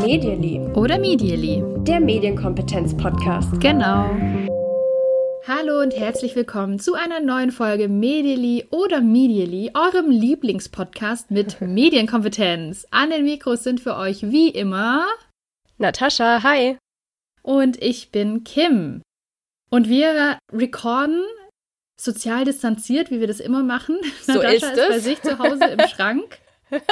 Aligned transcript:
Medially. 0.00 0.60
Oder 0.74 0.98
Medially. 0.98 1.62
Der 1.84 2.00
Medienkompetenz-Podcast. 2.00 3.60
Genau. 3.60 4.10
Hallo 5.46 5.80
und 5.80 5.96
herzlich 5.96 6.36
willkommen 6.36 6.78
zu 6.78 6.94
einer 6.94 7.20
neuen 7.20 7.50
Folge 7.50 7.88
Medially 7.88 8.66
oder 8.70 9.00
Medially, 9.00 9.72
eurem 9.74 10.10
Lieblingspodcast 10.10 11.30
mit 11.30 11.60
Medienkompetenz. 11.60 12.86
An 12.90 13.10
den 13.10 13.24
Mikros 13.24 13.64
sind 13.64 13.80
für 13.80 13.96
euch 13.96 14.30
wie 14.30 14.50
immer 14.50 15.06
Natascha, 15.78 16.42
hi. 16.42 16.78
Und 17.42 17.82
ich 17.82 18.12
bin 18.12 18.44
Kim. 18.44 19.02
Und 19.70 19.88
wir 19.88 20.38
recorden 20.52 21.24
sozial 22.04 22.44
distanziert, 22.44 23.10
wie 23.10 23.20
wir 23.20 23.26
das 23.26 23.40
immer 23.40 23.62
machen. 23.62 23.98
So 24.22 24.34
Natascha 24.34 24.52
ist 24.54 24.62
ist 24.62 24.88
bei 24.88 24.96
es. 24.96 25.04
sich 25.04 25.22
zu 25.22 25.38
Hause 25.38 25.64
im 25.64 25.88
Schrank. 25.88 26.38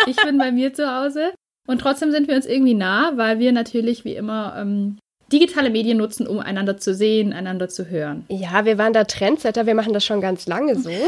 Ich 0.06 0.16
bin 0.16 0.38
bei 0.38 0.52
mir 0.52 0.74
zu 0.74 0.94
Hause. 0.94 1.32
Und 1.66 1.80
trotzdem 1.80 2.10
sind 2.10 2.28
wir 2.28 2.34
uns 2.34 2.46
irgendwie 2.46 2.74
nah, 2.74 3.12
weil 3.16 3.38
wir 3.38 3.52
natürlich 3.52 4.04
wie 4.04 4.14
immer 4.14 4.54
ähm, 4.58 4.98
digitale 5.32 5.70
Medien 5.70 5.98
nutzen, 5.98 6.26
um 6.26 6.40
einander 6.40 6.76
zu 6.76 6.94
sehen, 6.94 7.32
einander 7.32 7.68
zu 7.68 7.88
hören. 7.88 8.24
Ja, 8.28 8.64
wir 8.64 8.78
waren 8.78 8.92
da 8.92 9.04
Trendsetter, 9.04 9.66
wir 9.66 9.74
machen 9.74 9.92
das 9.92 10.04
schon 10.04 10.20
ganz 10.20 10.46
lange 10.46 10.76
so. 10.76 10.90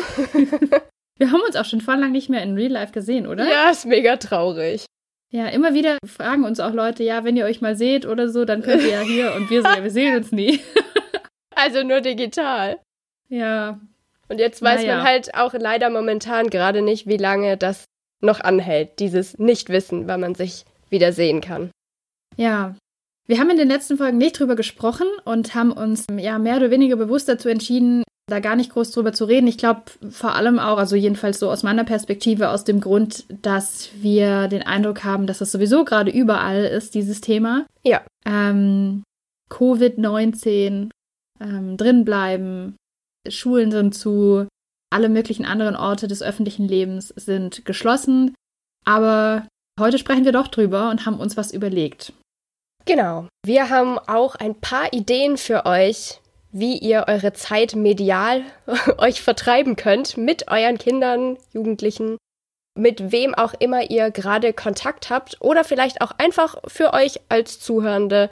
Wir 1.19 1.31
haben 1.31 1.43
uns 1.47 1.55
auch 1.55 1.67
schon 1.67 1.81
voll 1.81 1.97
lang 1.97 2.11
nicht 2.11 2.31
mehr 2.31 2.43
in 2.43 2.55
Real 2.55 2.73
Life 2.73 2.93
gesehen, 2.93 3.29
oder? 3.29 3.49
ja, 3.49 3.71
ist 3.71 3.87
mega 3.87 4.17
traurig. 4.17 4.87
Ja, 5.31 5.47
immer 5.47 5.73
wieder 5.73 5.99
fragen 6.05 6.45
uns 6.45 6.59
auch 6.59 6.73
Leute, 6.73 7.05
ja, 7.05 7.23
wenn 7.23 7.37
ihr 7.37 7.45
euch 7.45 7.61
mal 7.61 7.77
seht 7.77 8.07
oder 8.07 8.29
so, 8.29 8.45
dann 8.45 8.63
könnt 8.63 8.83
ihr 8.83 8.91
ja 8.91 9.01
hier 9.03 9.35
und 9.37 9.49
wir 9.49 9.63
so, 9.63 9.69
ja, 9.69 9.83
wir 9.85 9.91
sehen 9.91 10.17
uns 10.17 10.33
nie. 10.33 10.61
Also 11.55 11.85
nur 11.85 12.01
digital. 12.01 12.81
Ja, 13.29 13.79
Und 14.33 14.39
jetzt 14.39 14.63
weiß 14.63 14.81
Naja. 14.81 14.97
man 14.97 15.05
halt 15.07 15.35
auch 15.35 15.53
leider 15.53 15.91
momentan 15.91 16.49
gerade 16.49 16.81
nicht, 16.81 17.07
wie 17.07 17.19
lange 17.19 17.59
das 17.59 17.85
noch 18.23 18.41
anhält, 18.41 18.99
dieses 18.99 19.39
Nichtwissen, 19.39 20.09
wann 20.09 20.21
man 20.21 20.35
sich 20.35 20.65
wieder 20.89 21.13
sehen 21.13 21.41
kann. 21.43 21.71
ja. 22.37 22.75
Wir 23.29 23.39
haben 23.39 23.51
in 23.51 23.57
den 23.57 23.69
letzten 23.69 23.97
Folgen 23.99 24.19
nicht 24.19 24.39
drüber 24.39 24.57
gesprochen 24.57 25.07
und 25.25 25.55
haben 25.55 25.71
uns 25.71 26.07
ja 26.19 26.41
mehr 26.41 26.57
oder 26.57 26.73
weniger 26.73 26.97
bewusst 26.97 27.29
dazu 27.29 27.49
entschieden, 27.49 28.03
da 28.27 28.41
gar 28.41 28.57
nicht 28.57 28.73
groß 28.73 28.91
drüber 28.91 29.13
zu 29.13 29.27
reden. 29.27 29.47
Ich 29.47 29.59
glaube 29.59 29.83
vor 30.11 30.35
allem 30.35 30.59
auch, 30.59 30.77
also 30.77 30.97
jedenfalls 30.97 31.39
so 31.39 31.49
aus 31.49 31.63
meiner 31.63 31.85
Perspektive, 31.85 32.51
aus 32.51 32.65
dem 32.65 32.81
Grund, 32.81 33.25
dass 33.43 33.91
wir 33.95 34.49
den 34.49 34.63
Eindruck 34.63 35.05
haben, 35.05 35.29
dass 35.29 35.39
das 35.39 35.53
sowieso 35.53 35.85
gerade 35.85 36.11
überall 36.11 36.65
ist, 36.65 36.97
dieses 36.97 37.21
Thema. 37.21 37.65
Ja. 37.85 38.03
Ähm, 38.27 39.05
Covid-19, 39.51 40.91
ähm, 41.41 41.77
drinbleiben, 41.77 42.75
Schulen 43.29 43.71
sind 43.71 43.95
zu, 43.95 44.47
alle 44.91 45.09
möglichen 45.09 45.45
anderen 45.45 45.77
Orte 45.77 46.07
des 46.09 46.23
öffentlichen 46.23 46.69
Lebens 46.69 47.09
sind 47.09 47.65
geschlossen. 47.65 48.35
Aber 48.85 49.47
heute 49.81 49.99
sprechen 49.99 50.25
wir 50.25 50.33
doch 50.33 50.49
drüber 50.49 50.91
und 50.91 51.07
haben 51.07 51.19
uns 51.19 51.37
was 51.37 51.53
überlegt. 51.53 52.13
Genau. 52.85 53.29
Wir 53.45 53.71
haben 53.71 53.99
auch 53.99 54.35
ein 54.35 54.61
paar 54.61 54.93
Ideen 54.93 55.37
für 55.37 55.67
euch, 55.67 56.21
wie 56.51 56.77
ihr 56.79 57.05
eure 57.09 57.33
Zeit 57.33 57.75
medial 57.75 58.43
euch 58.99 59.23
vertreiben 59.23 59.77
könnt 59.77 60.17
mit 60.17 60.51
euren 60.51 60.79
Kindern, 60.79 61.39
Jugendlichen, 61.53 62.19
mit 62.77 63.13
wem 63.13 63.35
auch 63.35 63.55
immer 63.59 63.91
ihr 63.91 64.11
gerade 64.11 64.53
Kontakt 64.53 65.11
habt 65.11 65.37
oder 65.41 65.65
vielleicht 65.65 66.01
auch 66.01 66.13
einfach 66.19 66.57
für 66.67 66.93
euch 66.93 67.21
als 67.29 67.61
Zuhörende 67.61 68.31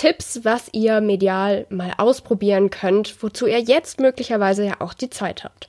Tipps, 0.00 0.46
was 0.46 0.70
ihr 0.72 1.02
medial 1.02 1.66
mal 1.68 1.92
ausprobieren 1.98 2.70
könnt, 2.70 3.22
wozu 3.22 3.46
ihr 3.46 3.60
jetzt 3.60 4.00
möglicherweise 4.00 4.64
ja 4.64 4.80
auch 4.80 4.94
die 4.94 5.10
Zeit 5.10 5.44
habt. 5.44 5.68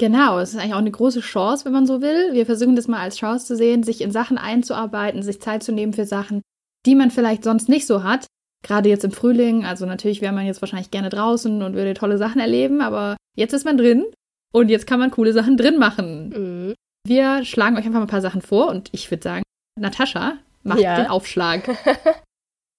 Genau, 0.00 0.40
es 0.40 0.50
ist 0.54 0.56
eigentlich 0.60 0.74
auch 0.74 0.78
eine 0.78 0.90
große 0.90 1.20
Chance, 1.20 1.64
wenn 1.64 1.72
man 1.72 1.86
so 1.86 2.02
will. 2.02 2.32
Wir 2.32 2.46
versuchen 2.46 2.74
das 2.74 2.88
mal 2.88 2.98
als 2.98 3.16
Chance 3.16 3.46
zu 3.46 3.56
sehen, 3.56 3.84
sich 3.84 4.00
in 4.00 4.10
Sachen 4.10 4.38
einzuarbeiten, 4.38 5.22
sich 5.22 5.40
Zeit 5.40 5.62
zu 5.62 5.70
nehmen 5.70 5.92
für 5.92 6.04
Sachen, 6.04 6.42
die 6.84 6.96
man 6.96 7.12
vielleicht 7.12 7.44
sonst 7.44 7.68
nicht 7.68 7.86
so 7.86 8.02
hat. 8.02 8.26
Gerade 8.64 8.88
jetzt 8.88 9.04
im 9.04 9.12
Frühling, 9.12 9.64
also 9.64 9.86
natürlich 9.86 10.20
wäre 10.20 10.32
man 10.32 10.44
jetzt 10.44 10.60
wahrscheinlich 10.60 10.90
gerne 10.90 11.08
draußen 11.08 11.62
und 11.62 11.74
würde 11.74 11.94
tolle 11.94 12.18
Sachen 12.18 12.40
erleben, 12.40 12.80
aber 12.80 13.16
jetzt 13.36 13.52
ist 13.52 13.64
man 13.64 13.78
drin 13.78 14.04
und 14.52 14.68
jetzt 14.68 14.88
kann 14.88 14.98
man 14.98 15.12
coole 15.12 15.32
Sachen 15.32 15.56
drin 15.56 15.78
machen. 15.78 16.28
Mhm. 16.30 16.74
Wir 17.06 17.44
schlagen 17.44 17.76
euch 17.76 17.84
einfach 17.84 18.00
mal 18.00 18.06
ein 18.06 18.08
paar 18.08 18.20
Sachen 18.20 18.42
vor 18.42 18.66
und 18.68 18.88
ich 18.90 19.08
würde 19.12 19.22
sagen, 19.22 19.42
Natascha 19.78 20.38
macht 20.64 20.80
Ja. 20.80 20.96
den 20.96 21.06
Aufschlag. 21.06 21.68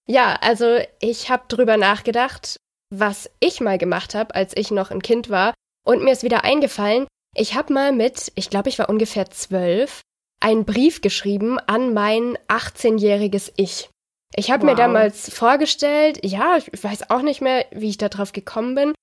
Ja, 0.09 0.37
also 0.41 0.79
ich 0.99 1.29
habe 1.29 1.43
drüber 1.47 1.77
nachgedacht, 1.77 2.57
was 2.93 3.29
ich 3.39 3.61
mal 3.61 3.77
gemacht 3.77 4.15
habe, 4.15 4.33
als 4.33 4.57
ich 4.57 4.71
noch 4.71 4.89
ein 4.89 5.03
Kind 5.03 5.29
war. 5.29 5.53
Und 5.85 6.03
mir 6.03 6.11
ist 6.11 6.23
wieder 6.23 6.43
eingefallen, 6.43 7.07
ich 7.35 7.53
habe 7.55 7.71
mal 7.73 7.91
mit, 7.91 8.31
ich 8.35 8.49
glaube, 8.49 8.69
ich 8.69 8.79
war 8.79 8.89
ungefähr 8.89 9.29
zwölf, 9.29 10.01
einen 10.41 10.65
Brief 10.65 11.01
geschrieben 11.01 11.59
an 11.59 11.93
mein 11.93 12.37
18-jähriges 12.47 13.53
Ich. 13.55 13.89
Ich 14.35 14.49
habe 14.51 14.65
mir 14.65 14.71
Wow. 14.71 14.77
damals 14.77 15.33
vorgestellt, 15.33 16.25
ja, 16.25 16.57
ich 16.57 16.83
weiß 16.83 17.09
auch 17.11 17.21
nicht 17.21 17.41
mehr, 17.41 17.65
wie 17.71 17.89
ich 17.89 17.97
da 17.97 18.09
drauf 18.09 18.31
gekommen 18.31 18.73
bin, 18.75 18.93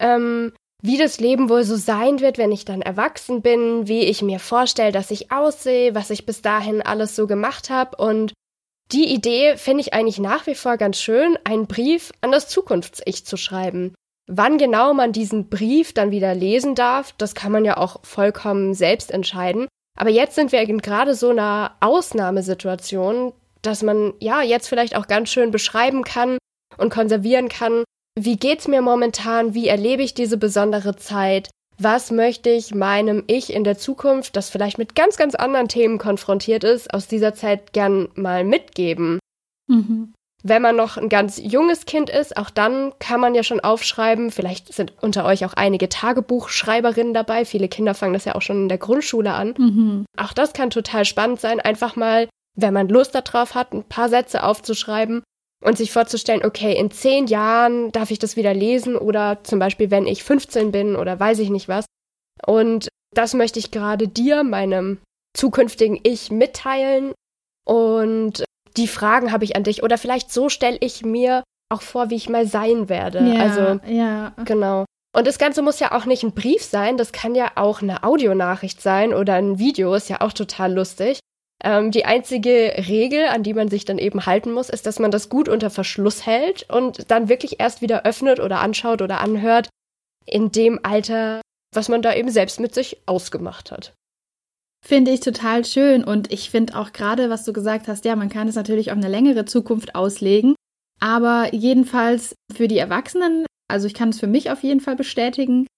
ähm, 0.00 0.52
wie 0.82 0.98
das 0.98 1.18
Leben 1.18 1.48
wohl 1.48 1.64
so 1.64 1.76
sein 1.76 2.20
wird, 2.20 2.38
wenn 2.38 2.52
ich 2.52 2.64
dann 2.64 2.82
erwachsen 2.82 3.42
bin, 3.42 3.88
wie 3.88 4.02
ich 4.02 4.22
mir 4.22 4.38
vorstelle, 4.38 4.92
dass 4.92 5.10
ich 5.10 5.32
aussehe, 5.32 5.94
was 5.94 6.10
ich 6.10 6.26
bis 6.26 6.42
dahin 6.42 6.82
alles 6.82 7.16
so 7.16 7.26
gemacht 7.26 7.70
habe. 7.70 7.96
Und 7.96 8.32
die 8.90 9.12
Idee 9.12 9.56
finde 9.56 9.80
ich 9.80 9.94
eigentlich 9.94 10.18
nach 10.18 10.46
wie 10.46 10.54
vor 10.54 10.76
ganz 10.76 11.00
schön, 11.00 11.38
einen 11.44 11.66
Brief 11.66 12.12
an 12.20 12.32
das 12.32 12.48
Zukunfts-Ich 12.48 13.24
zu 13.24 13.36
schreiben. 13.36 13.94
Wann 14.28 14.58
genau 14.58 14.94
man 14.94 15.12
diesen 15.12 15.48
Brief 15.48 15.92
dann 15.92 16.10
wieder 16.10 16.34
lesen 16.34 16.74
darf, 16.74 17.12
das 17.18 17.34
kann 17.34 17.52
man 17.52 17.64
ja 17.64 17.76
auch 17.76 18.04
vollkommen 18.04 18.74
selbst 18.74 19.10
entscheiden. 19.10 19.66
Aber 19.98 20.10
jetzt 20.10 20.34
sind 20.34 20.52
wir 20.52 20.60
in 20.60 20.78
gerade 20.78 21.14
so 21.14 21.30
einer 21.30 21.76
Ausnahmesituation, 21.80 23.32
dass 23.62 23.82
man 23.82 24.14
ja 24.20 24.42
jetzt 24.42 24.68
vielleicht 24.68 24.96
auch 24.96 25.06
ganz 25.06 25.30
schön 25.30 25.50
beschreiben 25.50 26.02
kann 26.02 26.38
und 26.78 26.92
konservieren 26.92 27.48
kann, 27.48 27.84
wie 28.18 28.36
geht's 28.36 28.68
mir 28.68 28.82
momentan, 28.82 29.54
wie 29.54 29.68
erlebe 29.68 30.02
ich 30.02 30.14
diese 30.14 30.36
besondere 30.36 30.96
Zeit, 30.96 31.50
was 31.82 32.10
möchte 32.10 32.50
ich 32.50 32.74
meinem 32.74 33.24
Ich 33.26 33.52
in 33.52 33.64
der 33.64 33.78
Zukunft, 33.78 34.36
das 34.36 34.50
vielleicht 34.50 34.78
mit 34.78 34.94
ganz, 34.94 35.16
ganz 35.16 35.34
anderen 35.34 35.68
Themen 35.68 35.98
konfrontiert 35.98 36.64
ist, 36.64 36.92
aus 36.92 37.08
dieser 37.08 37.34
Zeit 37.34 37.72
gern 37.72 38.08
mal 38.14 38.44
mitgeben. 38.44 39.18
Mhm. 39.68 40.12
Wenn 40.44 40.62
man 40.62 40.74
noch 40.74 40.96
ein 40.96 41.08
ganz 41.08 41.40
junges 41.42 41.86
Kind 41.86 42.10
ist, 42.10 42.36
auch 42.36 42.50
dann 42.50 42.92
kann 42.98 43.20
man 43.20 43.34
ja 43.34 43.44
schon 43.44 43.60
aufschreiben. 43.60 44.32
Vielleicht 44.32 44.72
sind 44.72 44.92
unter 45.00 45.24
euch 45.24 45.44
auch 45.44 45.54
einige 45.54 45.88
Tagebuchschreiberinnen 45.88 47.14
dabei. 47.14 47.44
Viele 47.44 47.68
Kinder 47.68 47.94
fangen 47.94 48.12
das 48.12 48.24
ja 48.24 48.34
auch 48.34 48.42
schon 48.42 48.62
in 48.62 48.68
der 48.68 48.78
Grundschule 48.78 49.34
an. 49.34 49.54
Mhm. 49.56 50.04
Auch 50.16 50.32
das 50.32 50.52
kann 50.52 50.70
total 50.70 51.04
spannend 51.04 51.40
sein, 51.40 51.60
einfach 51.60 51.94
mal, 51.94 52.28
wenn 52.56 52.74
man 52.74 52.88
Lust 52.88 53.14
darauf 53.14 53.54
hat, 53.54 53.72
ein 53.72 53.84
paar 53.84 54.08
Sätze 54.08 54.42
aufzuschreiben 54.42 55.22
und 55.62 55.78
sich 55.78 55.92
vorzustellen, 55.92 56.44
okay, 56.44 56.76
in 56.76 56.90
zehn 56.90 57.26
Jahren 57.26 57.92
darf 57.92 58.10
ich 58.10 58.18
das 58.18 58.36
wieder 58.36 58.54
lesen 58.54 58.96
oder 58.96 59.38
zum 59.44 59.58
Beispiel, 59.58 59.90
wenn 59.90 60.06
ich 60.06 60.24
15 60.24 60.72
bin 60.72 60.96
oder 60.96 61.18
weiß 61.18 61.38
ich 61.38 61.50
nicht 61.50 61.68
was. 61.68 61.86
Und 62.46 62.88
das 63.14 63.34
möchte 63.34 63.58
ich 63.58 63.70
gerade 63.70 64.08
dir, 64.08 64.42
meinem 64.42 64.98
zukünftigen 65.36 66.00
Ich, 66.02 66.30
mitteilen. 66.30 67.12
Und 67.64 68.44
die 68.76 68.88
Fragen 68.88 69.32
habe 69.32 69.44
ich 69.44 69.56
an 69.56 69.64
dich. 69.64 69.82
Oder 69.82 69.98
vielleicht 69.98 70.32
so 70.32 70.48
stelle 70.48 70.78
ich 70.80 71.04
mir 71.04 71.42
auch 71.72 71.82
vor, 71.82 72.10
wie 72.10 72.16
ich 72.16 72.28
mal 72.28 72.46
sein 72.46 72.88
werde. 72.88 73.20
Ja, 73.20 73.40
Also 73.40 73.80
ja. 73.86 74.32
Genau. 74.44 74.84
Und 75.14 75.26
das 75.26 75.38
Ganze 75.38 75.62
muss 75.62 75.78
ja 75.78 75.92
auch 75.92 76.06
nicht 76.06 76.22
ein 76.22 76.32
Brief 76.32 76.62
sein, 76.62 76.96
das 76.96 77.12
kann 77.12 77.34
ja 77.34 77.52
auch 77.56 77.82
eine 77.82 78.02
Audionachricht 78.02 78.80
sein 78.80 79.12
oder 79.12 79.34
ein 79.34 79.58
Video, 79.58 79.92
ist 79.94 80.08
ja 80.08 80.22
auch 80.22 80.32
total 80.32 80.72
lustig. 80.72 81.18
Ähm, 81.64 81.92
die 81.92 82.04
einzige 82.04 82.74
Regel, 82.88 83.26
an 83.26 83.44
die 83.44 83.54
man 83.54 83.68
sich 83.68 83.84
dann 83.84 83.98
eben 83.98 84.26
halten 84.26 84.52
muss, 84.52 84.68
ist, 84.68 84.86
dass 84.86 84.98
man 84.98 85.12
das 85.12 85.28
gut 85.28 85.48
unter 85.48 85.70
Verschluss 85.70 86.26
hält 86.26 86.68
und 86.68 87.10
dann 87.10 87.28
wirklich 87.28 87.60
erst 87.60 87.82
wieder 87.82 88.04
öffnet 88.04 88.40
oder 88.40 88.60
anschaut 88.60 89.00
oder 89.00 89.20
anhört 89.20 89.68
in 90.26 90.50
dem 90.50 90.80
Alter, 90.82 91.40
was 91.72 91.88
man 91.88 92.02
da 92.02 92.14
eben 92.14 92.30
selbst 92.30 92.58
mit 92.58 92.74
sich 92.74 92.98
ausgemacht 93.06 93.70
hat. 93.70 93.94
Finde 94.84 95.12
ich 95.12 95.20
total 95.20 95.64
schön 95.64 96.02
und 96.02 96.32
ich 96.32 96.50
finde 96.50 96.76
auch 96.76 96.92
gerade, 96.92 97.30
was 97.30 97.44
du 97.44 97.52
gesagt 97.52 97.86
hast, 97.86 98.04
ja, 98.04 98.16
man 98.16 98.28
kann 98.28 98.48
es 98.48 98.56
natürlich 98.56 98.90
auf 98.90 98.96
eine 98.96 99.08
längere 99.08 99.44
Zukunft 99.44 99.94
auslegen, 99.94 100.56
aber 100.98 101.54
jedenfalls 101.54 102.34
für 102.52 102.66
die 102.66 102.78
Erwachsenen, 102.78 103.46
also 103.68 103.86
ich 103.86 103.94
kann 103.94 104.08
es 104.08 104.18
für 104.18 104.26
mich 104.26 104.50
auf 104.50 104.64
jeden 104.64 104.80
Fall 104.80 104.96
bestätigen, 104.96 105.68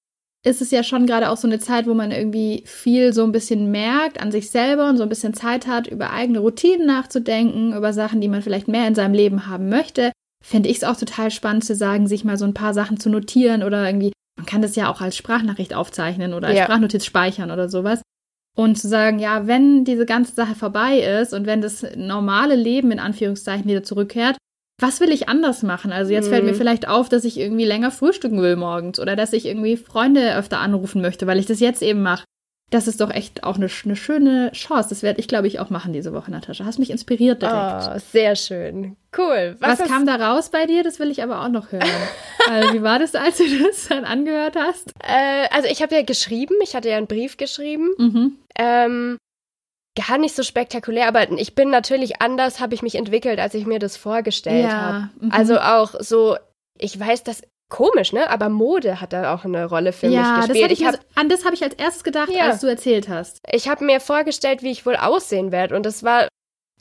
ist 0.45 0.61
es 0.61 0.71
ja 0.71 0.83
schon 0.83 1.07
gerade 1.07 1.31
auch 1.31 1.39
so 1.39 1.49
eine 1.49 1.59
Zeit, 1.59 1.87
wo 1.87 1.95
man 1.95 2.11
irgendwie 2.11 2.63
viel 2.67 3.13
so 3.15 3.25
ein 3.25 3.33
bisschen 3.33 3.71
merkt 3.71 4.21
an 4.21 4.31
sich 4.31 4.51
selber 4.51 4.89
und 4.89 4.99
so 4.99 5.03
ein 5.03 5.09
bisschen 5.09 5.33
Zeit 5.33 5.67
hat, 5.67 5.87
über 5.87 6.11
eigene 6.11 6.41
Routinen 6.41 6.87
nachzudenken, 6.87 7.75
über 7.75 7.93
Sachen, 7.95 8.21
die 8.21 8.29
man 8.29 8.43
vielleicht 8.43 8.69
mehr 8.69 8.87
in 8.87 8.95
seinem 8.95 9.15
Leben 9.15 9.47
haben 9.47 9.71
möchte. 9.71 10.13
Finde 10.45 10.69
ich 10.69 10.77
es 10.79 10.85
auch 10.85 10.97
total 10.99 11.31
spannend 11.31 11.65
zu 11.65 11.75
sagen, 11.75 12.07
sich 12.07 12.25
mal 12.25 12.37
so 12.37 12.45
ein 12.45 12.53
paar 12.53 12.75
Sachen 12.75 13.01
zu 13.01 13.09
notieren 13.09 13.63
oder 13.63 13.87
irgendwie, 13.87 14.13
man 14.37 14.45
kann 14.45 14.61
das 14.61 14.77
ja 14.77 14.91
auch 14.93 15.01
als 15.01 15.17
Sprachnachricht 15.17 15.73
aufzeichnen 15.73 16.35
oder 16.35 16.49
als 16.49 16.59
Ja. 16.59 16.65
Sprachnotiz 16.65 17.07
speichern 17.07 17.51
oder 17.51 17.71
sowas. 17.71 18.03
Und 18.55 18.79
zu 18.79 18.87
sagen, 18.87 19.19
ja, 19.19 19.47
wenn 19.47 19.85
diese 19.85 20.05
ganze 20.05 20.35
Sache 20.35 20.55
vorbei 20.55 20.99
ist 20.99 21.33
und 21.33 21.47
wenn 21.47 21.63
das 21.63 21.85
normale 21.97 22.55
Leben 22.55 22.93
in 22.93 23.01
Anführungszeichen 23.01 23.67
wieder 23.67 23.83
zurückkehrt, 23.83 24.37
was 24.81 25.01
will 25.01 25.13
ich 25.13 25.29
anders 25.29 25.63
machen? 25.63 25.93
Also 25.93 26.13
jetzt 26.13 26.29
fällt 26.29 26.45
Mhm. 26.45 26.51
mir 26.51 26.57
vielleicht 26.57 26.89
auf, 26.89 27.09
dass 27.09 27.25
ich 27.25 27.39
irgendwie 27.39 27.65
länger 27.65 27.91
frühstücken 27.91 28.43
will 28.43 28.57
morgens 28.57 28.99
oder 29.01 29.15
dass 29.17 29.33
ich 29.33 29.47
irgendwie 29.47 29.77
Freunde 29.77 30.37
öfter 30.37 30.59
anrufen 30.59 31.01
möchte, 31.01 31.27
weil 31.27 31.39
ich 31.39 31.47
das 31.47 31.61
jetzt 31.61 31.83
eben 31.83 32.03
mache. 32.03 32.25
das 32.71 32.89
ist 32.89 33.01
doch 33.01 33.11
echt 33.13 33.45
auch 33.45 33.55
eine, 33.55 33.69
eine 33.85 33.95
schöne 33.95 34.51
Chance. 34.51 34.89
Das 34.89 35.05
werde 35.05 35.21
ich, 35.21 35.29
glaube 35.29 35.47
ich, 35.47 35.61
auch 35.61 35.71
machen 35.71 35.93
diese 35.93 36.13
Woche, 36.13 36.33
Natascha. 36.33 36.65
Hast 36.65 36.81
mich 36.81 36.91
inspiriert 36.91 37.41
direkt. 37.41 37.89
Oh, 37.89 37.99
sehr 38.11 38.35
schön. 38.35 38.97
Cool. 39.17 39.55
Was, 39.61 39.79
Was 39.79 39.87
kam 39.89 40.07
da 40.07 40.17
raus 40.17 40.49
bei 40.51 40.67
dir? 40.67 40.83
Das 40.83 40.99
will 40.99 41.09
ich 41.11 41.23
aber 41.23 41.45
auch 41.45 41.49
noch 41.51 41.71
hören. 41.71 41.85
also, 42.51 42.73
wie 42.75 42.83
war 42.83 42.99
das, 42.99 43.15
als 43.15 43.37
du 43.37 43.45
das 43.63 43.87
dann 43.89 44.05
angehört 44.05 44.57
hast? 44.57 44.91
Äh, 45.05 45.47
also 45.55 45.69
ich 45.71 45.83
habe 45.83 45.95
ja 45.95 46.03
geschrieben, 46.03 46.55
ich 46.65 46.75
hatte 46.75 46.89
ja 46.89 46.97
einen 46.97 47.07
Brief 47.07 47.37
geschrieben. 47.37 47.91
Mhm. 47.97 48.33
Ähm, 48.59 49.19
gar 49.97 50.19
nicht 50.19 50.35
so 50.35 50.43
spektakulär, 50.43 51.09
aber 51.09 51.31
ich 51.33 51.55
bin 51.55 51.71
natürlich 51.71 52.21
anders, 52.21 52.61
habe 52.61 52.75
ich 52.75 52.83
mich 52.83 52.97
entwickelt, 52.97 53.39
als 53.39 53.55
ich 53.55 53.67
mir 53.67 53.79
das 53.79 53.97
vorgestellt 53.97 54.65
ja. 54.65 54.73
habe. 54.73 55.11
Mhm. 55.21 55.33
Also 55.33 55.59
auch 55.59 55.95
so, 56.01 56.37
ich 56.79 56.99
weiß, 56.99 57.23
dass 57.23 57.43
komisch, 57.69 58.13
ne? 58.13 58.29
Aber 58.31 58.49
Mode 58.49 59.01
hat 59.01 59.13
da 59.13 59.35
auch 59.35 59.45
eine 59.45 59.67
Rolle 59.67 59.93
für 59.93 60.07
ja, 60.07 60.39
mich 60.39 60.47
gespielt. 60.47 60.71
Das 60.71 60.79
ich 60.79 60.87
hab, 60.87 60.95
an 61.15 61.29
das 61.29 61.45
habe 61.45 61.55
ich 61.55 61.63
als 61.63 61.75
erstes 61.75 62.05
gedacht, 62.05 62.31
ja. 62.31 62.51
als 62.51 62.61
du 62.61 62.67
erzählt 62.67 63.09
hast. 63.09 63.41
Ich 63.51 63.69
habe 63.69 63.85
mir 63.85 64.01
vorgestellt, 64.01 64.63
wie 64.63 64.71
ich 64.71 64.85
wohl 64.87 64.97
aussehen 64.97 65.53
werde 65.53 65.75
und 65.75 65.85
das 65.85 66.03
war 66.03 66.29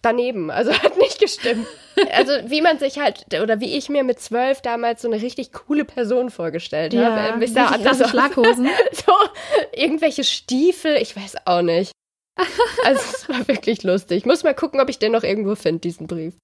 daneben, 0.01 0.51
also 0.51 0.71
hat 0.83 0.97
nicht 0.97 1.19
gestimmt. 1.19 1.65
also 2.11 2.31
wie 2.45 2.61
man 2.61 2.77
sich 2.77 2.99
halt 2.99 3.25
oder 3.41 3.59
wie 3.59 3.75
ich 3.77 3.89
mir 3.89 4.03
mit 4.03 4.19
zwölf 4.19 4.61
damals 4.61 5.01
so 5.01 5.07
eine 5.07 5.21
richtig 5.21 5.51
coole 5.53 5.85
Person 5.85 6.29
vorgestellt 6.29 6.93
ja, 6.93 7.15
habe. 7.15 7.45
Ja, 7.45 7.67
anders 7.67 8.09
Schlaghosen. 8.09 8.67
so 8.91 9.13
irgendwelche 9.71 10.23
Stiefel, 10.23 10.97
ich 10.97 11.15
weiß 11.15 11.37
auch 11.45 11.61
nicht. 11.61 11.91
Also 12.83 13.01
es 13.13 13.29
war 13.29 13.47
wirklich 13.47 13.83
lustig. 13.83 14.17
Ich 14.17 14.25
muss 14.25 14.43
mal 14.43 14.53
gucken, 14.53 14.81
ob 14.81 14.89
ich 14.89 14.99
den 14.99 15.11
noch 15.11 15.23
irgendwo 15.23 15.55
finde, 15.55 15.79
diesen 15.79 16.07
Brief. 16.07 16.35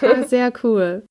Ah, 0.00 0.22
sehr 0.22 0.52
cool. 0.62 1.04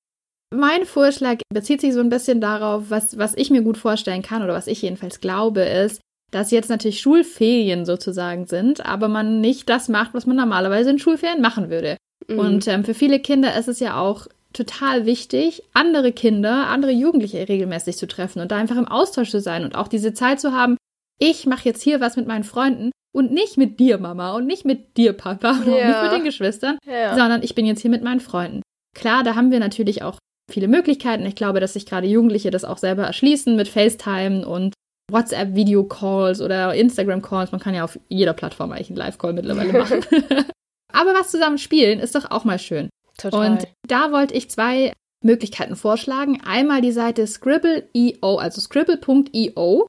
Mein 0.53 0.85
Vorschlag 0.85 1.37
bezieht 1.53 1.81
sich 1.81 1.93
so 1.93 1.99
ein 1.99 2.09
bisschen 2.09 2.41
darauf, 2.41 2.85
was, 2.89 3.17
was 3.17 3.35
ich 3.35 3.51
mir 3.51 3.61
gut 3.61 3.77
vorstellen 3.77 4.21
kann 4.21 4.43
oder 4.43 4.53
was 4.53 4.67
ich 4.67 4.81
jedenfalls 4.81 5.21
glaube, 5.21 5.61
ist, 5.61 6.01
dass 6.31 6.51
jetzt 6.51 6.69
natürlich 6.69 6.99
Schulferien 6.99 7.85
sozusagen 7.85 8.47
sind, 8.47 8.85
aber 8.85 9.07
man 9.07 9.39
nicht 9.39 9.69
das 9.69 9.87
macht, 9.87 10.13
was 10.13 10.25
man 10.25 10.37
normalerweise 10.37 10.89
in 10.89 10.99
Schulferien 10.99 11.41
machen 11.41 11.69
würde. 11.69 11.97
Mhm. 12.27 12.39
Und 12.39 12.67
ähm, 12.67 12.83
für 12.83 12.93
viele 12.93 13.19
Kinder 13.19 13.55
ist 13.57 13.67
es 13.67 13.79
ja 13.79 13.99
auch 13.99 14.27
total 14.53 15.05
wichtig, 15.05 15.63
andere 15.73 16.11
Kinder, 16.11 16.67
andere 16.67 16.91
Jugendliche 16.91 17.47
regelmäßig 17.47 17.95
zu 17.97 18.07
treffen 18.07 18.41
und 18.41 18.51
da 18.51 18.57
einfach 18.57 18.77
im 18.77 18.87
Austausch 18.87 19.29
zu 19.29 19.39
sein 19.39 19.63
und 19.63 19.75
auch 19.75 19.87
diese 19.87 20.13
Zeit 20.13 20.41
zu 20.41 20.51
haben, 20.51 20.75
ich 21.19 21.45
mache 21.45 21.65
jetzt 21.65 21.81
hier 21.81 22.01
was 22.01 22.17
mit 22.17 22.27
meinen 22.27 22.43
Freunden 22.43 22.91
und 23.13 23.31
nicht 23.31 23.57
mit 23.57 23.79
dir, 23.79 23.97
Mama, 23.97 24.33
und 24.33 24.45
nicht 24.45 24.65
mit 24.65 24.97
dir, 24.97 25.13
Papa, 25.13 25.51
und 25.65 25.67
ja. 25.67 25.87
nicht 25.87 26.03
mit 26.03 26.11
den 26.13 26.23
Geschwistern, 26.23 26.77
ja. 26.85 27.15
sondern 27.15 27.43
ich 27.43 27.55
bin 27.55 27.65
jetzt 27.65 27.81
hier 27.81 27.91
mit 27.91 28.03
meinen 28.03 28.19
Freunden. 28.19 28.61
Klar, 28.95 29.23
da 29.23 29.35
haben 29.35 29.51
wir 29.51 29.59
natürlich 29.59 30.03
auch 30.03 30.17
viele 30.51 30.67
Möglichkeiten. 30.67 31.25
Ich 31.25 31.35
glaube, 31.35 31.59
dass 31.59 31.73
sich 31.73 31.85
gerade 31.85 32.07
Jugendliche 32.07 32.51
das 32.51 32.63
auch 32.63 32.77
selber 32.77 33.03
erschließen 33.03 33.55
mit 33.55 33.67
FaceTime 33.67 34.47
und 34.47 34.73
WhatsApp-Video-Calls 35.11 36.41
oder 36.41 36.73
Instagram-Calls. 36.73 37.51
Man 37.51 37.61
kann 37.61 37.73
ja 37.73 37.83
auf 37.83 37.99
jeder 38.09 38.33
Plattform 38.33 38.71
eigentlich 38.71 38.89
einen 38.89 38.97
Live-Call 38.97 39.33
mittlerweile 39.33 39.73
machen. 39.73 40.05
Aber 40.93 41.13
was 41.13 41.31
zusammen 41.31 41.57
spielen 41.57 41.99
ist 41.99 42.15
doch 42.15 42.31
auch 42.31 42.43
mal 42.43 42.59
schön. 42.59 42.89
Total. 43.17 43.51
Und 43.51 43.67
da 43.87 44.11
wollte 44.11 44.33
ich 44.33 44.49
zwei 44.49 44.93
Möglichkeiten 45.23 45.75
vorschlagen. 45.75 46.41
Einmal 46.45 46.81
die 46.81 46.91
Seite 46.91 47.27
Scribble.io, 47.27 48.37
also 48.37 48.61
scribble.io. 48.61 49.87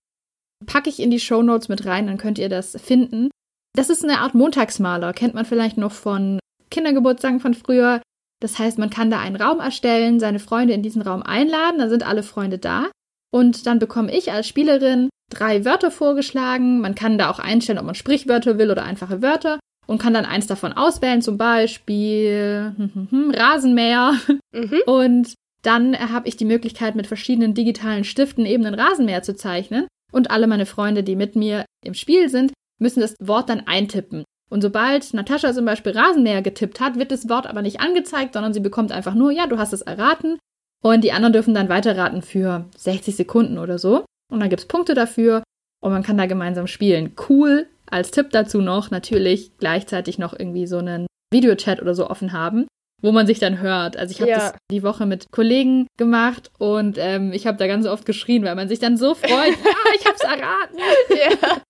Packe 0.67 0.91
ich 0.91 1.01
in 1.01 1.11
die 1.11 1.21
Show 1.21 1.43
Notes 1.43 1.69
mit 1.69 1.87
rein, 1.87 2.07
dann 2.07 2.19
könnt 2.19 2.39
ihr 2.39 2.49
das 2.49 2.77
finden. 2.83 3.31
Das 3.75 3.91
ist 3.91 4.05
eine 4.05 4.19
Art 4.19 4.35
Montagsmaler, 4.35 5.13
kennt 5.13 5.35
man 5.35 5.45
vielleicht 5.45 5.79
noch 5.79 5.93
von 5.93 6.39
Kindergeburtstagen 6.71 7.41
von 7.41 7.55
früher. 7.55 8.01
Das 8.41 8.59
heißt, 8.59 8.79
man 8.79 8.91
kann 8.91 9.11
da 9.11 9.21
einen 9.21 9.37
Raum 9.37 9.61
erstellen, 9.61 10.21
seine 10.21 10.41
Freunde 10.41 10.75
in 10.75 10.83
diesen 10.83 11.03
Raum 11.03 11.23
einladen, 11.23 11.79
dann 11.79 11.91
sind 11.91 12.07
alle 12.07 12.23
Freunde 12.23 12.59
da. 12.59 12.91
Und 13.33 13.67
dann 13.67 13.79
bekomme 13.79 14.15
ich 14.15 14.33
als 14.33 14.47
Spielerin 14.47 15.09
drei 15.31 15.65
Wörter 15.65 15.91
vorgeschlagen. 15.91 16.81
Man 16.81 16.95
kann 16.95 17.19
da 17.19 17.31
auch 17.31 17.39
einstellen, 17.39 17.79
ob 17.79 17.87
man 17.87 17.95
Sprichwörter 17.95 18.59
will 18.59 18.71
oder 18.71 18.85
einfache 18.85 19.23
Wörter 19.23 19.59
und 19.87 20.01
kann 20.01 20.15
dann 20.15 20.27
eins 20.27 20.47
davon 20.47 20.73
auswählen, 20.73 21.23
zum 21.23 21.39
Beispiel 21.39 22.75
hm, 22.77 22.91
hm, 22.95 23.11
hm, 23.11 23.31
Rasenmäher. 23.31 24.15
Mhm. 24.53 24.83
Und 24.85 25.35
dann 25.63 25.97
habe 26.13 26.29
ich 26.29 26.37
die 26.37 26.45
Möglichkeit, 26.45 26.95
mit 26.95 27.07
verschiedenen 27.07 27.55
digitalen 27.55 28.05
Stiften 28.05 28.45
eben 28.45 28.67
einen 28.67 28.79
Rasenmäher 28.79 29.23
zu 29.23 29.35
zeichnen. 29.35 29.87
Und 30.13 30.31
alle 30.31 30.47
meine 30.47 30.67
Freunde, 30.67 31.03
die 31.03 31.17
mit 31.17 31.35
mir 31.35 31.65
im 31.85 31.95
Spiel 31.95 32.29
sind, 32.29 32.53
müssen 32.79 33.01
das 33.01 33.17
Wort 33.21 33.49
dann 33.49 33.67
eintippen. 33.67 34.25
Und 34.51 34.61
sobald 34.61 35.15
Natascha 35.15 35.53
zum 35.55 35.65
Beispiel 35.65 35.93
Rasenmäher 35.93 36.43
getippt 36.43 36.79
hat, 36.79 36.99
wird 36.99 37.11
das 37.11 37.29
Wort 37.31 37.47
aber 37.47 37.63
nicht 37.63 37.81
angezeigt, 37.81 38.35
sondern 38.35 38.53
sie 38.53 38.61
bekommt 38.61 38.93
einfach 38.93 39.15
nur, 39.15 39.31
ja, 39.31 39.47
du 39.47 39.57
hast 39.57 39.73
es 39.73 39.81
erraten. 39.81 40.39
Und 40.85 41.05
die 41.05 41.13
anderen 41.13 41.33
dürfen 41.33 41.55
dann 41.55 41.71
weiterraten 41.71 42.21
für 42.23 42.67
60 42.77 43.17
Sekunden 43.17 43.57
oder 43.57 43.79
so. 43.79 44.05
Und 44.31 44.41
dann 44.41 44.51
gibt 44.51 44.61
es 44.61 44.69
Punkte 44.69 44.95
dafür 44.95 45.43
und 45.81 45.93
man 45.93 46.03
kann 46.03 46.19
da 46.19 46.27
gemeinsam 46.27 46.67
spielen. 46.67 47.15
Cool. 47.29 47.67
Als 47.87 48.11
Tipp 48.11 48.31
dazu 48.31 48.61
noch 48.61 48.91
natürlich 48.91 49.57
gleichzeitig 49.59 50.19
noch 50.19 50.39
irgendwie 50.39 50.67
so 50.67 50.79
einen 50.79 51.07
Videochat 51.33 51.81
oder 51.81 51.95
so 51.95 52.11
offen 52.11 52.33
haben, 52.33 52.67
wo 53.03 53.13
man 53.13 53.27
sich 53.27 53.39
dann 53.39 53.61
hört. 53.61 53.97
Also 53.97 54.13
ich 54.13 54.21
habe 54.21 54.31
ja. 54.31 54.39
das 54.39 54.55
die 54.71 54.83
Woche 54.83 55.05
mit 55.05 55.31
Kollegen 55.31 55.87
gemacht 55.99 56.51
und 56.59 56.97
ähm, 56.99 57.33
ich 57.33 57.47
habe 57.47 57.59
da 57.59 57.67
ganz 57.67 57.87
oft 57.87 58.07
geschrien, 58.07 58.45
weil 58.45 58.55
man 58.55 58.69
sich 58.69 58.79
dann 58.79 58.97
so 58.97 59.15
freut. 59.15 59.31
ja, 59.31 59.75
ich 59.99 60.07
habe 60.07 60.17
es 60.17 60.23
erraten. 60.23 60.79
ja. 61.11 61.63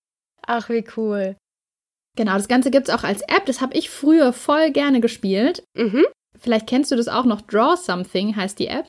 Ach, 0.46 0.68
wie 0.68 0.84
cool. 0.96 1.36
Genau, 2.16 2.34
das 2.34 2.48
Ganze 2.48 2.70
gibt 2.70 2.88
es 2.88 2.94
auch 2.94 3.04
als 3.04 3.22
App. 3.22 3.46
Das 3.46 3.60
habe 3.60 3.76
ich 3.76 3.88
früher 3.88 4.32
voll 4.32 4.70
gerne 4.70 5.00
gespielt. 5.00 5.64
Mhm. 5.74 6.04
Vielleicht 6.38 6.66
kennst 6.66 6.90
du 6.90 6.96
das 6.96 7.08
auch 7.08 7.24
noch. 7.24 7.40
Draw 7.40 7.76
Something 7.76 8.36
heißt 8.36 8.58
die 8.58 8.66
App. 8.66 8.86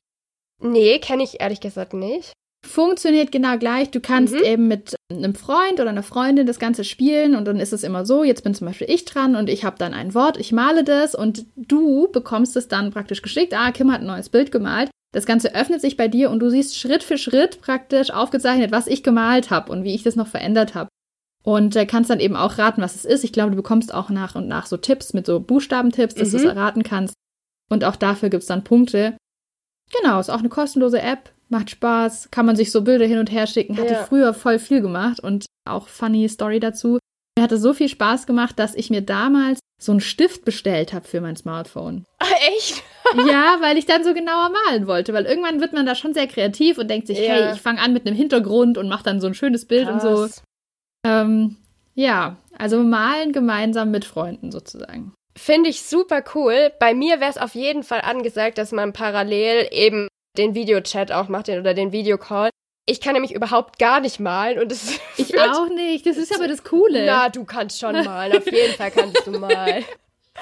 Nee, 0.60 1.00
kenne 1.00 1.24
ich 1.24 1.40
ehrlich 1.40 1.62
gesagt 1.62 1.94
nicht. 1.94 2.34
Funktioniert 2.66 3.32
genau 3.32 3.58
gleich. 3.58 3.92
Du 3.92 4.00
kannst 4.00 4.34
mhm. 4.34 4.44
eben 4.44 4.68
mit 4.68 4.96
einem 5.12 5.36
Freund 5.36 5.80
oder 5.80 5.90
einer 5.90 6.04
Freundin 6.04 6.48
das 6.48 6.60
Ganze 6.60 6.86
spielen 6.86 7.36
und 7.36 7.46
dann 7.46 7.60
ist 7.60 7.74
es 7.74 7.84
immer 7.84 8.06
so, 8.06 8.24
jetzt 8.24 8.44
bin 8.44 8.56
zum 8.56 8.68
Beispiel 8.68 8.90
ich 8.90 9.04
dran 9.06 9.36
und 9.36 9.50
ich 9.50 9.66
habe 9.66 9.78
dann 9.78 9.94
ein 9.94 10.14
Wort, 10.14 10.38
ich 10.38 10.54
male 10.54 10.84
das 10.84 11.14
und 11.14 11.46
du 11.56 12.10
bekommst 12.12 12.56
es 12.56 12.70
dann 12.70 12.92
praktisch 12.92 13.22
geschickt. 13.22 13.54
Ah, 13.54 13.72
Kim 13.72 13.92
hat 13.92 14.00
ein 14.00 14.08
neues 14.08 14.30
Bild 14.30 14.52
gemalt. 14.52 14.90
Das 15.14 15.26
Ganze 15.26 15.54
öffnet 15.54 15.82
sich 15.82 15.98
bei 15.98 16.08
dir 16.08 16.32
und 16.32 16.40
du 16.40 16.50
siehst 16.50 16.78
Schritt 16.78 17.04
für 17.04 17.18
Schritt 17.18 17.62
praktisch 17.62 18.12
aufgezeichnet, 18.12 18.72
was 18.72 18.88
ich 18.88 19.04
gemalt 19.04 19.52
habe 19.52 19.72
und 19.72 19.84
wie 19.84 19.94
ich 19.94 20.04
das 20.04 20.16
noch 20.16 20.28
verändert 20.28 20.74
habe. 20.74 20.90
Und 21.44 21.76
äh, 21.76 21.86
kannst 21.86 22.10
dann 22.10 22.22
eben 22.22 22.38
auch 22.38 22.58
raten, 22.58 22.82
was 22.82 22.96
es 22.96 23.04
ist. 23.04 23.26
Ich 23.26 23.34
glaube, 23.34 23.52
du 23.52 23.58
bekommst 23.58 23.94
auch 23.94 24.10
nach 24.10 24.36
und 24.36 24.48
nach 24.48 24.66
so 24.66 24.78
Tipps 24.78 25.14
mit 25.14 25.26
so 25.26 25.42
Buchstabentipps, 25.42 26.16
dass 26.16 26.30
mhm. 26.30 26.32
du 26.32 26.38
es 26.38 26.44
erraten 26.46 26.84
kannst. 26.84 27.14
Und 27.70 27.84
auch 27.84 27.98
dafür 27.98 28.30
gibt 28.30 28.42
es 28.42 28.48
dann 28.48 28.64
Punkte. 28.64 29.18
Genau, 30.02 30.20
ist 30.20 30.30
auch 30.30 30.40
eine 30.40 30.50
kostenlose 30.50 31.02
App, 31.02 31.33
macht 31.54 31.70
Spaß, 31.70 32.30
kann 32.32 32.46
man 32.46 32.58
sich 32.58 32.72
so 32.72 32.82
Bilder 32.82 33.06
hin 33.06 33.20
und 33.20 33.32
her 33.32 33.48
schicken. 33.48 33.78
Hatte 33.78 33.94
ja. 33.94 34.04
früher 34.04 34.34
voll 34.34 34.60
viel 34.60 34.82
gemacht 34.82 35.22
und 35.22 35.46
auch 35.66 35.88
funny 35.88 36.28
Story 36.28 36.60
dazu. 36.60 37.00
Mir 37.38 37.44
hatte 37.44 37.58
so 37.58 37.74
viel 37.74 37.88
Spaß 37.88 38.28
gemacht, 38.28 38.60
dass 38.60 38.76
ich 38.76 38.90
mir 38.90 39.02
damals 39.02 39.60
so 39.82 39.92
einen 39.92 40.02
Stift 40.02 40.46
bestellt 40.46 40.94
habe 40.94 41.08
für 41.08 41.22
mein 41.22 41.36
Smartphone. 41.36 42.06
Echt? 42.56 42.84
ja, 43.28 43.58
weil 43.62 43.78
ich 43.78 43.86
dann 43.86 44.04
so 44.04 44.14
genauer 44.14 44.52
malen 44.66 44.88
wollte, 44.88 45.14
weil 45.14 45.26
irgendwann 45.26 45.62
wird 45.62 45.74
man 45.74 45.86
da 45.86 45.96
schon 45.96 46.14
sehr 46.14 46.28
kreativ 46.28 46.78
und 46.78 46.90
denkt 46.90 47.08
sich, 47.08 47.20
ja. 47.20 47.34
hey, 47.34 47.54
ich 47.54 47.62
fange 47.62 47.82
an 47.82 47.94
mit 47.94 48.06
einem 48.06 48.16
Hintergrund 48.16 48.78
und 48.78 48.88
mache 48.88 49.04
dann 49.04 49.22
so 49.22 49.28
ein 49.28 49.34
schönes 49.34 49.66
Bild 49.66 49.88
Krass. 49.88 50.04
und 50.04 50.16
so. 50.16 50.42
Ähm, 51.06 51.58
ja, 51.96 52.38
also 52.58 52.82
malen 52.84 53.34
gemeinsam 53.34 53.92
mit 53.92 54.06
Freunden 54.06 54.52
sozusagen. 54.52 55.14
Finde 55.36 55.70
ich 55.70 55.82
super 55.82 56.24
cool. 56.36 56.72
Bei 56.80 56.94
mir 56.94 57.20
wäre 57.20 57.32
es 57.32 57.38
auf 57.38 57.56
jeden 57.56 57.84
Fall 57.84 58.02
angesagt, 58.02 58.58
dass 58.58 58.72
man 58.72 58.94
parallel 58.94 59.68
eben 59.72 60.08
den 60.38 60.56
Videochat 60.56 61.12
auch 61.12 61.28
macht 61.28 61.50
oder 61.50 61.74
den 61.74 61.92
Videocall. 61.92 62.50
Ich 62.86 63.00
kann 63.00 63.14
nämlich 63.14 63.34
überhaupt 63.34 63.80
gar 63.80 64.02
nicht 64.02 64.20
malen 64.20 64.60
und 64.60 64.72
das 64.72 65.00
Ich 65.18 65.40
auch 65.40 65.70
nicht. 65.70 66.06
Das 66.06 66.18
ist 66.18 66.36
aber 66.36 66.48
das 66.48 66.64
Coole. 66.64 67.06
Na, 67.06 67.30
du 67.30 67.46
kannst 67.46 67.80
schon 67.80 67.94
malen. 68.04 68.38
Auf 68.38 68.46
jeden 68.46 68.74
Fall 68.74 68.92
kannst 68.92 69.26
du 69.26 69.32
malen. 69.40 69.86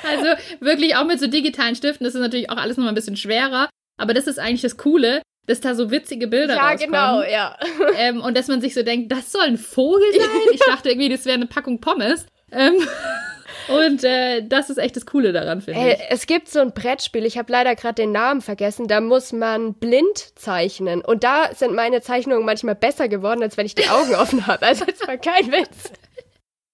Also 0.03 0.25
wirklich 0.59 0.95
auch 0.95 1.05
mit 1.05 1.19
so 1.19 1.27
digitalen 1.27 1.75
Stiften, 1.75 2.05
das 2.05 2.15
ist 2.15 2.21
natürlich 2.21 2.49
auch 2.49 2.57
alles 2.57 2.77
nochmal 2.77 2.93
ein 2.93 2.95
bisschen 2.95 3.17
schwerer. 3.17 3.69
Aber 3.97 4.13
das 4.13 4.25
ist 4.25 4.39
eigentlich 4.39 4.61
das 4.61 4.77
Coole 4.77 5.21
dass 5.47 5.59
da 5.59 5.75
so 5.75 5.91
witzige 5.91 6.27
Bilder 6.27 6.55
ja, 6.55 6.69
rauskommen. 6.69 6.93
Ja, 6.93 7.17
genau, 7.17 7.23
ja. 7.23 7.57
Ähm, 7.97 8.21
und 8.21 8.37
dass 8.37 8.47
man 8.47 8.61
sich 8.61 8.73
so 8.73 8.83
denkt, 8.83 9.11
das 9.11 9.31
soll 9.31 9.43
ein 9.43 9.57
Vogel 9.57 10.07
sein? 10.13 10.29
Ich 10.53 10.61
dachte 10.61 10.89
irgendwie, 10.89 11.09
das 11.09 11.25
wäre 11.25 11.35
eine 11.35 11.47
Packung 11.47 11.81
Pommes. 11.81 12.25
Ähm, 12.51 12.75
und 13.67 14.03
äh, 14.03 14.41
das 14.43 14.69
ist 14.69 14.77
echt 14.77 14.95
das 14.95 15.05
Coole 15.05 15.33
daran, 15.33 15.61
finde 15.61 15.93
ich. 15.93 15.99
Es 16.09 16.27
gibt 16.27 16.49
so 16.49 16.59
ein 16.59 16.73
Brettspiel, 16.73 17.25
ich 17.25 17.37
habe 17.37 17.51
leider 17.51 17.75
gerade 17.75 17.95
den 17.95 18.11
Namen 18.11 18.41
vergessen, 18.41 18.87
da 18.87 19.01
muss 19.01 19.31
man 19.31 19.73
blind 19.73 20.39
zeichnen. 20.39 21.01
Und 21.01 21.23
da 21.23 21.53
sind 21.53 21.73
meine 21.73 22.01
Zeichnungen 22.01 22.45
manchmal 22.45 22.75
besser 22.75 23.07
geworden, 23.07 23.43
als 23.43 23.57
wenn 23.57 23.65
ich 23.65 23.75
die 23.75 23.89
Augen 23.89 24.15
offen 24.15 24.47
habe. 24.47 24.65
Also 24.65 24.85
es 24.87 25.05
war 25.07 25.17
kein 25.17 25.51
Witz. 25.51 25.91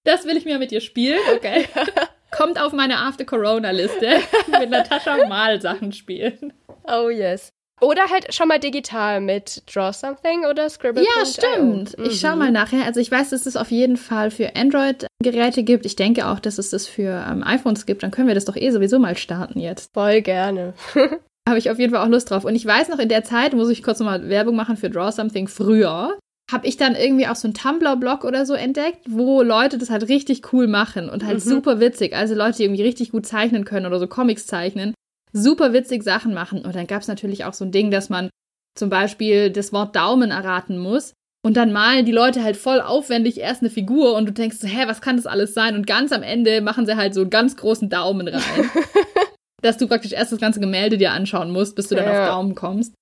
Das 0.04 0.26
will 0.26 0.38
ich 0.38 0.46
mir 0.46 0.60
mit 0.60 0.72
dir 0.72 0.82
spielen, 0.82 1.20
okay. 1.36 1.66
Kommt 2.32 2.62
auf 2.62 2.74
meine 2.74 2.98
After-Corona-Liste 2.98 4.20
mit 4.60 4.70
Natascha 4.70 5.28
Malsachen 5.28 5.94
spielen. 5.94 6.54
Oh 6.86 7.10
yes. 7.10 7.52
Oder 7.80 8.10
halt 8.10 8.34
schon 8.34 8.48
mal 8.48 8.60
digital 8.60 9.22
mit 9.22 9.62
Draw 9.74 9.94
Something 9.94 10.46
oder 10.50 10.68
Scribble. 10.70 11.04
Ja, 11.04 11.26
stimmt. 11.26 11.98
Mhm. 11.98 12.06
Ich 12.06 12.20
schau 12.20 12.36
mal 12.36 12.52
nachher. 12.52 12.86
Also 12.86 13.00
ich 13.00 13.12
weiß, 13.12 13.30
dass 13.30 13.46
es 13.46 13.56
auf 13.56 13.70
jeden 13.70 13.98
Fall 13.98 14.32
für 14.32 14.56
Android-Geräte 14.56 15.64
gibt. 15.64 15.86
Ich 15.86 15.96
denke 15.96 16.28
auch, 16.28 16.40
dass 16.40 16.58
es 16.58 16.72
das 16.72 16.88
für 16.88 17.24
ähm, 17.30 17.44
iPhones 17.44 17.86
gibt. 17.86 18.02
Dann 18.02 18.10
können 18.10 18.28
wir 18.28 18.36
das 18.36 18.46
doch 18.46 18.56
eh 18.56 18.72
sowieso 18.72 18.98
mal 18.98 19.16
starten 19.16 19.60
jetzt. 19.60 19.94
Voll 19.94 20.22
gerne. 20.22 20.74
Habe 21.48 21.60
ich 21.60 21.70
auf 21.70 21.78
jeden 21.78 21.94
Fall 21.94 22.04
auch 22.04 22.10
Lust 22.10 22.32
drauf. 22.32 22.46
Und 22.46 22.56
ich 22.56 22.66
weiß 22.66 22.90
noch, 22.90 23.00
in 23.00 23.10
der 23.10 23.24
Zeit 23.24 23.54
muss 23.54 23.70
ich 23.70 23.84
kurz 23.84 24.00
nochmal 24.00 24.28
Werbung 24.28 24.56
machen 24.56 24.76
für 24.76 24.90
Draw 24.90 25.12
Something 25.12 25.48
früher. 25.48 26.18
habe 26.52 26.66
ich 26.66 26.78
dann 26.78 26.96
irgendwie 26.96 27.28
auch 27.28 27.36
so 27.36 27.48
einen 27.48 27.54
Tumblr-Blog 27.54 28.24
oder 28.24 28.46
so 28.46 28.56
entdeckt, 28.56 29.02
wo 29.08 29.44
Leute 29.44 29.78
das 29.78 29.92
halt 29.92 30.10
richtig 30.10 30.52
cool 30.52 30.68
machen 30.68 31.10
und 31.10 31.24
halt 31.24 31.46
mhm. 31.46 31.50
super 31.50 31.80
witzig. 31.80 32.16
Also 32.16 32.34
Leute, 32.34 32.58
die 32.58 32.64
irgendwie 32.64 32.84
richtig 32.84 33.12
gut 33.12 33.28
zeichnen 33.28 33.66
können 33.66 33.86
oder 33.86 34.00
so 34.00 34.08
Comics 34.08 34.48
zeichnen, 34.48 34.94
super 35.34 35.74
witzig 35.74 36.04
Sachen 36.04 36.34
machen. 36.34 36.64
Und 36.66 36.76
dann 36.76 36.88
gab 36.88 37.02
es 37.02 37.08
natürlich 37.08 37.46
auch 37.46 37.54
so 37.54 37.66
ein 37.66 37.72
Ding, 37.72 37.92
dass 37.92 38.10
man 38.10 38.30
zum 38.76 38.90
Beispiel 38.90 39.50
das 39.50 39.74
Wort 39.74 39.96
Daumen 39.96 40.32
erraten 40.32 40.78
muss. 40.78 41.14
Und 41.44 41.56
dann 41.56 41.72
malen 41.72 42.06
die 42.06 42.12
Leute 42.12 42.44
halt 42.44 42.58
voll 42.58 42.82
aufwendig 42.82 43.40
erst 43.40 43.62
eine 43.62 43.70
Figur 43.70 44.16
und 44.16 44.26
du 44.26 44.34
denkst 44.34 44.58
so, 44.58 44.68
hä, 44.68 44.84
was 44.88 45.02
kann 45.02 45.16
das 45.16 45.28
alles 45.28 45.54
sein? 45.54 45.76
Und 45.76 45.88
ganz 45.88 46.12
am 46.12 46.24
Ende 46.24 46.62
machen 46.62 46.86
sie 46.86 46.98
halt 46.98 47.14
so 47.14 47.22
einen 47.22 47.30
ganz 47.30 47.56
großen 47.56 47.90
Daumen 47.90 48.28
rein. 48.28 48.70
dass 49.62 49.78
du 49.78 49.88
praktisch 49.88 50.14
erst 50.14 50.32
das 50.32 50.40
ganze 50.40 50.60
Gemälde 50.60 50.98
dir 50.98 51.12
anschauen 51.12 51.52
musst, 51.52 51.76
bis 51.76 51.88
du 51.88 51.96
dann 51.96 52.06
ja. 52.06 52.24
auf 52.24 52.30
Daumen 52.30 52.56
kommst. 52.56 52.94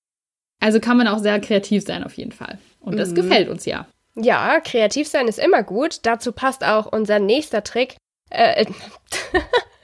Also 0.62 0.79
kann 0.79 0.98
man 0.98 1.08
auch 1.08 1.20
sehr 1.20 1.39
kreativ 1.39 1.84
sein 1.84 2.03
auf 2.03 2.15
jeden 2.17 2.32
Fall. 2.32 2.58
Und 2.79 2.98
das 2.98 3.12
mhm. 3.12 3.15
gefällt 3.15 3.50
uns 3.50 3.65
ja. 3.65 3.88
Ja, 4.15 4.62
kreativ 4.62 5.08
sein 5.08 5.27
ist 5.27 5.39
immer 5.39 5.63
gut. 5.63 6.00
Dazu 6.03 6.32
passt 6.32 6.63
auch 6.63 6.91
unser 6.91 7.20
nächster 7.20 7.63
Trick. 7.63 7.98
Äh, 8.29 8.63
äh 8.63 8.65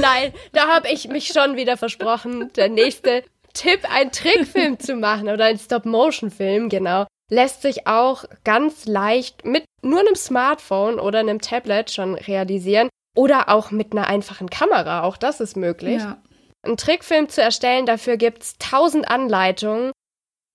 Nein, 0.00 0.32
da 0.52 0.68
habe 0.68 0.88
ich 0.90 1.08
mich 1.08 1.28
schon 1.28 1.56
wieder 1.56 1.76
versprochen. 1.76 2.52
Der 2.54 2.68
nächste 2.68 3.24
Tipp, 3.54 3.80
einen 3.90 4.12
Trickfilm 4.12 4.78
zu 4.78 4.94
machen 4.94 5.28
oder 5.28 5.46
einen 5.46 5.58
Stop-Motion-Film, 5.58 6.68
genau, 6.68 7.06
lässt 7.30 7.62
sich 7.62 7.86
auch 7.86 8.24
ganz 8.44 8.86
leicht 8.86 9.44
mit 9.44 9.64
nur 9.82 10.00
einem 10.00 10.14
Smartphone 10.14 10.98
oder 10.98 11.20
einem 11.20 11.40
Tablet 11.40 11.90
schon 11.90 12.14
realisieren 12.14 12.88
oder 13.16 13.48
auch 13.48 13.70
mit 13.70 13.92
einer 13.92 14.06
einfachen 14.06 14.50
Kamera. 14.50 15.02
Auch 15.02 15.16
das 15.16 15.40
ist 15.40 15.56
möglich. 15.56 16.00
Ja. 16.00 16.22
Einen 16.62 16.76
Trickfilm 16.76 17.28
zu 17.28 17.42
erstellen, 17.42 17.86
dafür 17.86 18.16
gibt 18.16 18.42
es 18.42 18.58
tausend 18.58 19.08
Anleitungen. 19.08 19.92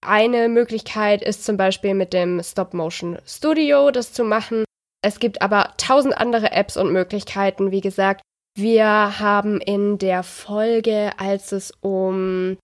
Eine 0.06 0.50
Möglichkeit 0.50 1.22
ist 1.22 1.46
zum 1.46 1.56
Beispiel 1.56 1.94
mit 1.94 2.12
dem 2.14 2.44
Stop-Motion 2.44 3.20
Studio 3.26 3.90
das 3.92 4.12
zu 4.12 4.24
machen. 4.24 4.66
Es 5.02 5.20
gibt 5.20 5.42
aber 5.42 5.74
tausend 5.78 6.18
andere 6.18 6.52
Apps 6.52 6.78
und 6.78 6.92
Möglichkeiten. 6.92 7.72
Wie 7.72 7.82
gesagt, 7.82 8.22
wir 8.56 9.20
haben 9.20 9.60
in 9.60 9.98
der 9.98 10.24
Folge, 10.24 11.12
als 11.18 11.52
es 11.52 11.72
um 11.82 12.58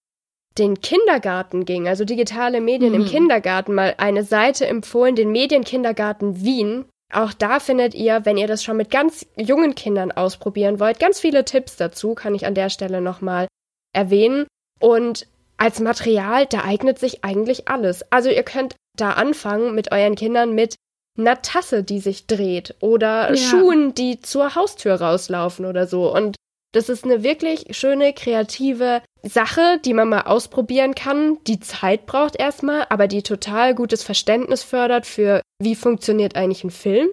den 0.58 0.81
Kindergarten 0.81 1.65
ging, 1.65 1.88
also 1.88 2.05
digitale 2.05 2.62
Medien 2.62 2.93
mhm. 2.93 3.01
im 3.01 3.05
Kindergarten, 3.05 3.74
mal 3.74 3.96
eine 3.98 4.24
Seite 4.24 4.67
empfohlen, 4.67 5.15
den 5.15 5.31
Medienkindergarten 5.31 6.43
Wien. 6.43 6.86
Auch 7.12 7.34
da 7.34 7.60
findet 7.60 7.96
ihr, 7.96 8.25
wenn 8.25 8.38
ihr 8.38 8.48
das 8.48 8.63
schon 8.63 8.77
mit 8.77 8.91
ganz 8.91 9.25
jungen 9.36 9.74
Kindern 9.74 10.12
ausprobieren 10.12 10.79
wollt, 10.79 11.00
ganz 11.00 11.19
viele 11.19 11.46
Tipps 11.46 11.75
dazu, 11.75 12.13
kann 12.13 12.36
ich 12.36 12.46
an 12.46 12.53
der 12.53 12.69
Stelle 12.69 13.01
nochmal 13.01 13.48
erwähnen. 13.93 14.46
Und 14.79 15.27
als 15.58 15.79
Material, 15.79 16.46
da 16.46 16.63
eignet 16.63 17.00
sich 17.00 17.24
eigentlich 17.24 17.67
alles. 17.67 18.03
Also 18.12 18.29
ihr 18.29 18.43
könnt 18.43 18.75
da 18.96 19.12
anfangen 19.12 19.74
mit 19.74 19.91
euren 19.91 20.15
Kindern 20.15 20.53
mit 20.53 20.75
einer 21.20 21.42
Tasse, 21.42 21.84
die 21.84 22.00
sich 22.00 22.28
dreht 22.28 22.76
oder 22.80 23.30
ja. 23.30 23.36
Schuhen, 23.36 23.94
die 23.94 24.20
zur 24.22 24.56
Haustür 24.56 24.96
rauslaufen 24.96 25.66
oder 25.66 25.88
so. 25.88 26.14
Und 26.14 26.36
das 26.72 26.90
ist 26.90 27.04
eine 27.04 27.24
wirklich 27.24 27.76
schöne, 27.76 28.14
kreative 28.14 29.02
Sache, 29.24 29.80
die 29.84 29.94
man 29.94 30.10
mal 30.10 30.22
ausprobieren 30.22 30.96
kann, 30.96 31.38
die 31.46 31.60
Zeit 31.60 32.06
braucht 32.06 32.40
erstmal, 32.40 32.86
aber 32.90 33.08
die 33.08 33.24
total 33.24 33.76
gutes 33.76 34.04
Verständnis 34.04 34.64
fördert 34.64 35.06
für, 35.06 35.42
wie 35.62 35.76
funktioniert 35.76 36.36
eigentlich 36.36 36.64
ein 36.64 36.72
Film, 36.72 37.10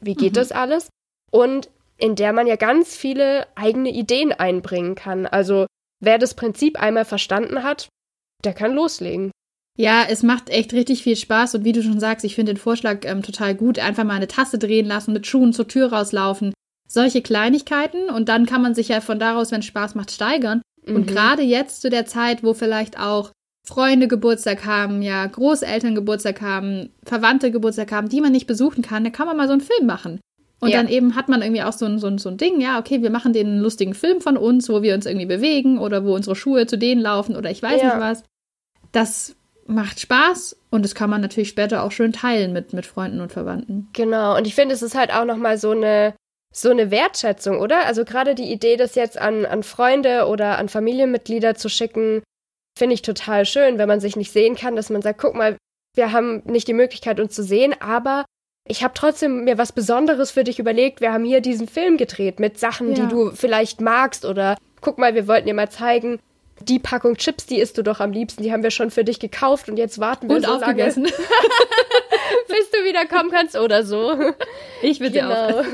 wie 0.00 0.14
geht 0.14 0.32
mhm. 0.32 0.36
das 0.36 0.52
alles 0.52 0.88
und 1.30 1.70
in 1.98 2.14
der 2.14 2.32
man 2.32 2.46
ja 2.46 2.56
ganz 2.56 2.94
viele 2.96 3.46
eigene 3.54 3.90
Ideen 3.90 4.32
einbringen 4.32 4.96
kann. 4.96 5.26
Also 5.26 5.66
wer 6.00 6.18
das 6.18 6.34
Prinzip 6.34 6.80
einmal 6.80 7.04
verstanden 7.04 7.62
hat, 7.62 7.88
der 8.44 8.52
kann 8.52 8.74
loslegen. 8.74 9.30
Ja, 9.76 10.04
es 10.08 10.22
macht 10.22 10.48
echt 10.48 10.72
richtig 10.72 11.02
viel 11.02 11.16
Spaß 11.16 11.54
und 11.54 11.64
wie 11.64 11.72
du 11.72 11.82
schon 11.82 12.00
sagst, 12.00 12.24
ich 12.24 12.34
finde 12.34 12.54
den 12.54 12.58
Vorschlag 12.58 13.04
ähm, 13.04 13.22
total 13.22 13.54
gut. 13.54 13.78
Einfach 13.78 14.04
mal 14.04 14.14
eine 14.14 14.28
Tasse 14.28 14.58
drehen 14.58 14.86
lassen, 14.86 15.12
mit 15.12 15.26
Schuhen 15.26 15.52
zur 15.52 15.68
Tür 15.68 15.92
rauslaufen. 15.92 16.54
Solche 16.88 17.20
Kleinigkeiten 17.20 18.08
und 18.08 18.28
dann 18.28 18.46
kann 18.46 18.62
man 18.62 18.74
sich 18.74 18.88
ja 18.88 19.00
von 19.00 19.18
daraus, 19.18 19.52
wenn 19.52 19.60
es 19.60 19.66
Spaß 19.66 19.94
macht, 19.94 20.12
steigern. 20.12 20.62
Mhm. 20.86 20.96
Und 20.96 21.06
gerade 21.06 21.42
jetzt 21.42 21.82
zu 21.82 21.90
der 21.90 22.06
Zeit, 22.06 22.42
wo 22.42 22.54
vielleicht 22.54 22.98
auch 22.98 23.32
Freunde 23.64 24.08
Geburtstag 24.08 24.64
haben, 24.64 25.02
ja, 25.02 25.26
Großeltern 25.26 25.94
Geburtstag 25.94 26.40
haben, 26.40 26.90
Verwandte 27.04 27.50
Geburtstag 27.50 27.90
haben, 27.92 28.08
die 28.08 28.20
man 28.20 28.32
nicht 28.32 28.46
besuchen 28.46 28.82
kann, 28.82 29.04
da 29.04 29.10
kann 29.10 29.26
man 29.26 29.36
mal 29.36 29.48
so 29.48 29.52
einen 29.52 29.60
Film 29.60 29.86
machen. 29.86 30.20
Und 30.60 30.70
ja. 30.70 30.78
dann 30.78 30.88
eben 30.88 31.16
hat 31.16 31.28
man 31.28 31.42
irgendwie 31.42 31.62
auch 31.62 31.72
so 31.72 31.84
ein, 31.84 31.98
so, 31.98 32.06
ein, 32.06 32.18
so 32.18 32.30
ein 32.30 32.38
Ding, 32.38 32.60
ja, 32.60 32.78
okay, 32.78 33.02
wir 33.02 33.10
machen 33.10 33.32
den 33.32 33.58
lustigen 33.58 33.92
Film 33.92 34.20
von 34.20 34.36
uns, 34.38 34.68
wo 34.68 34.82
wir 34.82 34.94
uns 34.94 35.04
irgendwie 35.04 35.26
bewegen 35.26 35.78
oder 35.78 36.04
wo 36.04 36.14
unsere 36.14 36.36
Schuhe 36.36 36.66
zu 36.66 36.78
denen 36.78 37.00
laufen 37.00 37.36
oder 37.36 37.50
ich 37.50 37.62
weiß 37.62 37.82
ja. 37.82 37.88
nicht 37.88 38.00
was. 38.00 38.24
Das 38.92 39.36
macht 39.68 40.00
Spaß 40.00 40.56
und 40.70 40.84
das 40.84 40.94
kann 40.94 41.10
man 41.10 41.20
natürlich 41.20 41.48
später 41.48 41.82
auch 41.82 41.92
schön 41.92 42.12
teilen 42.12 42.52
mit, 42.52 42.72
mit 42.72 42.86
Freunden 42.86 43.20
und 43.20 43.32
Verwandten. 43.32 43.88
Genau, 43.92 44.36
und 44.36 44.46
ich 44.46 44.54
finde, 44.54 44.74
es 44.74 44.82
ist 44.82 44.94
halt 44.94 45.12
auch 45.12 45.24
nochmal 45.24 45.58
so 45.58 45.70
eine, 45.70 46.14
so 46.52 46.70
eine 46.70 46.90
Wertschätzung, 46.90 47.58
oder? 47.58 47.86
Also 47.86 48.04
gerade 48.04 48.34
die 48.34 48.50
Idee, 48.52 48.76
das 48.76 48.94
jetzt 48.94 49.18
an, 49.18 49.44
an 49.44 49.62
Freunde 49.62 50.26
oder 50.26 50.58
an 50.58 50.68
Familienmitglieder 50.68 51.54
zu 51.54 51.68
schicken, 51.68 52.22
finde 52.78 52.94
ich 52.94 53.02
total 53.02 53.44
schön, 53.46 53.78
wenn 53.78 53.88
man 53.88 54.00
sich 54.00 54.16
nicht 54.16 54.32
sehen 54.32 54.54
kann, 54.54 54.76
dass 54.76 54.90
man 54.90 55.02
sagt, 55.02 55.20
guck 55.20 55.34
mal, 55.34 55.56
wir 55.94 56.12
haben 56.12 56.42
nicht 56.44 56.68
die 56.68 56.74
Möglichkeit, 56.74 57.20
uns 57.20 57.34
zu 57.34 57.42
sehen, 57.42 57.74
aber 57.80 58.24
ich 58.68 58.82
habe 58.82 58.94
trotzdem 58.94 59.44
mir 59.44 59.58
was 59.58 59.72
Besonderes 59.72 60.30
für 60.30 60.44
dich 60.44 60.58
überlegt. 60.58 61.00
Wir 61.00 61.12
haben 61.12 61.24
hier 61.24 61.40
diesen 61.40 61.68
Film 61.68 61.96
gedreht 61.96 62.40
mit 62.40 62.58
Sachen, 62.58 62.94
ja. 62.94 62.94
die 62.94 63.08
du 63.08 63.30
vielleicht 63.30 63.80
magst 63.80 64.24
oder 64.24 64.56
guck 64.80 64.98
mal, 64.98 65.14
wir 65.14 65.26
wollten 65.26 65.46
dir 65.46 65.54
mal 65.54 65.70
zeigen, 65.70 66.18
die 66.60 66.78
Packung 66.78 67.16
Chips, 67.16 67.46
die 67.46 67.58
isst 67.58 67.78
du 67.78 67.82
doch 67.82 68.00
am 68.00 68.12
liebsten, 68.12 68.42
die 68.42 68.52
haben 68.52 68.62
wir 68.62 68.70
schon 68.70 68.90
für 68.90 69.04
dich 69.04 69.20
gekauft 69.20 69.68
und 69.68 69.76
jetzt 69.76 69.98
warten 69.98 70.28
wir 70.28 70.36
und 70.36 70.46
so 70.46 70.54
aufgegessen. 70.54 71.04
lange, 71.04 71.16
bis 72.48 72.70
du 72.70 72.84
wieder 72.84 73.06
kommen 73.06 73.30
kannst 73.30 73.56
oder 73.56 73.84
so. 73.84 74.16
Ich 74.82 75.00
will 75.00 75.10
genau. 75.10 75.62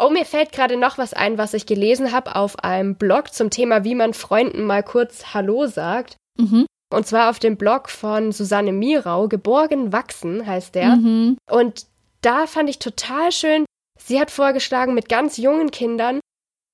Oh, 0.00 0.10
mir 0.10 0.24
fällt 0.24 0.52
gerade 0.52 0.76
noch 0.76 0.96
was 0.96 1.12
ein, 1.12 1.38
was 1.38 1.54
ich 1.54 1.66
gelesen 1.66 2.12
habe 2.12 2.36
auf 2.36 2.60
einem 2.60 2.94
Blog 2.94 3.32
zum 3.34 3.50
Thema, 3.50 3.82
wie 3.82 3.96
man 3.96 4.14
Freunden 4.14 4.64
mal 4.64 4.84
kurz 4.84 5.34
Hallo 5.34 5.66
sagt. 5.66 6.16
Mhm. 6.38 6.66
Und 6.94 7.06
zwar 7.06 7.30
auf 7.30 7.40
dem 7.40 7.56
Blog 7.56 7.90
von 7.90 8.30
Susanne 8.30 8.70
Mirau, 8.70 9.26
Geborgen 9.26 9.92
wachsen 9.92 10.46
heißt 10.46 10.76
der. 10.76 10.96
Mhm. 10.96 11.36
Und 11.50 11.86
da 12.20 12.46
fand 12.46 12.70
ich 12.70 12.78
total 12.78 13.32
schön, 13.32 13.64
sie 13.98 14.20
hat 14.20 14.30
vorgeschlagen, 14.30 14.94
mit 14.94 15.08
ganz 15.08 15.36
jungen 15.36 15.72
Kindern 15.72 16.20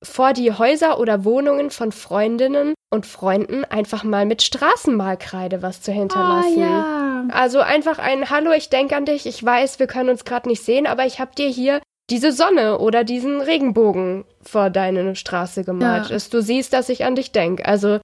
vor 0.04 0.32
die 0.32 0.52
Häuser 0.52 0.99
oder 0.99 1.25
Wohnungen 1.25 1.70
von 1.70 1.92
Freundinnen 1.92 2.75
und 2.90 3.06
Freunden 3.06 3.64
einfach 3.64 4.04
mal 4.04 4.26
mit 4.26 4.42
Straßenmalkreide 4.42 5.62
was 5.62 5.80
zu 5.82 5.92
hinterlassen. 5.92 6.56
Oh, 6.56 6.61
ja. 6.61 7.25
Also 7.30 7.61
einfach 7.61 7.99
ein 7.99 8.30
Hallo, 8.30 8.52
ich 8.52 8.68
denke 8.70 8.96
an 8.96 9.06
dich, 9.06 9.26
ich 9.26 9.42
weiß, 9.42 9.78
wir 9.78 9.87
können 9.87 10.11
uns 10.11 10.25
gerade 10.25 10.49
nicht 10.49 10.62
sehen, 10.62 10.87
aber 10.87 11.06
ich 11.06 11.20
habe 11.20 11.34
dir 11.34 11.49
hier 11.49 11.80
diese 12.11 12.32
Sonne 12.32 12.78
oder 12.78 13.02
diesen 13.02 13.40
Regenbogen 13.40 14.25
vor 14.42 14.70
deine 14.70 15.16
Straße 15.16 15.64
gemalt, 15.64 16.04
ja. 16.04 16.11
dass 16.11 16.28
du 16.28 16.42
siehst, 16.42 16.73
dass 16.73 16.88
ich 16.88 17.04
an 17.04 17.14
dich 17.14 17.32
denke. 17.32 17.64
Also 17.64 18.00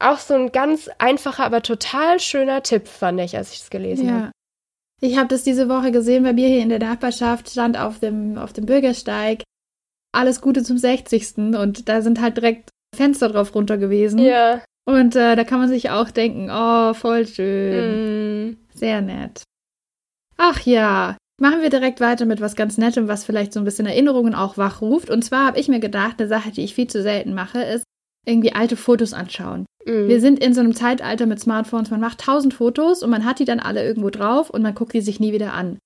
auch 0.00 0.18
so 0.18 0.34
ein 0.34 0.50
ganz 0.50 0.90
einfacher, 0.98 1.44
aber 1.44 1.62
total 1.62 2.18
schöner 2.18 2.62
Tipp, 2.62 2.88
fand 2.88 3.20
ich, 3.20 3.36
als 3.36 3.52
ich 3.52 3.60
es 3.60 3.70
gelesen 3.70 4.08
ja. 4.08 4.14
habe. 4.14 4.30
Ich 5.00 5.16
habe 5.18 5.28
das 5.28 5.44
diese 5.44 5.68
Woche 5.68 5.92
gesehen 5.92 6.24
bei 6.24 6.32
mir 6.32 6.48
hier 6.48 6.62
in 6.62 6.68
der 6.68 6.78
Nachbarschaft, 6.78 7.50
stand 7.50 7.78
auf 7.78 8.00
dem, 8.00 8.38
auf 8.38 8.52
dem 8.52 8.66
Bürgersteig 8.66 9.42
alles 10.14 10.40
Gute 10.40 10.62
zum 10.62 10.78
60. 10.78 11.36
Und 11.36 11.88
da 11.88 12.02
sind 12.02 12.20
halt 12.20 12.36
direkt 12.36 12.70
Fenster 12.94 13.28
drauf 13.28 13.54
runter 13.54 13.78
gewesen. 13.78 14.18
Ja. 14.18 14.62
Und 14.86 15.16
äh, 15.16 15.36
da 15.36 15.44
kann 15.44 15.60
man 15.60 15.68
sich 15.68 15.90
auch 15.90 16.10
denken, 16.10 16.50
oh, 16.52 16.94
voll 16.94 17.26
schön. 17.26 18.50
Mm. 18.50 18.56
Sehr 18.74 19.00
nett. 19.00 19.42
Ach 20.36 20.60
ja, 20.60 21.16
machen 21.40 21.62
wir 21.62 21.70
direkt 21.70 22.00
weiter 22.00 22.26
mit 22.26 22.40
was 22.40 22.56
ganz 22.56 22.76
Nettem, 22.76 23.08
was 23.08 23.24
vielleicht 23.24 23.52
so 23.52 23.60
ein 23.60 23.64
bisschen 23.64 23.86
Erinnerungen 23.86 24.34
auch 24.34 24.58
wachruft. 24.58 25.10
Und 25.10 25.24
zwar 25.24 25.46
habe 25.46 25.58
ich 25.58 25.68
mir 25.68 25.80
gedacht, 25.80 26.16
eine 26.18 26.28
Sache, 26.28 26.50
die 26.50 26.64
ich 26.64 26.74
viel 26.74 26.86
zu 26.86 27.02
selten 27.02 27.34
mache, 27.34 27.62
ist 27.62 27.84
irgendwie 28.26 28.52
alte 28.52 28.76
Fotos 28.76 29.12
anschauen. 29.12 29.64
Mm. 29.86 30.08
Wir 30.08 30.20
sind 30.20 30.42
in 30.42 30.54
so 30.54 30.60
einem 30.60 30.74
Zeitalter 30.74 31.26
mit 31.26 31.40
Smartphones, 31.40 31.90
man 31.90 32.00
macht 32.00 32.20
tausend 32.20 32.54
Fotos 32.54 33.02
und 33.02 33.10
man 33.10 33.24
hat 33.24 33.38
die 33.38 33.44
dann 33.44 33.60
alle 33.60 33.84
irgendwo 33.84 34.10
drauf 34.10 34.50
und 34.50 34.62
man 34.62 34.74
guckt 34.74 34.92
die 34.92 35.00
sich 35.00 35.20
nie 35.20 35.32
wieder 35.32 35.52
an. 35.54 35.78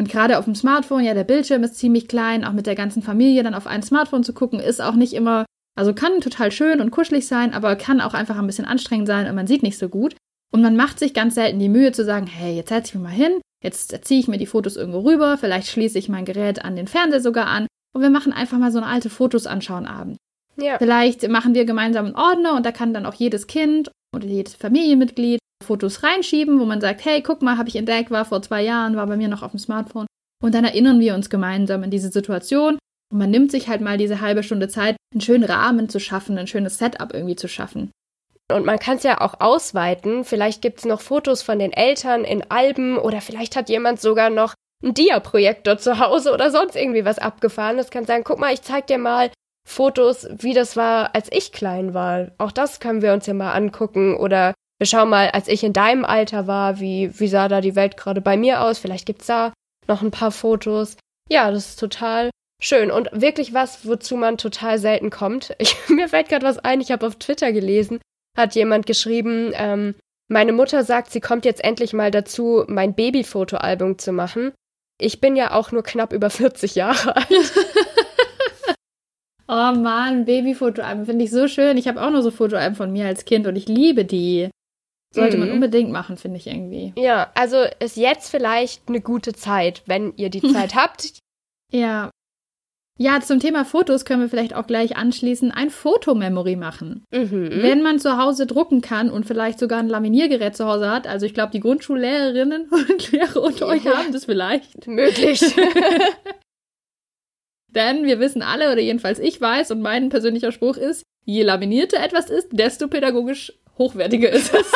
Und 0.00 0.08
gerade 0.08 0.38
auf 0.38 0.46
dem 0.46 0.54
Smartphone, 0.54 1.04
ja, 1.04 1.12
der 1.12 1.24
Bildschirm 1.24 1.62
ist 1.62 1.74
ziemlich 1.74 2.08
klein, 2.08 2.42
auch 2.42 2.54
mit 2.54 2.66
der 2.66 2.74
ganzen 2.74 3.02
Familie 3.02 3.42
dann 3.42 3.52
auf 3.52 3.66
ein 3.66 3.82
Smartphone 3.82 4.24
zu 4.24 4.32
gucken, 4.32 4.58
ist 4.58 4.80
auch 4.80 4.94
nicht 4.94 5.12
immer, 5.12 5.44
also 5.78 5.92
kann 5.92 6.22
total 6.22 6.50
schön 6.50 6.80
und 6.80 6.90
kuschelig 6.90 7.26
sein, 7.26 7.52
aber 7.52 7.76
kann 7.76 8.00
auch 8.00 8.14
einfach 8.14 8.38
ein 8.38 8.46
bisschen 8.46 8.64
anstrengend 8.64 9.06
sein 9.06 9.28
und 9.28 9.34
man 9.34 9.46
sieht 9.46 9.62
nicht 9.62 9.76
so 9.76 9.90
gut. 9.90 10.16
Und 10.50 10.62
man 10.62 10.74
macht 10.74 10.98
sich 10.98 11.12
ganz 11.12 11.34
selten 11.34 11.58
die 11.58 11.68
Mühe 11.68 11.92
zu 11.92 12.02
sagen, 12.02 12.26
hey, 12.26 12.56
jetzt 12.56 12.70
setze 12.70 12.88
ich 12.88 12.94
mich 12.94 13.02
mal 13.02 13.10
hin, 13.10 13.42
jetzt 13.62 13.94
ziehe 14.06 14.20
ich 14.20 14.26
mir 14.26 14.38
die 14.38 14.46
Fotos 14.46 14.76
irgendwo 14.76 15.00
rüber, 15.00 15.36
vielleicht 15.36 15.68
schließe 15.68 15.98
ich 15.98 16.08
mein 16.08 16.24
Gerät 16.24 16.64
an 16.64 16.76
den 16.76 16.88
Fernseher 16.88 17.20
sogar 17.20 17.48
an 17.48 17.66
und 17.94 18.00
wir 18.00 18.08
machen 18.08 18.32
einfach 18.32 18.56
mal 18.56 18.72
so 18.72 18.78
eine 18.78 18.86
alte 18.86 19.10
Fotos 19.10 19.46
anschauen 19.46 19.84
Abend. 19.84 20.16
Ja. 20.56 20.78
Vielleicht 20.78 21.28
machen 21.28 21.54
wir 21.54 21.66
gemeinsam 21.66 22.06
einen 22.06 22.16
Ordner 22.16 22.56
und 22.56 22.64
da 22.64 22.72
kann 22.72 22.94
dann 22.94 23.04
auch 23.04 23.12
jedes 23.12 23.48
Kind 23.48 23.90
oder 24.16 24.26
jedes 24.26 24.54
Familienmitglied 24.54 25.40
Fotos 25.70 26.02
reinschieben, 26.02 26.58
wo 26.58 26.64
man 26.64 26.80
sagt, 26.80 27.04
hey, 27.04 27.22
guck 27.22 27.42
mal, 27.42 27.56
habe 27.56 27.68
ich 27.68 27.76
entdeckt, 27.76 28.10
war 28.10 28.24
vor 28.24 28.42
zwei 28.42 28.60
Jahren, 28.60 28.96
war 28.96 29.06
bei 29.06 29.16
mir 29.16 29.28
noch 29.28 29.44
auf 29.44 29.52
dem 29.52 29.60
Smartphone. 29.60 30.06
Und 30.42 30.52
dann 30.52 30.64
erinnern 30.64 30.98
wir 30.98 31.14
uns 31.14 31.30
gemeinsam 31.30 31.84
an 31.84 31.92
diese 31.92 32.10
Situation. 32.10 32.76
Und 33.12 33.18
man 33.18 33.30
nimmt 33.30 33.52
sich 33.52 33.68
halt 33.68 33.80
mal 33.80 33.96
diese 33.96 34.20
halbe 34.20 34.42
Stunde 34.42 34.66
Zeit, 34.66 34.96
einen 35.14 35.20
schönen 35.20 35.44
Rahmen 35.44 35.88
zu 35.88 36.00
schaffen, 36.00 36.36
ein 36.38 36.48
schönes 36.48 36.78
Setup 36.78 37.14
irgendwie 37.14 37.36
zu 37.36 37.46
schaffen. 37.46 37.92
Und 38.52 38.66
man 38.66 38.80
kann 38.80 38.96
es 38.96 39.04
ja 39.04 39.20
auch 39.20 39.38
ausweiten. 39.38 40.24
Vielleicht 40.24 40.60
gibt 40.60 40.80
es 40.80 40.86
noch 40.86 41.00
Fotos 41.00 41.42
von 41.42 41.60
den 41.60 41.72
Eltern 41.72 42.24
in 42.24 42.50
Alben 42.50 42.98
oder 42.98 43.20
vielleicht 43.20 43.54
hat 43.54 43.68
jemand 43.68 44.00
sogar 44.00 44.28
noch 44.28 44.54
einen 44.82 44.94
Dia-Projektor 44.94 45.78
zu 45.78 46.00
Hause 46.00 46.32
oder 46.32 46.50
sonst 46.50 46.74
irgendwie 46.74 47.04
was 47.04 47.20
abgefahren. 47.20 47.76
Das 47.76 47.92
kann 47.92 48.06
sagen, 48.06 48.24
guck 48.24 48.40
mal, 48.40 48.52
ich 48.52 48.62
zeig 48.62 48.88
dir 48.88 48.98
mal 48.98 49.30
Fotos, 49.68 50.26
wie 50.32 50.52
das 50.52 50.76
war, 50.76 51.14
als 51.14 51.28
ich 51.30 51.52
klein 51.52 51.94
war. 51.94 52.32
Auch 52.38 52.50
das 52.50 52.80
können 52.80 53.02
wir 53.02 53.12
uns 53.12 53.26
ja 53.26 53.34
mal 53.34 53.52
angucken. 53.52 54.16
Oder 54.16 54.52
wir 54.80 54.86
schauen 54.86 55.10
mal, 55.10 55.28
als 55.28 55.46
ich 55.46 55.62
in 55.62 55.74
deinem 55.74 56.06
Alter 56.06 56.46
war, 56.46 56.80
wie, 56.80 57.12
wie 57.20 57.28
sah 57.28 57.48
da 57.48 57.60
die 57.60 57.76
Welt 57.76 57.98
gerade 57.98 58.22
bei 58.22 58.38
mir 58.38 58.62
aus? 58.62 58.78
Vielleicht 58.78 59.04
gibt's 59.04 59.26
da 59.26 59.52
noch 59.86 60.00
ein 60.00 60.10
paar 60.10 60.30
Fotos. 60.30 60.96
Ja, 61.30 61.50
das 61.50 61.70
ist 61.70 61.78
total 61.78 62.30
schön 62.62 62.90
und 62.90 63.10
wirklich 63.12 63.52
was, 63.52 63.86
wozu 63.86 64.16
man 64.16 64.38
total 64.38 64.78
selten 64.78 65.10
kommt. 65.10 65.54
Ich, 65.58 65.76
mir 65.90 66.08
fällt 66.08 66.30
gerade 66.30 66.46
was 66.46 66.58
ein, 66.58 66.80
ich 66.80 66.90
habe 66.90 67.06
auf 67.06 67.16
Twitter 67.16 67.52
gelesen, 67.52 68.00
hat 68.38 68.54
jemand 68.54 68.86
geschrieben, 68.86 69.52
ähm, 69.54 69.96
meine 70.28 70.52
Mutter 70.52 70.82
sagt, 70.82 71.12
sie 71.12 71.20
kommt 71.20 71.44
jetzt 71.44 71.62
endlich 71.62 71.92
mal 71.92 72.10
dazu, 72.10 72.64
mein 72.66 72.94
Babyfotoalbum 72.94 73.98
zu 73.98 74.12
machen. 74.12 74.52
Ich 74.98 75.20
bin 75.20 75.36
ja 75.36 75.52
auch 75.52 75.72
nur 75.72 75.82
knapp 75.82 76.14
über 76.14 76.30
40 76.30 76.74
Jahre 76.74 77.16
alt. 77.16 77.28
oh 79.48 79.72
Mann, 79.72 80.24
Babyfotoalben 80.24 81.04
finde 81.04 81.26
ich 81.26 81.30
so 81.30 81.48
schön. 81.48 81.76
Ich 81.76 81.86
habe 81.86 82.00
auch 82.00 82.10
nur 82.10 82.22
so 82.22 82.30
Fotoalben 82.30 82.76
von 82.76 82.92
mir 82.92 83.06
als 83.06 83.26
Kind 83.26 83.46
und 83.46 83.56
ich 83.56 83.68
liebe 83.68 84.06
die. 84.06 84.48
Sollte 85.12 85.36
mhm. 85.36 85.44
man 85.44 85.52
unbedingt 85.52 85.90
machen, 85.90 86.16
finde 86.16 86.36
ich 86.36 86.46
irgendwie. 86.46 86.92
Ja, 86.96 87.32
also 87.34 87.64
ist 87.80 87.96
jetzt 87.96 88.30
vielleicht 88.30 88.88
eine 88.88 89.00
gute 89.00 89.32
Zeit, 89.32 89.82
wenn 89.86 90.12
ihr 90.16 90.30
die 90.30 90.42
Zeit 90.52 90.74
habt. 90.74 91.18
Ja. 91.72 92.10
Ja, 92.96 93.18
zum 93.20 93.40
Thema 93.40 93.64
Fotos 93.64 94.04
können 94.04 94.20
wir 94.20 94.28
vielleicht 94.28 94.54
auch 94.54 94.66
gleich 94.66 94.96
anschließen 94.96 95.50
ein 95.52 95.70
Fotomemory 95.70 96.54
machen. 96.54 97.02
Mhm. 97.10 97.62
Wenn 97.62 97.82
man 97.82 97.98
zu 97.98 98.18
Hause 98.18 98.46
drucken 98.46 98.82
kann 98.82 99.10
und 99.10 99.24
vielleicht 99.24 99.58
sogar 99.58 99.78
ein 99.78 99.88
Laminiergerät 99.88 100.54
zu 100.54 100.66
Hause 100.66 100.90
hat, 100.90 101.06
also 101.06 101.24
ich 101.24 101.32
glaube, 101.32 101.50
die 101.50 101.60
Grundschullehrerinnen 101.60 102.68
und 102.70 103.10
Lehrer 103.10 103.42
unter 103.42 103.68
euch 103.68 103.86
haben 103.86 104.12
das 104.12 104.26
vielleicht. 104.26 104.86
Möglich. 104.86 105.40
Denn 107.74 108.04
wir 108.04 108.20
wissen 108.20 108.42
alle, 108.42 108.70
oder 108.70 108.80
jedenfalls 108.80 109.18
ich 109.18 109.40
weiß, 109.40 109.70
und 109.70 109.80
mein 109.80 110.10
persönlicher 110.10 110.52
Spruch 110.52 110.76
ist, 110.76 111.02
je 111.24 111.42
laminierter 111.42 112.02
etwas 112.02 112.28
ist, 112.28 112.48
desto 112.52 112.88
pädagogisch 112.88 113.52
hochwertiger 113.80 114.30
ist 114.30 114.54
es. 114.54 114.72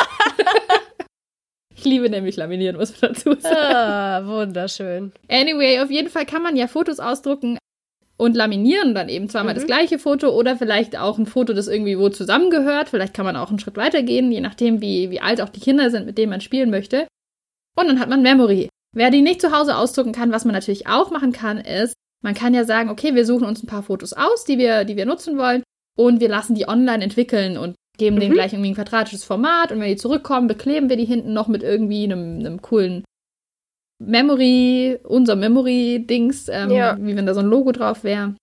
ich 1.77 1.85
liebe 1.85 2.11
nämlich 2.11 2.37
Laminieren, 2.37 2.77
muss 2.77 3.01
man 3.01 3.13
dazu 3.13 3.35
sagen. 3.35 3.57
Ah, 3.57 4.27
wunderschön. 4.27 5.13
Anyway, 5.29 5.81
auf 5.81 5.91
jeden 5.91 6.09
Fall 6.09 6.27
kann 6.27 6.43
man 6.43 6.57
ja 6.57 6.67
Fotos 6.67 6.99
ausdrucken 6.99 7.59
und 8.17 8.37
laminieren 8.37 8.95
dann 8.95 9.09
eben 9.09 9.29
zweimal 9.29 9.55
mhm. 9.55 9.59
das 9.59 9.67
gleiche 9.67 9.99
Foto 9.99 10.31
oder 10.31 10.57
vielleicht 10.57 10.97
auch 10.97 11.19
ein 11.19 11.27
Foto, 11.27 11.53
das 11.53 11.69
irgendwie 11.69 11.99
wo 11.99 12.09
zusammengehört. 12.09 12.89
Vielleicht 12.89 13.15
kann 13.15 13.27
man 13.27 13.37
auch 13.37 13.51
einen 13.51 13.59
Schritt 13.59 13.77
weiter 13.77 14.03
gehen, 14.03 14.33
je 14.33 14.41
nachdem, 14.41 14.81
wie, 14.81 15.11
wie 15.11 15.21
alt 15.21 15.41
auch 15.41 15.49
die 15.49 15.61
Kinder 15.61 15.91
sind, 15.91 16.07
mit 16.07 16.19
denen 16.19 16.31
man 16.31 16.41
spielen 16.41 16.71
möchte. 16.71 17.07
Und 17.77 17.89
dann 17.89 18.01
hat 18.01 18.09
man 18.09 18.23
Memory. 18.23 18.69
Wer 18.97 19.11
die 19.11 19.23
nicht 19.23 19.41
zu 19.41 19.51
Hause 19.51 19.77
ausdrucken 19.77 20.13
kann, 20.13 20.31
was 20.31 20.45
man 20.45 20.55
natürlich 20.55 20.87
auch 20.87 21.11
machen 21.11 21.33
kann, 21.33 21.59
ist, 21.59 21.95
man 22.23 22.35
kann 22.35 22.55
ja 22.55 22.65
sagen, 22.65 22.89
okay, 22.89 23.15
wir 23.15 23.27
suchen 23.27 23.47
uns 23.47 23.63
ein 23.63 23.67
paar 23.67 23.83
Fotos 23.83 24.13
aus, 24.13 24.45
die 24.45 24.57
wir, 24.57 24.85
die 24.85 24.97
wir 24.97 25.05
nutzen 25.05 25.37
wollen 25.37 25.63
und 25.99 26.21
wir 26.21 26.29
lassen 26.29 26.55
die 26.55 26.69
online 26.69 27.03
entwickeln 27.03 27.59
und 27.59 27.75
geben 27.97 28.17
mhm. 28.17 28.21
denen 28.21 28.35
gleich 28.35 28.53
irgendwie 28.53 28.71
ein 28.71 28.75
quadratisches 28.75 29.25
Format 29.25 29.73
und 29.73 29.81
wenn 29.81 29.89
die 29.89 29.97
zurückkommen, 29.97 30.49
bekleben 30.49 30.89
wir 30.89 30.97
die 30.97 31.05
hinten 31.05 31.33
noch 31.33 31.49
mit 31.49 31.63
irgendwie 31.63 32.05
einem, 32.05 32.39
einem 32.39 32.63
coolen 32.63 33.05
Memory, 34.03 34.99
unser 35.05 35.37
Memory-Dings, 35.37 36.49
ähm, 36.49 36.71
ja. 36.71 36.97
wie 37.01 37.17
wenn 37.17 37.27
da 37.27 37.35
so 37.35 37.41
ein 37.41 37.47
Logo 37.47 37.73
drauf 37.73 38.05
wäre. 38.05 38.35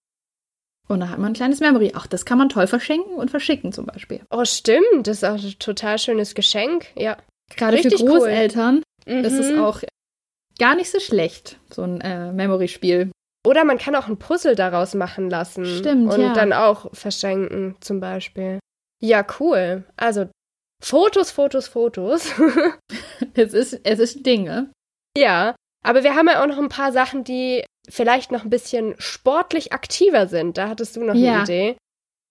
Und 0.87 0.99
da 0.99 1.09
hat 1.09 1.19
man 1.19 1.31
ein 1.31 1.35
kleines 1.35 1.59
Memory. 1.59 1.93
Auch 1.95 2.07
das 2.07 2.25
kann 2.25 2.37
man 2.37 2.49
toll 2.49 2.67
verschenken 2.67 3.15
und 3.15 3.31
verschicken 3.31 3.71
zum 3.71 3.85
Beispiel. 3.85 4.21
Oh, 4.29 4.43
stimmt. 4.43 5.05
Das 5.05 5.17
ist 5.17 5.23
auch 5.23 5.41
ein 5.41 5.55
total 5.59 5.97
schönes 5.97 6.35
Geschenk. 6.35 6.87
Ja. 6.95 7.17
Gerade 7.55 7.77
für 7.77 7.89
Großeltern 7.89 8.83
cool. 9.07 9.13
ist 9.13 9.37
es 9.37 9.51
mhm. 9.51 9.59
auch 9.59 9.81
gar 10.57 10.75
nicht 10.75 10.91
so 10.91 10.99
schlecht, 10.99 11.59
so 11.69 11.83
ein 11.83 12.01
äh, 12.01 12.31
Memory-Spiel. 12.31 13.11
Oder 13.45 13.63
man 13.63 13.77
kann 13.77 13.95
auch 13.95 14.07
ein 14.07 14.17
Puzzle 14.17 14.55
daraus 14.55 14.93
machen 14.93 15.29
lassen. 15.29 15.65
Stimmt, 15.65 16.13
Und 16.13 16.21
ja. 16.21 16.33
dann 16.33 16.53
auch 16.53 16.93
verschenken, 16.93 17.75
zum 17.79 17.99
Beispiel. 17.99 18.59
Ja, 19.01 19.25
cool. 19.39 19.83
Also 19.97 20.29
Fotos, 20.81 21.31
Fotos, 21.31 21.67
Fotos. 21.67 22.33
es 23.33 23.53
ist, 23.53 23.79
es 23.83 23.99
ist 23.99 24.25
Dinge. 24.25 24.71
Ja, 25.17 25.55
aber 25.83 26.03
wir 26.03 26.15
haben 26.15 26.27
ja 26.27 26.41
auch 26.41 26.47
noch 26.47 26.57
ein 26.57 26.69
paar 26.69 26.91
Sachen, 26.91 27.23
die 27.23 27.63
vielleicht 27.89 28.31
noch 28.31 28.43
ein 28.43 28.49
bisschen 28.49 28.95
sportlich 28.97 29.73
aktiver 29.73 30.27
sind. 30.27 30.57
Da 30.57 30.69
hattest 30.69 30.95
du 30.95 31.03
noch 31.03 31.15
ja. 31.15 31.33
eine 31.33 31.43
Idee. 31.43 31.77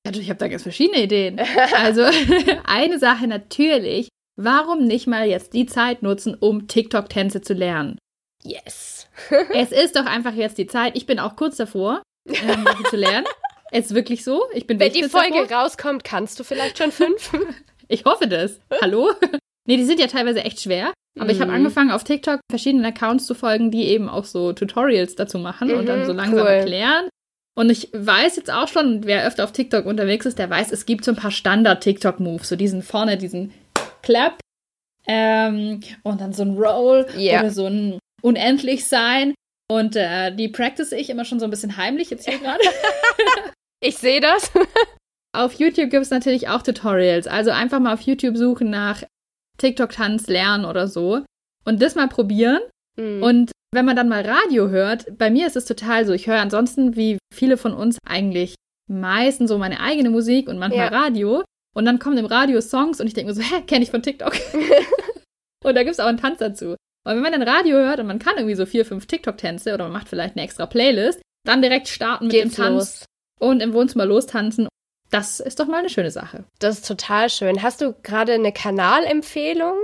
Ja, 0.06 0.12
ich 0.12 0.30
habe 0.30 0.38
da 0.38 0.48
ganz 0.48 0.62
verschiedene 0.62 1.02
Ideen. 1.02 1.40
Also 1.74 2.02
eine 2.64 2.98
Sache 2.98 3.26
natürlich, 3.26 4.08
warum 4.36 4.86
nicht 4.86 5.06
mal 5.06 5.26
jetzt 5.26 5.52
die 5.52 5.66
Zeit 5.66 6.02
nutzen, 6.02 6.34
um 6.34 6.68
TikTok-Tänze 6.68 7.42
zu 7.42 7.54
lernen? 7.54 7.98
Yes. 8.42 9.08
es 9.54 9.70
ist 9.70 9.96
doch 9.96 10.06
einfach 10.06 10.32
jetzt 10.32 10.56
die 10.56 10.66
Zeit. 10.66 10.96
Ich 10.96 11.06
bin 11.06 11.18
auch 11.18 11.36
kurz 11.36 11.56
davor, 11.56 12.02
ähm, 12.26 12.66
zu 12.88 12.96
lernen. 12.96 13.26
Ist 13.72 13.94
wirklich 13.94 14.24
so. 14.24 14.44
Ich 14.52 14.66
bin 14.66 14.80
Wenn 14.80 14.92
die 14.92 15.04
Folge 15.04 15.42
davor. 15.42 15.58
rauskommt, 15.58 16.04
kannst 16.04 16.38
du 16.40 16.44
vielleicht 16.44 16.78
schon 16.78 16.92
fünf? 16.92 17.32
ich 17.88 18.04
hoffe 18.04 18.26
das. 18.26 18.60
Hallo? 18.80 19.12
nee, 19.66 19.76
die 19.76 19.84
sind 19.84 20.00
ja 20.00 20.06
teilweise 20.06 20.44
echt 20.44 20.60
schwer. 20.60 20.92
Aber 21.16 21.26
mhm. 21.26 21.30
ich 21.30 21.40
habe 21.40 21.52
angefangen, 21.52 21.90
auf 21.90 22.04
TikTok 22.04 22.40
verschiedenen 22.50 22.84
Accounts 22.84 23.26
zu 23.26 23.34
folgen, 23.34 23.70
die 23.70 23.84
eben 23.84 24.08
auch 24.08 24.24
so 24.24 24.52
Tutorials 24.52 25.16
dazu 25.16 25.38
machen 25.38 25.68
mhm, 25.68 25.74
und 25.74 25.86
dann 25.86 26.04
so 26.04 26.12
mhm, 26.12 26.18
langsam 26.18 26.40
cool. 26.40 26.52
erklären. 26.52 27.08
Und 27.56 27.70
ich 27.70 27.90
weiß 27.92 28.36
jetzt 28.36 28.50
auch 28.50 28.68
schon, 28.68 29.04
wer 29.04 29.26
öfter 29.26 29.44
auf 29.44 29.52
TikTok 29.52 29.86
unterwegs 29.86 30.24
ist, 30.24 30.38
der 30.38 30.48
weiß, 30.48 30.72
es 30.72 30.86
gibt 30.86 31.04
so 31.04 31.12
ein 31.12 31.16
paar 31.16 31.32
Standard-TikTok-Moves. 31.32 32.48
So 32.48 32.56
diesen 32.56 32.82
vorne, 32.82 33.18
diesen 33.18 33.52
Clap 34.02 34.38
ähm, 35.06 35.80
und 36.02 36.20
dann 36.20 36.32
so 36.32 36.42
ein 36.42 36.56
Roll 36.56 37.06
yeah. 37.16 37.40
oder 37.40 37.50
so 37.50 37.66
ein 37.66 37.98
Unendlich 38.22 38.86
sein. 38.86 39.34
Und 39.68 39.96
äh, 39.96 40.34
die 40.34 40.48
practice 40.48 40.92
ich 40.92 41.10
immer 41.10 41.24
schon 41.24 41.38
so 41.38 41.44
ein 41.44 41.50
bisschen 41.50 41.76
heimlich 41.76 42.10
jetzt 42.10 42.28
hier 42.28 42.38
gerade. 42.40 42.62
Ich 43.80 43.98
sehe 43.98 44.20
das. 44.20 44.50
auf 45.32 45.54
YouTube 45.54 45.90
gibt 45.90 46.02
es 46.02 46.10
natürlich 46.10 46.48
auch 46.48 46.62
Tutorials. 46.62 47.26
Also 47.26 47.50
einfach 47.50 47.80
mal 47.80 47.94
auf 47.94 48.02
YouTube 48.02 48.36
suchen 48.36 48.70
nach 48.70 49.02
TikTok-Tanz 49.58 50.26
lernen 50.26 50.64
oder 50.64 50.88
so 50.88 51.24
und 51.64 51.82
das 51.82 51.94
mal 51.94 52.08
probieren. 52.08 52.60
Mhm. 52.96 53.22
Und 53.22 53.52
wenn 53.72 53.84
man 53.84 53.96
dann 53.96 54.08
mal 54.08 54.22
Radio 54.22 54.68
hört, 54.68 55.16
bei 55.16 55.30
mir 55.30 55.46
ist 55.46 55.56
es 55.56 55.64
total 55.64 56.04
so, 56.04 56.12
ich 56.12 56.26
höre 56.26 56.40
ansonsten 56.40 56.96
wie 56.96 57.18
viele 57.32 57.56
von 57.56 57.72
uns 57.72 57.98
eigentlich 58.06 58.54
meistens 58.88 59.48
so 59.50 59.58
meine 59.58 59.80
eigene 59.80 60.10
Musik 60.10 60.48
und 60.48 60.58
manchmal 60.58 60.92
ja. 60.92 60.98
Radio. 60.98 61.44
Und 61.74 61.84
dann 61.84 62.00
kommen 62.00 62.18
im 62.18 62.26
Radio 62.26 62.60
Songs 62.60 63.00
und 63.00 63.06
ich 63.06 63.14
denke 63.14 63.30
mir 63.30 63.34
so, 63.34 63.42
hä, 63.42 63.62
kenne 63.66 63.84
ich 63.84 63.92
von 63.92 64.02
TikTok. 64.02 64.32
und 65.64 65.74
da 65.74 65.82
gibt 65.84 65.92
es 65.92 66.00
auch 66.00 66.06
einen 66.06 66.18
Tanz 66.18 66.38
dazu. 66.38 66.70
Und 66.70 67.14
wenn 67.14 67.20
man 67.20 67.32
dann 67.32 67.42
Radio 67.42 67.76
hört 67.76 68.00
und 68.00 68.06
man 68.06 68.18
kann 68.18 68.36
irgendwie 68.36 68.56
so 68.56 68.66
vier, 68.66 68.84
fünf 68.84 69.06
TikTok-Tänze 69.06 69.72
oder 69.72 69.84
man 69.84 69.92
macht 69.92 70.08
vielleicht 70.08 70.36
eine 70.36 70.44
extra 70.44 70.66
Playlist, 70.66 71.22
dann 71.46 71.62
direkt 71.62 71.88
starten 71.88 72.24
mit 72.26 72.32
Geht's 72.32 72.56
dem 72.56 72.64
Tanz. 72.64 72.74
Los 72.74 73.04
und 73.40 73.60
im 73.60 73.72
Wohnzimmer 73.72 74.06
lostanzen. 74.06 74.68
Das 75.10 75.40
ist 75.40 75.58
doch 75.58 75.66
mal 75.66 75.78
eine 75.78 75.90
schöne 75.90 76.10
Sache. 76.10 76.44
Das 76.60 76.78
ist 76.78 76.86
total 76.86 77.28
schön. 77.30 77.62
Hast 77.62 77.80
du 77.80 77.94
gerade 78.02 78.34
eine 78.34 78.52
Kanalempfehlung? 78.52 79.74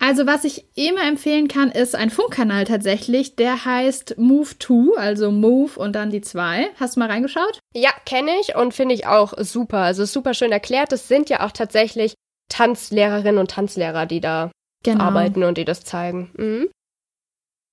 Also 0.00 0.26
was 0.26 0.44
ich 0.44 0.66
immer 0.76 1.02
empfehlen 1.02 1.48
kann, 1.48 1.72
ist 1.72 1.96
ein 1.96 2.10
Funkkanal 2.10 2.64
tatsächlich. 2.64 3.34
Der 3.34 3.64
heißt 3.64 4.16
Move2, 4.18 4.96
also 4.96 5.32
Move 5.32 5.78
und 5.78 5.94
dann 5.94 6.10
die 6.10 6.20
zwei. 6.20 6.70
Hast 6.78 6.96
du 6.96 7.00
mal 7.00 7.10
reingeschaut? 7.10 7.58
Ja, 7.74 7.90
kenne 8.04 8.30
ich 8.40 8.54
und 8.54 8.74
finde 8.74 8.94
ich 8.94 9.06
auch 9.06 9.34
super. 9.38 9.78
Also 9.78 10.04
super 10.04 10.34
schön 10.34 10.52
erklärt. 10.52 10.92
Es 10.92 11.08
sind 11.08 11.30
ja 11.30 11.44
auch 11.44 11.50
tatsächlich 11.50 12.14
Tanzlehrerinnen 12.48 13.38
und 13.38 13.50
Tanzlehrer, 13.50 14.06
die 14.06 14.20
da 14.20 14.52
genau. 14.84 15.04
arbeiten 15.04 15.42
und 15.42 15.58
die 15.58 15.64
das 15.64 15.82
zeigen. 15.82 16.30
Mhm. 16.36 16.68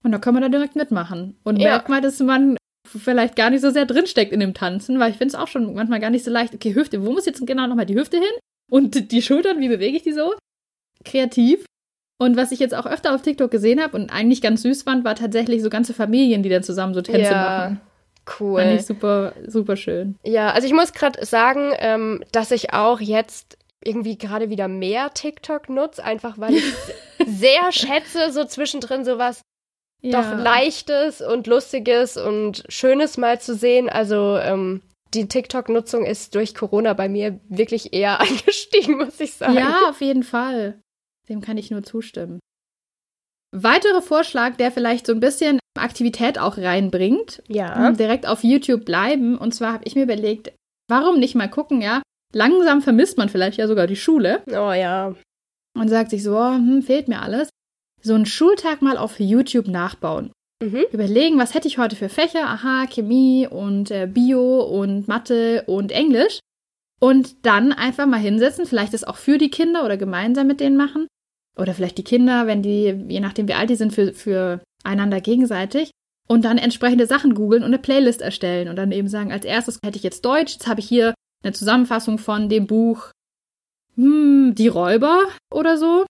Und 0.04 0.12
da 0.12 0.18
kann 0.18 0.34
man 0.34 0.44
da 0.44 0.50
direkt 0.50 0.76
mitmachen. 0.76 1.40
Und 1.44 1.58
ja. 1.58 1.70
merkt 1.70 1.90
mal, 1.90 2.02
dass 2.02 2.20
man 2.20 2.58
vielleicht 3.00 3.36
gar 3.36 3.50
nicht 3.50 3.62
so 3.62 3.70
sehr 3.70 3.86
drinsteckt 3.86 4.32
in 4.32 4.40
dem 4.40 4.54
Tanzen, 4.54 5.00
weil 5.00 5.12
ich 5.12 5.18
finde 5.18 5.36
es 5.36 5.42
auch 5.42 5.48
schon 5.48 5.74
manchmal 5.74 6.00
gar 6.00 6.10
nicht 6.10 6.24
so 6.26 6.32
leicht. 6.32 6.54
Okay, 6.54 6.76
Hüfte, 6.76 7.06
wo 7.06 7.12
muss 7.12 7.26
jetzt 7.26 7.46
genau 7.46 7.68
nochmal 7.68 7.86
die 7.86 7.96
Hüfte 7.96 8.18
hin? 8.18 8.32
Und 8.72 9.12
die 9.12 9.22
Schultern, 9.22 9.60
wie 9.60 9.70
bewege 9.70 9.98
ich 9.98 10.04
die 10.04 10.14
so? 10.14 10.34
Kreativ. 11.04 11.66
Und 12.18 12.38
was 12.38 12.52
ich 12.52 12.60
jetzt 12.60 12.74
auch 12.74 12.86
öfter 12.86 13.14
auf 13.14 13.22
TikTok 13.22 13.52
gesehen 13.52 13.82
habe 13.82 13.98
und 13.98 14.10
eigentlich 14.12 14.42
ganz 14.42 14.62
süß 14.62 14.84
fand, 14.84 15.04
war 15.04 15.16
tatsächlich 15.16 15.62
so 15.62 15.70
ganze 15.70 15.94
Familien, 15.94 16.44
die 16.44 16.50
dann 16.50 16.64
zusammen 16.64 16.94
so 16.94 17.02
Tänze 17.02 17.32
ja, 17.32 17.42
machen. 17.42 17.82
Cool. 18.40 18.62
Fand 18.62 18.80
ich 18.80 18.86
super, 18.86 19.34
super 19.46 19.76
schön. 19.76 20.16
Ja, 20.24 20.52
also 20.52 20.66
ich 20.66 20.74
muss 20.74 20.94
gerade 20.94 21.24
sagen, 21.26 21.74
ähm, 21.80 22.24
dass 22.32 22.52
ich 22.52 22.74
auch 22.74 23.02
jetzt 23.02 23.58
irgendwie 23.84 24.18
gerade 24.18 24.50
wieder 24.50 24.68
mehr 24.68 25.14
TikTok 25.14 25.70
nutze, 25.70 26.04
einfach 26.04 26.40
weil 26.40 26.56
ich 26.56 26.64
sehr 27.28 27.72
schätze, 27.72 28.32
so 28.32 28.46
zwischendrin 28.46 29.06
sowas 29.06 29.42
ja. 30.06 30.22
doch 30.22 30.44
Leichtes 30.44 31.22
und 31.22 31.48
Lustiges 31.48 32.18
und 32.18 32.64
Schönes 32.70 33.18
mal 33.18 33.40
zu 33.40 33.56
sehen. 33.56 33.90
Also 33.90 34.38
ähm, 34.38 34.82
die 35.14 35.28
TikTok-Nutzung 35.28 36.06
ist 36.06 36.36
durch 36.36 36.56
Corona 36.56 36.94
bei 36.94 37.10
mir 37.10 37.40
wirklich 37.50 37.94
eher 37.94 38.20
angestiegen, 38.22 38.98
muss 38.98 39.20
ich 39.20 39.34
sagen. 39.34 39.56
Ja, 39.56 39.90
auf 39.90 40.02
jeden 40.02 40.24
Fall. 40.24 40.80
Dem 41.30 41.42
kann 41.42 41.58
ich 41.58 41.72
nur 41.72 41.84
zustimmen. 41.84 42.40
Weiterer 43.52 44.02
Vorschlag, 44.02 44.58
der 44.58 44.72
vielleicht 44.72 45.08
so 45.08 45.14
ein 45.14 45.20
bisschen 45.22 45.60
Aktivität 45.78 46.38
auch 46.38 46.58
reinbringt. 46.58 47.42
Ja. 47.48 47.92
Direkt 47.92 48.28
auf 48.28 48.44
YouTube 48.44 48.86
bleiben. 48.86 49.38
Und 49.38 49.54
zwar 49.54 49.74
habe 49.74 49.86
ich 49.86 49.96
mir 49.96 50.04
überlegt, 50.04 50.54
warum 50.90 51.20
nicht 51.20 51.36
mal 51.36 51.50
gucken, 51.50 51.82
ja? 51.82 52.02
langsam 52.36 52.82
vermisst 52.82 53.18
man 53.18 53.30
vielleicht 53.30 53.58
ja 53.58 53.68
sogar 53.68 53.88
die 53.88 53.96
Schule. 53.96 54.44
Oh 54.48 54.74
ja. 54.74 55.16
Und 55.76 55.90
sagt 55.90 56.12
sich 56.12 56.22
so, 56.22 56.38
oh, 56.38 56.54
hm, 56.54 56.84
fehlt 56.84 57.08
mir 57.08 57.22
alles. 57.22 57.50
So 58.06 58.14
einen 58.14 58.28
Schultag 58.28 58.84
mal 58.84 59.00
auf 59.00 59.20
YouTube 59.20 59.68
nachbauen. 59.68 60.32
Mhm. 60.62 60.86
Überlegen, 60.92 61.40
was 61.40 61.56
hätte 61.56 61.68
ich 61.68 61.80
heute 61.80 61.96
für 61.96 62.08
Fächer? 62.08 62.48
Aha, 62.48 62.86
Chemie 62.86 63.48
und 63.48 63.90
äh, 63.90 64.06
Bio 64.06 64.62
und 64.62 65.08
Mathe 65.08 65.64
und 65.66 65.92
Englisch. 65.92 66.40
Und 67.00 67.44
dann 67.48 67.74
einfach 67.74 68.06
mal 68.06 68.20
hinsetzen, 68.20 68.68
vielleicht 68.68 68.94
das 68.94 69.06
auch 69.06 69.18
für 69.18 69.40
die 69.40 69.50
Kinder 69.50 69.84
oder 69.84 69.98
gemeinsam 69.98 70.46
mit 70.46 70.60
denen 70.60 70.78
machen. 70.78 71.08
Oder 71.58 71.74
vielleicht 71.74 71.98
die 71.98 72.04
Kinder, 72.04 72.46
wenn 72.46 72.62
die, 72.62 73.06
je 73.08 73.20
nachdem 73.22 73.48
wie 73.48 73.56
alt 73.56 73.72
die 73.72 73.76
sind, 73.76 73.92
für, 73.92 74.14
für 74.14 74.62
einander 74.84 75.20
gegenseitig. 75.20 75.90
Und 76.28 76.46
dann 76.46 76.60
entsprechende 76.60 77.08
Sachen 77.08 77.34
googeln 77.34 77.64
und 77.64 77.70
eine 77.70 77.80
Playlist 77.80 78.22
erstellen. 78.22 78.68
Und 78.68 78.76
dann 78.76 78.92
eben 78.92 79.08
sagen, 79.08 79.32
als 79.32 79.46
erstes 79.46 79.80
hätte 79.84 79.98
ich 79.98 80.04
jetzt 80.04 80.24
Deutsch, 80.24 80.54
jetzt 80.54 80.68
habe 80.68 80.80
ich 80.80 80.88
hier 80.88 81.16
eine 81.44 81.54
Zusammenfassung 81.54 82.20
von 82.20 82.50
dem 82.50 82.68
Buch 82.68 83.10
hm, 83.96 84.54
Die 84.56 84.68
Räuber 84.68 85.24
oder 85.52 85.80
so. 85.80 86.06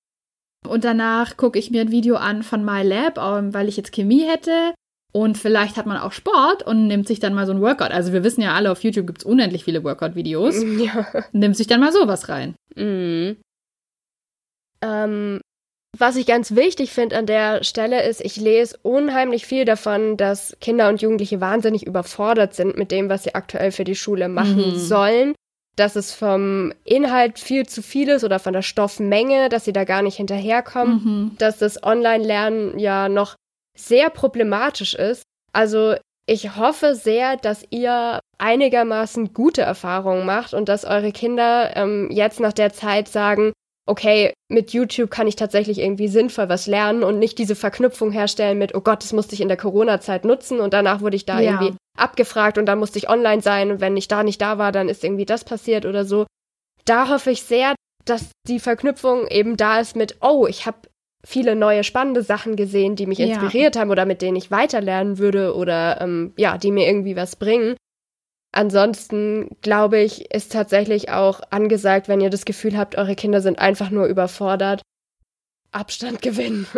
Und 0.65 0.84
danach 0.84 1.38
gucke 1.38 1.60
ich 1.60 1.71
mir 1.71 1.82
ein 1.82 1.91
Video 1.91 2.15
an 2.15 2.43
von 2.43 2.63
MyLab, 2.63 3.17
ähm, 3.17 3.54
weil 3.54 3.67
ich 3.67 3.78
jetzt 3.78 3.91
Chemie 3.91 4.23
hätte. 4.23 4.73
Und 5.12 5.38
vielleicht 5.38 5.78
hat 5.78 5.86
man 5.86 5.97
auch 5.97 6.12
Sport 6.12 6.63
und 6.63 6.88
nimmt 6.88 7.08
sich 7.08 7.19
dann 7.19 7.34
mal 7.34 7.45
so 7.45 7.54
ein 7.54 7.62
Workout. 7.62 7.91
Also 7.91 8.12
wir 8.12 8.23
wissen 8.23 8.41
ja 8.41 8.54
alle, 8.54 8.71
auf 8.71 8.84
YouTube 8.84 9.08
gibt 9.08 9.19
es 9.19 9.25
unendlich 9.25 9.63
viele 9.63 9.84
Workout-Videos. 9.84 10.62
Ja. 10.78 11.08
Nimmt 11.32 11.56
sich 11.56 11.67
dann 11.67 11.80
mal 11.80 11.93
sowas 11.93 12.28
rein. 12.28 12.56
Mhm. 12.75 13.38
Ähm, 14.82 15.39
was 15.97 16.17
ich 16.17 16.25
ganz 16.25 16.54
wichtig 16.56 16.91
finde 16.91 17.17
an 17.17 17.25
der 17.25 17.63
Stelle 17.63 18.04
ist, 18.04 18.19
ich 18.19 18.36
lese 18.36 18.78
unheimlich 18.84 19.45
viel 19.45 19.63
davon, 19.63 20.17
dass 20.17 20.58
Kinder 20.60 20.89
und 20.89 21.01
Jugendliche 21.01 21.39
wahnsinnig 21.39 21.88
überfordert 21.88 22.54
sind 22.54 22.78
mit 22.78 22.91
dem, 22.91 23.08
was 23.08 23.23
sie 23.23 23.36
aktuell 23.36 23.71
für 23.71 23.86
die 23.86 23.95
Schule 23.95 24.28
machen 24.28 24.58
mhm. 24.58 24.78
sollen 24.78 25.34
dass 25.76 25.96
es 25.96 26.14
vom 26.14 26.74
Inhalt 26.84 27.40
viel 27.40 27.66
zu 27.66 27.82
viel 27.82 28.10
ist 28.10 28.24
oder 28.24 28.40
von 28.40 28.54
der 28.54 28.62
Stoffmenge, 28.62 29.50
dass 29.50 29.66
sie 29.66 29.74
da 29.74 29.84
gar 29.84 30.02
nicht 30.02 30.18
hinterherkommen, 30.18 31.04
mhm. 31.04 31.32
dass 31.38 31.58
das 31.58 31.84
Online-Lernen 31.84 32.80
ja 32.80 33.10
noch 33.10 33.36
sehr 33.78 34.10
problematisch 34.10 34.94
ist. 34.94 35.24
Also 35.54 35.96
ich 36.28 36.56
hoffe 36.56 36.96
sehr, 36.96 37.38
dass 37.38 37.64
ihr 37.70 38.20
einigermaßen 38.38 39.34
gute 39.34 39.62
Erfahrungen 39.62 40.26
macht 40.26 40.54
und 40.54 40.70
dass 40.70 40.86
eure 40.86 41.12
Kinder 41.12 41.76
ähm, 41.76 42.10
jetzt 42.12 42.40
nach 42.40 42.54
der 42.54 42.74
Zeit 42.74 43.08
sagen, 43.08 43.54
okay, 43.88 44.34
mit 44.50 44.71
YouTube 44.71 45.12
kann 45.12 45.28
ich 45.28 45.36
tatsächlich 45.36 45.80
irgendwie 45.80 46.08
sinnvoll 46.08 46.50
was 46.50 46.67
lernen 46.67 47.04
und 47.04 47.19
nicht 47.19 47.38
diese 47.38 47.56
Verknüpfung 47.56 48.12
herstellen 48.12 48.58
mit, 48.58 48.74
oh 48.74 48.82
Gott, 48.82 49.04
das 49.04 49.13
musste 49.13 49.36
ich 49.36 49.41
in 49.41 49.48
der 49.48 49.58
Corona-Zeit 49.58 50.26
nutzen 50.26 50.60
und 50.60 50.74
danach 50.74 51.02
wurde 51.02 51.15
ich 51.15 51.26
da 51.26 51.39
ja. 51.39 51.52
irgendwie 51.52 51.78
abgefragt 51.98 52.58
und 52.58 52.65
dann 52.65 52.80
musste 52.80 52.98
ich 52.98 53.10
online 53.10 53.41
sein 53.41 53.71
und 53.71 53.82
wenn 53.82 53.95
ich 53.98 54.08
da 54.08 54.24
nicht 54.24 54.41
da 54.41 54.58
war, 54.58 54.71
dann 54.71 54.89
ist 54.89 55.04
irgendwie 55.04 55.26
das 55.26 55.43
passiert 55.43 55.86
oder 55.86 56.06
so. 56.06 56.26
Da 56.86 57.10
hoffe 57.10 57.32
ich 57.32 57.43
sehr, 57.43 57.76
dass 58.06 58.30
die 58.48 58.60
Verknüpfung 58.60 59.28
eben 59.28 59.58
da 59.58 59.80
ist 59.80 59.95
mit, 59.95 60.17
oh, 60.21 60.48
ich 60.48 60.65
habe 60.65 60.78
viele 61.26 61.56
neue 61.56 61.84
spannende 61.84 62.21
Sachen 62.21 62.56
gesehen, 62.56 62.95
die 62.95 63.08
mich 63.08 63.19
inspiriert 63.19 63.76
ja. 63.76 63.82
haben 63.82 63.89
oder 63.89 64.06
mit 64.06 64.21
denen 64.21 64.36
ich 64.36 64.52
weiterlernen 64.52 65.17
würde 65.17 65.56
oder 65.56 66.00
ähm, 66.02 66.34
ja, 66.38 66.58
die 66.58 66.71
mir 66.71 66.88
irgendwie 66.88 67.15
was 67.15 67.36
bringen. 67.36 67.76
Ansonsten 68.56 69.58
glaube 69.62 70.00
ich, 70.00 70.34
ist 70.34 70.54
tatsächlich 70.54 71.10
auch 71.12 71.41
angesagt, 71.50 72.08
wenn 72.08 72.22
ihr 72.22 72.30
das 72.30 72.46
Gefühl 72.46 72.78
habt, 72.78 72.98
eure 72.98 73.15
Kinder 73.15 73.41
sind 73.41 73.60
einfach 73.60 73.89
nur 73.89 74.06
überfordert, 74.06 74.82
Abstand 75.72 76.22
gewinnen. 76.22 76.68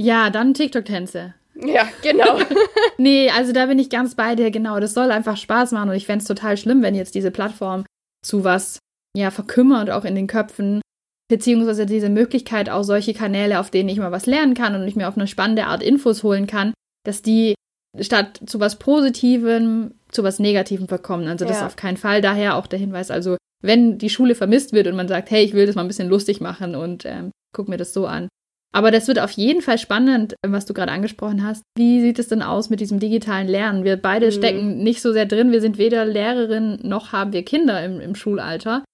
Ja, 0.00 0.30
dann 0.30 0.54
TikTok-Tänze. 0.54 1.34
Ja, 1.56 1.88
genau. 2.02 2.38
nee, 2.98 3.30
also 3.30 3.50
da 3.52 3.66
bin 3.66 3.80
ich 3.80 3.90
ganz 3.90 4.14
bei 4.14 4.36
dir, 4.36 4.52
genau. 4.52 4.78
Das 4.78 4.94
soll 4.94 5.10
einfach 5.10 5.36
Spaß 5.36 5.72
machen 5.72 5.90
und 5.90 5.96
ich 5.96 6.06
fände 6.06 6.22
es 6.22 6.28
total 6.28 6.56
schlimm, 6.56 6.82
wenn 6.82 6.94
jetzt 6.94 7.16
diese 7.16 7.32
Plattform 7.32 7.84
zu 8.24 8.44
was 8.44 8.78
ja 9.16 9.32
verkümmert, 9.32 9.90
auch 9.90 10.04
in 10.04 10.14
den 10.14 10.28
Köpfen, 10.28 10.80
beziehungsweise 11.28 11.84
diese 11.84 12.10
Möglichkeit, 12.10 12.70
auch 12.70 12.84
solche 12.84 13.12
Kanäle, 13.12 13.58
auf 13.58 13.72
denen 13.72 13.88
ich 13.88 13.98
mal 13.98 14.12
was 14.12 14.26
lernen 14.26 14.54
kann 14.54 14.76
und 14.76 14.86
ich 14.86 14.94
mir 14.94 15.08
auf 15.08 15.16
eine 15.16 15.26
spannende 15.26 15.66
Art 15.66 15.82
Infos 15.82 16.22
holen 16.22 16.46
kann, 16.46 16.74
dass 17.04 17.20
die 17.20 17.56
statt 18.00 18.40
zu 18.46 18.60
was 18.60 18.78
Positivem 18.78 19.97
zu 20.10 20.24
was 20.24 20.38
Negativem 20.38 20.88
verkommen. 20.88 21.28
Also 21.28 21.44
das 21.44 21.60
ja. 21.60 21.66
auf 21.66 21.76
keinen 21.76 21.96
Fall. 21.96 22.20
Daher 22.20 22.56
auch 22.56 22.66
der 22.66 22.78
Hinweis, 22.78 23.10
also 23.10 23.36
wenn 23.62 23.98
die 23.98 24.10
Schule 24.10 24.34
vermisst 24.34 24.72
wird 24.72 24.86
und 24.86 24.96
man 24.96 25.08
sagt, 25.08 25.30
hey, 25.30 25.44
ich 25.44 25.52
will 25.52 25.66
das 25.66 25.74
mal 25.74 25.82
ein 25.82 25.88
bisschen 25.88 26.08
lustig 26.08 26.40
machen 26.40 26.74
und 26.74 27.04
ähm, 27.04 27.30
guck 27.54 27.68
mir 27.68 27.76
das 27.76 27.92
so 27.92 28.06
an. 28.06 28.28
Aber 28.72 28.90
das 28.90 29.08
wird 29.08 29.18
auf 29.18 29.30
jeden 29.30 29.62
Fall 29.62 29.78
spannend, 29.78 30.34
was 30.46 30.66
du 30.66 30.74
gerade 30.74 30.92
angesprochen 30.92 31.42
hast. 31.42 31.62
Wie 31.76 32.00
sieht 32.02 32.18
es 32.18 32.28
denn 32.28 32.42
aus 32.42 32.68
mit 32.68 32.80
diesem 32.80 33.00
digitalen 33.00 33.48
Lernen? 33.48 33.82
Wir 33.82 33.96
beide 33.96 34.26
mhm. 34.26 34.32
stecken 34.32 34.78
nicht 34.78 35.00
so 35.00 35.12
sehr 35.12 35.26
drin. 35.26 35.52
Wir 35.52 35.62
sind 35.62 35.78
weder 35.78 36.04
Lehrerin 36.04 36.78
noch 36.82 37.12
haben 37.12 37.32
wir 37.32 37.44
Kinder 37.44 37.82
im, 37.82 38.00
im 38.00 38.14
Schulalter. 38.14 38.84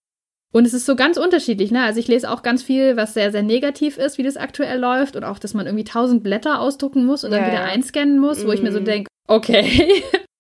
Und 0.53 0.67
es 0.67 0.75
ist 0.75 0.87
so 0.87 0.95
ganz 0.95 1.17
unterschiedlich, 1.17 1.73
ne? 1.73 1.83
Also 1.83 1.99
ich 1.99 2.07
lese 2.07 2.31
auch 2.31 2.43
ganz 2.43 2.63
viel, 2.63 2.97
was 2.97 3.13
sehr, 3.13 3.33
sehr 3.33 3.43
negativ 3.43 3.99
ist, 3.99 4.19
wie 4.19 4.23
das 4.23 4.37
aktuell 4.37 4.79
läuft. 4.79 5.17
Und 5.17 5.25
auch, 5.25 5.41
dass 5.41 5.53
man 5.53 5.67
irgendwie 5.67 5.83
tausend 5.83 6.23
Blätter 6.23 6.61
ausdrucken 6.61 7.05
muss 7.05 7.25
und 7.25 7.33
ja, 7.33 7.39
dann 7.39 7.49
wieder 7.49 7.65
ja. 7.65 7.65
einscannen 7.65 8.21
muss, 8.21 8.47
wo 8.47 8.53
ich 8.53 8.63
mir 8.63 8.71
so 8.71 8.79
mhm. 8.79 8.85
denke, 8.85 9.09
okay. 9.27 10.05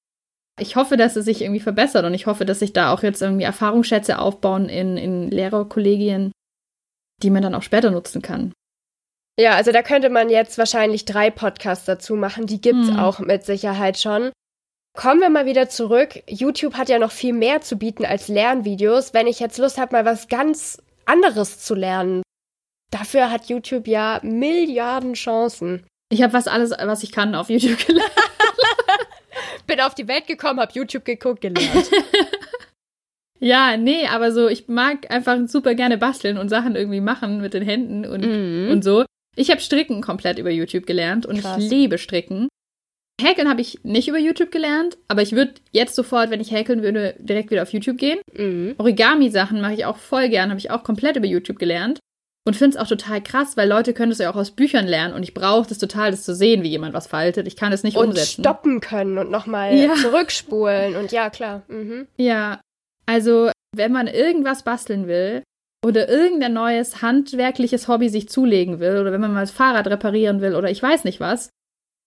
ich 0.60 0.76
hoffe, 0.76 0.96
dass 0.96 1.16
es 1.16 1.24
sich 1.24 1.42
irgendwie 1.42 1.60
verbessert 1.60 2.04
und 2.04 2.14
ich 2.14 2.26
hoffe, 2.26 2.44
dass 2.44 2.60
sich 2.60 2.72
da 2.72 2.92
auch 2.92 3.02
jetzt 3.02 3.22
irgendwie 3.22 3.44
Erfahrungsschätze 3.44 4.18
aufbauen 4.18 4.68
in, 4.68 4.96
in 4.96 5.30
Lehrerkollegien, 5.30 6.32
die 7.22 7.30
man 7.30 7.42
dann 7.42 7.54
auch 7.54 7.62
später 7.62 7.90
nutzen 7.90 8.22
kann. 8.22 8.52
Ja, 9.38 9.56
also 9.56 9.72
da 9.72 9.82
könnte 9.82 10.10
man 10.10 10.30
jetzt 10.30 10.58
wahrscheinlich 10.58 11.04
drei 11.04 11.30
Podcasts 11.30 11.86
dazu 11.86 12.14
machen. 12.14 12.46
Die 12.46 12.60
gibt's 12.60 12.88
hm. 12.88 12.98
auch 12.98 13.18
mit 13.18 13.44
Sicherheit 13.44 13.98
schon. 13.98 14.30
Kommen 14.96 15.20
wir 15.20 15.28
mal 15.28 15.44
wieder 15.44 15.68
zurück. 15.68 16.22
YouTube 16.28 16.74
hat 16.74 16.88
ja 16.88 17.00
noch 17.00 17.10
viel 17.10 17.32
mehr 17.32 17.60
zu 17.60 17.76
bieten 17.76 18.04
als 18.04 18.28
Lernvideos. 18.28 19.12
Wenn 19.12 19.26
ich 19.26 19.40
jetzt 19.40 19.58
Lust 19.58 19.76
habe, 19.76 19.96
mal 19.96 20.04
was 20.04 20.28
ganz 20.28 20.80
anderes 21.04 21.58
zu 21.58 21.74
lernen, 21.74 22.22
dafür 22.92 23.32
hat 23.32 23.46
YouTube 23.46 23.88
ja 23.88 24.20
Milliarden 24.22 25.14
Chancen. 25.14 25.84
Ich 26.10 26.22
habe 26.22 26.32
was 26.32 26.46
alles, 26.46 26.70
was 26.70 27.02
ich 27.02 27.10
kann, 27.10 27.34
auf 27.34 27.50
YouTube 27.50 27.84
gelernt. 27.84 28.12
Bin 29.66 29.80
auf 29.80 29.94
die 29.94 30.08
Welt 30.08 30.26
gekommen, 30.26 30.60
habe 30.60 30.72
YouTube 30.74 31.04
geguckt, 31.04 31.40
gelernt. 31.40 31.90
ja, 33.40 33.76
nee, 33.76 34.06
aber 34.06 34.32
so, 34.32 34.48
ich 34.48 34.68
mag 34.68 35.10
einfach 35.10 35.38
super 35.46 35.74
gerne 35.74 35.98
basteln 35.98 36.38
und 36.38 36.48
Sachen 36.48 36.76
irgendwie 36.76 37.00
machen 37.00 37.40
mit 37.40 37.54
den 37.54 37.62
Händen 37.62 38.04
und, 38.04 38.24
mhm. 38.24 38.70
und 38.70 38.84
so. 38.84 39.04
Ich 39.36 39.50
habe 39.50 39.60
Stricken 39.60 40.00
komplett 40.00 40.38
über 40.38 40.50
YouTube 40.50 40.86
gelernt 40.86 41.26
und 41.26 41.40
Krass. 41.40 41.62
ich 41.62 41.70
liebe 41.70 41.98
Stricken. 41.98 42.48
Häkeln 43.20 43.48
habe 43.48 43.60
ich 43.60 43.78
nicht 43.84 44.08
über 44.08 44.18
YouTube 44.18 44.50
gelernt, 44.50 44.98
aber 45.06 45.22
ich 45.22 45.32
würde 45.32 45.54
jetzt 45.70 45.94
sofort, 45.94 46.30
wenn 46.30 46.40
ich 46.40 46.50
häkeln 46.50 46.82
würde, 46.82 47.14
direkt 47.18 47.50
wieder 47.50 47.62
auf 47.62 47.72
YouTube 47.72 47.96
gehen. 47.96 48.18
Mhm. 48.36 48.74
Origami-Sachen 48.78 49.60
mache 49.60 49.74
ich 49.74 49.84
auch 49.84 49.98
voll 49.98 50.28
gern, 50.28 50.50
habe 50.50 50.58
ich 50.58 50.70
auch 50.70 50.82
komplett 50.82 51.16
über 51.16 51.26
YouTube 51.26 51.58
gelernt. 51.58 52.00
Und 52.46 52.56
finde 52.56 52.76
es 52.76 52.82
auch 52.82 52.88
total 52.88 53.22
krass, 53.22 53.56
weil 53.56 53.68
Leute 53.68 53.94
können 53.94 54.10
das 54.10 54.18
ja 54.18 54.30
auch 54.30 54.36
aus 54.36 54.50
Büchern 54.50 54.86
lernen 54.86 55.14
und 55.14 55.22
ich 55.22 55.32
brauche 55.32 55.66
das 55.66 55.78
total, 55.78 56.10
das 56.10 56.24
zu 56.24 56.34
sehen, 56.34 56.62
wie 56.62 56.68
jemand 56.68 56.92
was 56.92 57.06
faltet. 57.06 57.46
Ich 57.46 57.56
kann 57.56 57.72
es 57.72 57.82
nicht 57.82 57.96
und 57.96 58.08
umsetzen. 58.08 58.40
Und 58.40 58.44
stoppen 58.44 58.80
können 58.80 59.16
und 59.16 59.30
nochmal 59.30 59.74
ja. 59.74 59.94
zurückspulen 59.94 60.96
und 60.96 61.10
ja, 61.10 61.30
klar. 61.30 61.62
Mhm. 61.68 62.06
Ja, 62.18 62.60
also 63.06 63.50
wenn 63.74 63.92
man 63.92 64.08
irgendwas 64.08 64.62
basteln 64.62 65.06
will, 65.06 65.42
oder 65.84 66.08
irgendein 66.08 66.54
neues 66.54 67.02
handwerkliches 67.02 67.88
Hobby 67.88 68.08
sich 68.08 68.28
zulegen 68.28 68.80
will 68.80 68.96
oder 68.96 69.12
wenn 69.12 69.20
man 69.20 69.34
mal 69.34 69.40
das 69.40 69.50
Fahrrad 69.50 69.86
reparieren 69.86 70.40
will 70.40 70.54
oder 70.54 70.70
ich 70.70 70.82
weiß 70.82 71.04
nicht 71.04 71.20
was, 71.20 71.50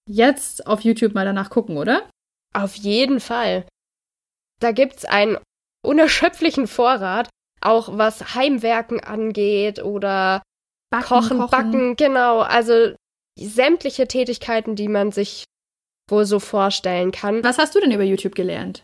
jetzt 0.09 0.65
auf 0.65 0.81
YouTube 0.81 1.13
mal 1.13 1.25
danach 1.25 1.51
gucken, 1.51 1.77
oder? 1.77 2.09
Auf 2.53 2.73
jeden 2.75 3.19
Fall. 3.19 3.67
Da 4.59 4.71
gibt's 4.71 5.05
einen 5.05 5.37
unerschöpflichen 5.85 6.65
Vorrat, 6.65 7.29
auch 7.61 7.97
was 7.97 8.35
Heimwerken 8.35 8.99
angeht 8.99 9.83
oder 9.83 10.41
backen, 10.89 11.07
kochen, 11.07 11.37
kochen, 11.39 11.49
backen, 11.49 11.95
genau. 11.95 12.39
Also 12.39 12.93
sämtliche 13.37 14.07
Tätigkeiten, 14.07 14.75
die 14.75 14.87
man 14.87 15.11
sich 15.11 15.45
wohl 16.09 16.25
so 16.25 16.39
vorstellen 16.39 17.11
kann. 17.11 17.43
Was 17.43 17.57
hast 17.57 17.75
du 17.75 17.79
denn 17.79 17.91
über 17.91 18.03
YouTube 18.03 18.35
gelernt? 18.35 18.83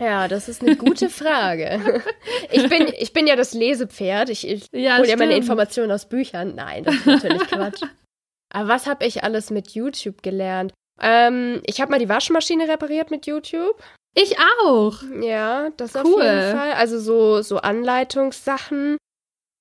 Ja, 0.00 0.26
das 0.28 0.48
ist 0.48 0.62
eine 0.62 0.76
gute 0.76 1.08
Frage. 1.10 2.02
Ich 2.50 2.68
bin, 2.68 2.88
ich 2.98 3.12
bin 3.12 3.26
ja 3.26 3.36
das 3.36 3.52
Lesepferd. 3.52 4.30
Ich, 4.30 4.48
ich 4.48 4.66
ja, 4.72 4.98
hole 4.98 5.08
ja 5.08 5.16
meine 5.16 5.36
Informationen 5.36 5.92
aus 5.92 6.06
Büchern. 6.06 6.54
Nein, 6.54 6.84
das 6.84 6.94
ist 6.94 7.06
natürlich 7.06 7.46
Quatsch. 7.48 7.82
Aber 8.54 8.68
was 8.68 8.86
habe 8.86 9.06
ich 9.06 9.24
alles 9.24 9.50
mit 9.50 9.70
YouTube 9.70 10.22
gelernt? 10.22 10.72
Ähm, 11.02 11.60
ich 11.66 11.80
habe 11.80 11.90
mal 11.90 11.98
die 11.98 12.08
Waschmaschine 12.08 12.68
repariert 12.68 13.10
mit 13.10 13.26
YouTube. 13.26 13.82
Ich 14.14 14.36
auch. 14.64 14.94
Ja, 15.20 15.70
das 15.76 15.94
cool. 15.94 16.00
auf 16.00 16.22
jeden 16.22 16.56
Fall. 16.56 16.72
Also 16.72 16.98
so, 16.98 17.42
so 17.42 17.58
Anleitungssachen. 17.58 18.98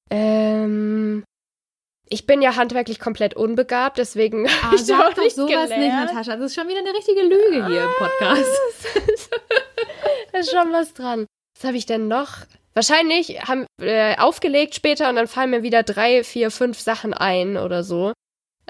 Ähm, 0.09 1.23
ich 2.09 2.27
bin 2.27 2.41
ja 2.41 2.57
handwerklich 2.57 2.99
komplett 2.99 3.35
unbegabt, 3.35 3.97
deswegen 3.97 4.47
ah, 4.47 4.63
habe 4.63 4.75
ich 4.75 4.85
sag 4.85 5.15
doch 5.15 5.29
sowas 5.29 5.69
gelernt. 5.69 5.77
nicht, 5.77 5.93
Natascha. 5.93 6.35
Das 6.35 6.47
ist 6.47 6.55
schon 6.55 6.67
wieder 6.67 6.79
eine 6.79 6.93
richtige 6.93 7.21
Lüge 7.21 7.67
hier 7.67 7.83
im 7.83 7.89
Podcast. 7.97 8.49
da 10.33 10.39
ist 10.39 10.51
schon 10.51 10.71
was 10.73 10.93
dran. 10.93 11.25
Was 11.55 11.63
habe 11.63 11.77
ich 11.77 11.85
denn 11.85 12.07
noch? 12.07 12.39
Wahrscheinlich 12.73 13.41
haben 13.47 13.65
äh, 13.81 14.17
aufgelegt 14.17 14.75
später 14.75 15.09
und 15.09 15.15
dann 15.15 15.27
fallen 15.27 15.49
mir 15.49 15.63
wieder 15.63 15.83
drei, 15.83 16.23
vier, 16.23 16.51
fünf 16.51 16.79
Sachen 16.79 17.13
ein 17.13 17.57
oder 17.57 17.83
so. 17.83 18.13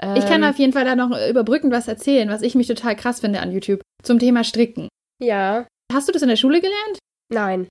Ähm, 0.02 0.16
ich 0.16 0.26
kann 0.26 0.42
ähm, 0.42 0.50
auf 0.50 0.58
jeden 0.58 0.72
Fall 0.72 0.84
da 0.84 0.96
noch 0.96 1.16
überbrückend 1.28 1.72
was 1.72 1.88
erzählen, 1.88 2.28
was 2.28 2.42
ich 2.42 2.54
mich 2.54 2.66
total 2.66 2.96
krass 2.96 3.20
finde 3.20 3.40
an 3.40 3.52
YouTube 3.52 3.80
zum 4.02 4.18
Thema 4.18 4.44
Stricken. 4.44 4.88
Ja. 5.22 5.66
Hast 5.92 6.08
du 6.08 6.12
das 6.12 6.22
in 6.22 6.28
der 6.28 6.36
Schule 6.36 6.60
gelernt? 6.60 6.98
Nein. 7.32 7.68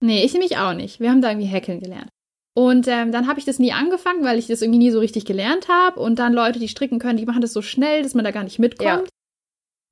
Nee, 0.00 0.24
ich 0.24 0.32
nämlich 0.32 0.56
auch 0.56 0.74
nicht. 0.74 1.00
Wir 1.00 1.10
haben 1.10 1.22
da 1.22 1.30
irgendwie 1.30 1.46
häkeln 1.46 1.80
gelernt. 1.80 2.08
Und 2.56 2.86
ähm, 2.86 3.10
dann 3.10 3.26
habe 3.26 3.38
ich 3.38 3.44
das 3.44 3.58
nie 3.58 3.72
angefangen, 3.72 4.24
weil 4.24 4.38
ich 4.38 4.46
das 4.46 4.62
irgendwie 4.62 4.78
nie 4.78 4.90
so 4.90 5.00
richtig 5.00 5.24
gelernt 5.24 5.68
habe. 5.68 5.98
Und 6.00 6.18
dann 6.18 6.32
Leute, 6.32 6.58
die 6.58 6.68
stricken 6.68 6.98
können, 7.00 7.18
die 7.18 7.26
machen 7.26 7.40
das 7.40 7.52
so 7.52 7.62
schnell, 7.62 8.02
dass 8.02 8.14
man 8.14 8.24
da 8.24 8.30
gar 8.30 8.44
nicht 8.44 8.58
mitkommt. 8.58 8.88
Ja. 8.88 9.02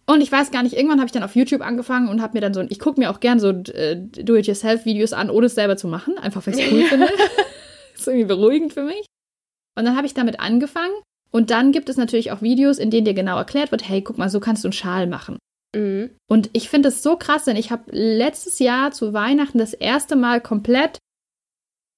Und 0.07 0.20
ich 0.20 0.31
weiß 0.31 0.50
gar 0.50 0.62
nicht, 0.62 0.76
irgendwann 0.76 0.98
habe 0.98 1.07
ich 1.07 1.12
dann 1.12 1.22
auf 1.22 1.37
YouTube 1.37 1.61
angefangen 1.61 2.09
und 2.09 2.22
habe 2.22 2.35
mir 2.35 2.40
dann 2.40 2.55
so, 2.55 2.61
ich 2.61 2.78
gucke 2.78 3.00
mir 3.00 3.11
auch 3.11 3.20
gern 3.20 3.40
so 3.40 3.50
äh, 3.50 3.96
Do-it-yourself-Videos 3.96 5.12
an, 5.12 5.31
ohne 5.31 5.46
es 5.46 5.55
selber 5.55 5.76
zu 5.76 5.88
machen, 5.88 6.18
einfach 6.18 6.46
weil 6.46 6.59
ich 6.59 6.66
es 6.66 6.72
cool 6.72 6.83
finde. 6.88 7.09
ist 7.94 8.07
irgendwie 8.07 8.26
beruhigend 8.26 8.72
für 8.72 8.83
mich. 8.83 9.07
Und 9.76 9.85
dann 9.85 9.96
habe 9.96 10.07
ich 10.07 10.14
damit 10.14 10.40
angefangen. 10.40 10.94
Und 11.35 11.51
dann 11.51 11.73
gibt 11.73 11.88
es 11.88 11.97
natürlich 11.97 12.31
auch 12.31 12.42
Videos, 12.42 12.79
in 12.79 12.90
denen 12.90 13.07
dir 13.07 13.14
genau 13.14 13.38
erklärt 13.38 13.71
wird, 13.71 13.88
hey, 13.88 14.03
guck 14.03 14.18
mal, 14.18 14.29
so 14.29 14.38
kannst 14.38 14.64
du 14.64 14.68
einen 14.68 14.75
Schal 14.75 15.07
machen. 15.07 15.38
Mhm. 15.75 16.11
Und 16.29 16.51
ich 16.53 16.68
finde 16.68 16.90
es 16.90 17.03
so 17.03 17.16
krass, 17.16 17.45
denn 17.45 17.57
ich 17.57 17.71
habe 17.71 17.85
letztes 17.90 18.59
Jahr 18.59 18.92
zu 18.92 19.12
Weihnachten 19.12 19.59
das 19.59 19.73
erste 19.73 20.16
Mal 20.16 20.40
komplett 20.40 20.99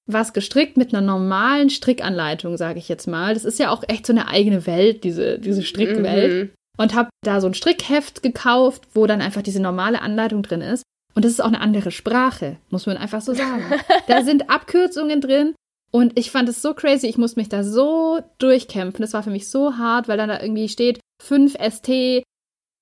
was 0.07 0.33
gestrickt 0.33 0.77
mit 0.77 0.93
einer 0.93 1.01
normalen 1.01 1.69
Strickanleitung, 1.69 2.57
sage 2.57 2.79
ich 2.79 2.87
jetzt 2.87 3.07
mal. 3.07 3.33
Das 3.33 3.43
ist 3.43 3.59
ja 3.59 3.71
auch 3.71 3.83
echt 3.87 4.05
so 4.05 4.13
eine 4.13 4.27
eigene 4.27 4.67
Welt, 4.67 5.03
diese, 5.03 5.39
diese 5.39 5.63
Strickwelt. 5.63 6.31
Mhm. 6.31 6.51
Und 6.77 6.93
habe 6.93 7.09
da 7.23 7.39
so 7.39 7.47
ein 7.47 7.53
Strickheft 7.53 8.21
gekauft, 8.21 8.83
wo 8.93 9.07
dann 9.07 9.21
einfach 9.21 9.41
diese 9.41 9.61
normale 9.61 10.01
Anleitung 10.01 10.43
drin 10.43 10.61
ist. 10.61 10.83
Und 11.15 11.23
das 11.23 11.31
ist 11.31 11.39
auch 11.39 11.47
eine 11.47 11.61
andere 11.61 11.91
Sprache, 11.91 12.57
muss 12.69 12.85
man 12.85 12.97
einfach 12.97 13.21
so 13.21 13.33
sagen. 13.33 13.63
da 14.07 14.23
sind 14.23 14.49
Abkürzungen 14.49 15.21
drin. 15.21 15.55
Und 15.95 16.19
ich 16.19 16.29
fand 16.29 16.49
es 16.49 16.61
so 16.61 16.73
crazy, 16.73 17.07
ich 17.07 17.17
musste 17.17 17.39
mich 17.39 17.47
da 17.47 17.63
so 17.63 18.19
durchkämpfen. 18.37 19.01
Das 19.01 19.13
war 19.13 19.23
für 19.23 19.29
mich 19.29 19.49
so 19.49 19.77
hart, 19.77 20.09
weil 20.09 20.17
dann 20.17 20.27
da 20.27 20.41
irgendwie 20.41 20.67
steht 20.67 20.99
5 21.23 21.53
ST, 21.53 22.21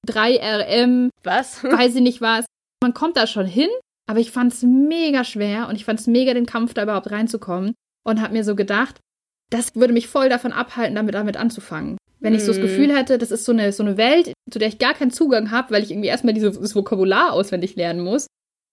3 0.08 0.40
RM. 0.42 1.12
Was? 1.24 1.64
Weiß 1.64 1.94
ich 1.94 2.02
nicht 2.02 2.22
was. 2.22 2.44
Man 2.82 2.96
kommt 2.96 3.16
da 3.16 3.28
schon 3.28 3.46
hin, 3.46 3.70
aber 4.10 4.20
ich 4.20 4.32
fand 4.32 4.52
es 4.52 4.64
mega 4.64 5.24
schwer 5.24 5.68
und 5.70 5.76
ich 5.76 5.86
fand 5.86 6.00
es 6.00 6.08
mega 6.08 6.34
den 6.34 6.48
Kampf, 6.48 6.74
da 6.74 6.82
überhaupt 6.82 7.12
reinzukommen. 7.12 7.76
Und 8.04 8.20
habe 8.20 8.34
mir 8.34 8.44
so 8.44 8.56
gedacht, 8.56 9.00
das 9.52 9.76
würde 9.76 9.94
mich 9.94 10.08
voll 10.08 10.30
davon 10.30 10.52
abhalten, 10.52 10.96
damit, 10.96 11.14
damit 11.14 11.38
anzufangen. 11.38 12.00
Wenn 12.20 12.34
ich 12.34 12.42
so 12.42 12.48
das 12.48 12.58
hm. 12.58 12.64
Gefühl 12.64 12.98
hätte, 12.98 13.20
das 13.20 13.30
ist 13.30 13.46
so 13.46 13.52
eine, 13.52 13.74
so 13.74 13.84
eine 13.84 13.96
Welt, 13.96 14.34
zu 14.50 14.58
der 14.58 14.70
ich 14.70 14.80
gar 14.80 14.96
keinen 14.96 15.12
Zugang 15.12 15.52
habe, 15.52 15.70
weil 15.70 15.84
ich 15.84 15.92
irgendwie 15.92 16.10
erstmal 16.10 16.34
dieses 16.34 16.74
Vokabular 16.74 17.34
auswendig 17.34 17.76
lernen 17.76 18.00
muss. 18.00 18.26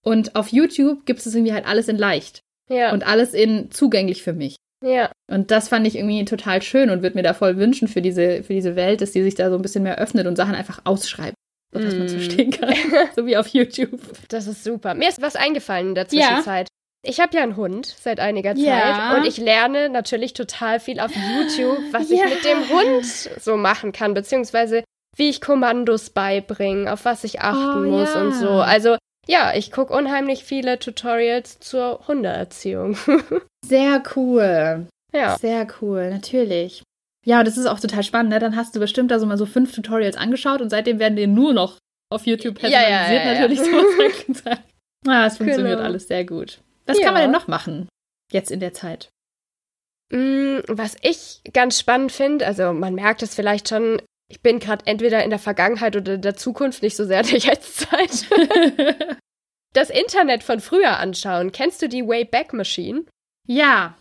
Und 0.03 0.35
auf 0.35 0.47
YouTube 0.47 1.05
gibt 1.05 1.19
es 1.19 1.35
irgendwie 1.35 1.53
halt 1.53 1.67
alles 1.67 1.89
in 1.89 1.97
leicht. 1.99 2.41
Ja. 2.71 2.93
Und 2.93 3.05
alles 3.05 3.33
in 3.33 3.71
zugänglich 3.71 4.23
für 4.23 4.33
mich. 4.33 4.55
Ja. 4.83 5.11
Und 5.29 5.51
das 5.51 5.67
fand 5.67 5.85
ich 5.85 5.95
irgendwie 5.95 6.25
total 6.25 6.61
schön 6.61 6.89
und 6.89 7.03
würde 7.03 7.15
mir 7.15 7.23
da 7.23 7.33
voll 7.33 7.57
wünschen 7.57 7.87
für 7.87 8.01
diese, 8.01 8.43
für 8.43 8.53
diese 8.53 8.75
Welt, 8.75 9.01
dass 9.01 9.11
die 9.11 9.21
sich 9.21 9.35
da 9.35 9.49
so 9.49 9.55
ein 9.55 9.61
bisschen 9.61 9.83
mehr 9.83 9.99
öffnet 9.99 10.25
und 10.25 10.35
Sachen 10.35 10.55
einfach 10.55 10.81
ausschreibt 10.85 11.35
sodass 11.73 11.93
mm. 11.93 11.97
man 11.97 12.07
es 12.07 12.13
verstehen 12.13 12.51
kann. 12.51 12.73
so 13.15 13.25
wie 13.25 13.37
auf 13.37 13.47
YouTube. 13.47 14.01
Das 14.29 14.47
ist 14.47 14.63
super. 14.63 14.93
Mir 14.93 15.09
ist 15.09 15.21
was 15.21 15.35
eingefallen 15.35 15.89
in 15.89 15.95
der 15.95 16.07
Zwischenzeit. 16.07 16.67
Ja. 16.69 17.09
Ich 17.09 17.19
habe 17.19 17.35
ja 17.35 17.41
einen 17.41 17.55
Hund 17.55 17.87
seit 17.87 18.19
einiger 18.19 18.55
Zeit 18.55 18.63
ja. 18.63 19.15
und 19.15 19.25
ich 19.25 19.37
lerne 19.37 19.89
natürlich 19.89 20.33
total 20.33 20.79
viel 20.79 20.99
auf 20.99 21.11
YouTube, 21.15 21.79
was 21.91 22.11
ja. 22.11 22.17
ich 22.17 22.23
mit 22.25 22.45
dem 22.45 22.69
Hund 22.69 23.05
so 23.05 23.57
machen 23.57 23.91
kann, 23.91 24.13
beziehungsweise 24.13 24.83
wie 25.17 25.29
ich 25.29 25.41
Kommandos 25.41 26.11
beibringe, 26.11 26.91
auf 26.93 27.05
was 27.05 27.23
ich 27.23 27.41
achten 27.41 27.87
oh, 27.87 27.89
muss 27.89 28.15
und 28.15 28.33
so. 28.33 28.49
Also 28.49 28.97
ja, 29.27 29.53
ich 29.55 29.71
gucke 29.71 29.93
unheimlich 29.93 30.43
viele 30.43 30.79
Tutorials 30.79 31.59
zur 31.59 32.07
Hundeerziehung. 32.07 32.97
Sehr 33.65 34.03
cool. 34.15 34.87
Ja. 35.13 35.37
Sehr 35.37 35.67
cool, 35.81 36.09
natürlich. 36.09 36.83
Ja, 37.25 37.43
das 37.43 37.57
ist 37.57 37.67
auch 37.67 37.79
total 37.79 38.03
spannend, 38.03 38.31
ne? 38.31 38.39
Dann 38.39 38.55
hast 38.55 38.75
du 38.75 38.79
bestimmt 38.79 39.11
da 39.11 39.19
so 39.19 39.25
mal 39.25 39.37
so 39.37 39.45
fünf 39.45 39.73
Tutorials 39.75 40.17
angeschaut 40.17 40.61
und 40.61 40.69
seitdem 40.69 40.99
werden 40.99 41.15
dir 41.15 41.27
nur 41.27 41.53
noch 41.53 41.77
auf 42.09 42.25
YouTube 42.25 42.59
personalisiert 42.59 42.91
ja, 42.91 43.13
ja, 43.13 43.33
ja, 43.33 43.41
natürlich 43.41 43.59
so 43.59 44.27
gezeigt. 44.33 44.65
Ah, 45.07 45.25
es 45.25 45.37
funktioniert 45.37 45.77
genau. 45.77 45.87
alles 45.87 46.07
sehr 46.07 46.25
gut. 46.25 46.61
Was 46.85 46.99
kann 46.99 47.13
man 47.13 47.23
denn 47.23 47.31
noch 47.31 47.47
machen 47.47 47.87
jetzt 48.31 48.51
in 48.51 48.59
der 48.59 48.73
Zeit? 48.73 49.09
Mm, 50.11 50.59
was 50.67 50.97
ich 51.01 51.41
ganz 51.53 51.79
spannend 51.79 52.11
finde, 52.11 52.45
also 52.45 52.73
man 52.73 52.95
merkt 52.95 53.23
es 53.23 53.33
vielleicht 53.33 53.69
schon, 53.69 54.01
ich 54.31 54.41
bin 54.41 54.59
gerade 54.59 54.85
entweder 54.87 55.23
in 55.23 55.29
der 55.29 55.39
Vergangenheit 55.39 55.95
oder 55.95 56.15
in 56.15 56.21
der 56.21 56.35
Zukunft, 56.35 56.81
nicht 56.81 56.95
so 56.95 57.05
sehr 57.05 57.21
in 57.21 57.27
der 57.27 57.39
Jetztzeit. 57.39 58.25
das 59.73 59.89
Internet 59.89 60.43
von 60.43 60.59
früher 60.59 60.97
anschauen. 60.97 61.51
Kennst 61.51 61.81
du 61.81 61.89
die 61.89 62.07
Wayback 62.07 62.53
Machine? 62.53 63.03
Ja, 63.47 63.95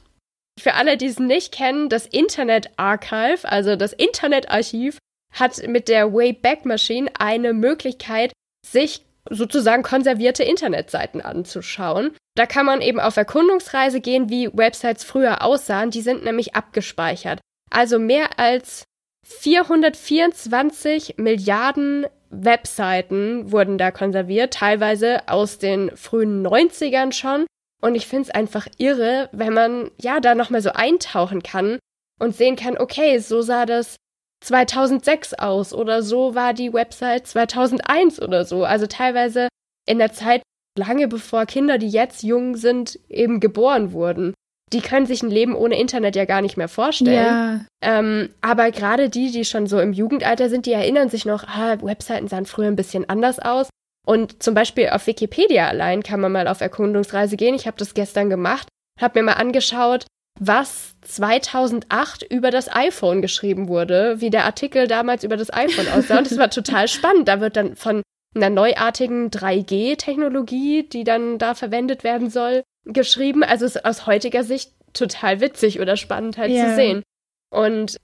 für 0.58 0.74
alle, 0.74 0.96
die 0.96 1.06
es 1.06 1.18
nicht 1.18 1.52
kennen, 1.52 1.88
das 1.88 2.06
Internet 2.06 2.70
Archive, 2.76 3.48
also 3.48 3.76
das 3.76 3.92
Internetarchiv, 3.92 4.98
hat 5.32 5.66
mit 5.66 5.88
der 5.88 6.12
Wayback 6.12 6.64
Machine 6.64 7.10
eine 7.18 7.52
Möglichkeit, 7.52 8.32
sich 8.66 9.04
sozusagen 9.28 9.82
konservierte 9.82 10.44
Internetseiten 10.44 11.20
anzuschauen. 11.20 12.14
Da 12.36 12.46
kann 12.46 12.66
man 12.66 12.80
eben 12.80 13.00
auf 13.00 13.16
Erkundungsreise 13.16 14.00
gehen, 14.00 14.30
wie 14.30 14.48
Websites 14.52 15.04
früher 15.04 15.42
aussahen. 15.42 15.90
Die 15.90 16.02
sind 16.02 16.24
nämlich 16.24 16.54
abgespeichert. 16.54 17.40
Also 17.70 17.98
mehr 17.98 18.38
als 18.38 18.84
424 19.26 21.14
Milliarden 21.18 22.06
Webseiten 22.30 23.50
wurden 23.50 23.78
da 23.78 23.90
konserviert, 23.90 24.54
teilweise 24.54 25.28
aus 25.28 25.58
den 25.58 25.94
frühen 25.96 26.46
90ern 26.46 27.12
schon. 27.12 27.46
Und 27.82 27.94
ich 27.94 28.06
finde 28.06 28.28
es 28.28 28.30
einfach 28.30 28.68
irre, 28.78 29.28
wenn 29.32 29.54
man 29.54 29.90
ja 30.00 30.20
da 30.20 30.34
nochmal 30.34 30.62
so 30.62 30.70
eintauchen 30.70 31.42
kann 31.42 31.78
und 32.20 32.36
sehen 32.36 32.56
kann, 32.56 32.78
okay, 32.78 33.18
so 33.18 33.42
sah 33.42 33.66
das 33.66 33.96
2006 34.44 35.34
aus 35.34 35.72
oder 35.72 36.02
so 36.02 36.34
war 36.34 36.54
die 36.54 36.72
Website 36.72 37.26
2001 37.26 38.20
oder 38.20 38.44
so. 38.44 38.64
Also 38.64 38.86
teilweise 38.86 39.48
in 39.86 39.98
der 39.98 40.12
Zeit 40.12 40.42
lange 40.78 41.08
bevor 41.08 41.46
Kinder, 41.46 41.78
die 41.78 41.88
jetzt 41.88 42.22
jung 42.22 42.56
sind, 42.56 42.98
eben 43.08 43.40
geboren 43.40 43.92
wurden. 43.92 44.34
Die 44.72 44.80
können 44.80 45.06
sich 45.06 45.22
ein 45.22 45.30
Leben 45.30 45.54
ohne 45.54 45.78
Internet 45.78 46.14
ja 46.14 46.24
gar 46.24 46.42
nicht 46.42 46.56
mehr 46.56 46.68
vorstellen. 46.68 47.14
Ja. 47.14 47.60
Ähm, 47.82 48.30
aber 48.40 48.70
gerade 48.70 49.08
die, 49.08 49.32
die 49.32 49.44
schon 49.44 49.66
so 49.66 49.80
im 49.80 49.92
Jugendalter 49.92 50.48
sind, 50.48 50.66
die 50.66 50.72
erinnern 50.72 51.08
sich 51.08 51.24
noch, 51.24 51.44
ah, 51.44 51.76
Webseiten 51.82 52.28
sahen 52.28 52.46
früher 52.46 52.68
ein 52.68 52.76
bisschen 52.76 53.08
anders 53.08 53.40
aus. 53.40 53.68
Und 54.06 54.42
zum 54.42 54.54
Beispiel 54.54 54.90
auf 54.90 55.06
Wikipedia 55.06 55.68
allein 55.68 56.02
kann 56.02 56.20
man 56.20 56.32
mal 56.32 56.48
auf 56.48 56.60
Erkundungsreise 56.60 57.36
gehen. 57.36 57.54
Ich 57.54 57.66
habe 57.66 57.76
das 57.76 57.94
gestern 57.94 58.30
gemacht, 58.30 58.68
habe 59.00 59.18
mir 59.18 59.26
mal 59.26 59.32
angeschaut, 59.34 60.06
was 60.38 60.94
2008 61.02 62.22
über 62.22 62.50
das 62.50 62.74
iPhone 62.74 63.22
geschrieben 63.22 63.68
wurde, 63.68 64.20
wie 64.20 64.30
der 64.30 64.44
Artikel 64.44 64.86
damals 64.86 65.24
über 65.24 65.36
das 65.36 65.52
iPhone 65.52 65.88
aussah. 65.94 66.18
Und 66.18 66.30
das 66.30 66.38
war 66.38 66.50
total 66.50 66.88
spannend. 66.88 67.28
Da 67.28 67.40
wird 67.40 67.56
dann 67.56 67.76
von 67.76 68.02
einer 68.34 68.50
neuartigen 68.50 69.30
3G-Technologie, 69.30 70.88
die 70.88 71.04
dann 71.04 71.38
da 71.38 71.54
verwendet 71.54 72.04
werden 72.04 72.30
soll, 72.30 72.62
geschrieben. 72.92 73.42
Also 73.42 73.64
ist 73.64 73.84
aus 73.84 74.06
heutiger 74.06 74.44
Sicht 74.44 74.72
total 74.92 75.40
witzig 75.40 75.80
oder 75.80 75.96
spannend 75.96 76.38
halt 76.38 76.50
yeah. 76.50 76.68
zu 76.68 76.74
sehen. 76.74 77.02
Und 77.50 77.96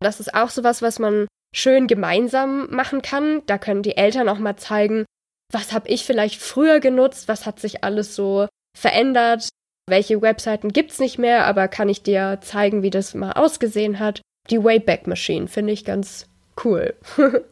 das 0.00 0.20
ist 0.20 0.34
auch 0.34 0.50
sowas, 0.50 0.82
was 0.82 0.98
man 0.98 1.26
schön 1.54 1.86
gemeinsam 1.86 2.70
machen 2.70 3.02
kann. 3.02 3.42
Da 3.46 3.58
können 3.58 3.82
die 3.82 3.96
Eltern 3.96 4.28
auch 4.28 4.38
mal 4.38 4.56
zeigen, 4.56 5.04
was 5.52 5.72
habe 5.72 5.88
ich 5.88 6.04
vielleicht 6.04 6.40
früher 6.40 6.80
genutzt, 6.80 7.28
was 7.28 7.46
hat 7.46 7.60
sich 7.60 7.84
alles 7.84 8.14
so 8.14 8.48
verändert, 8.76 9.48
welche 9.88 10.22
Webseiten 10.22 10.72
gibt's 10.72 10.98
nicht 10.98 11.18
mehr, 11.18 11.46
aber 11.46 11.68
kann 11.68 11.88
ich 11.88 12.02
dir 12.02 12.38
zeigen, 12.40 12.82
wie 12.82 12.90
das 12.90 13.14
mal 13.14 13.32
ausgesehen 13.32 13.98
hat. 13.98 14.22
Die 14.50 14.62
Wayback 14.62 15.06
Machine 15.06 15.48
finde 15.48 15.72
ich 15.72 15.84
ganz 15.84 16.26
cool. 16.64 16.94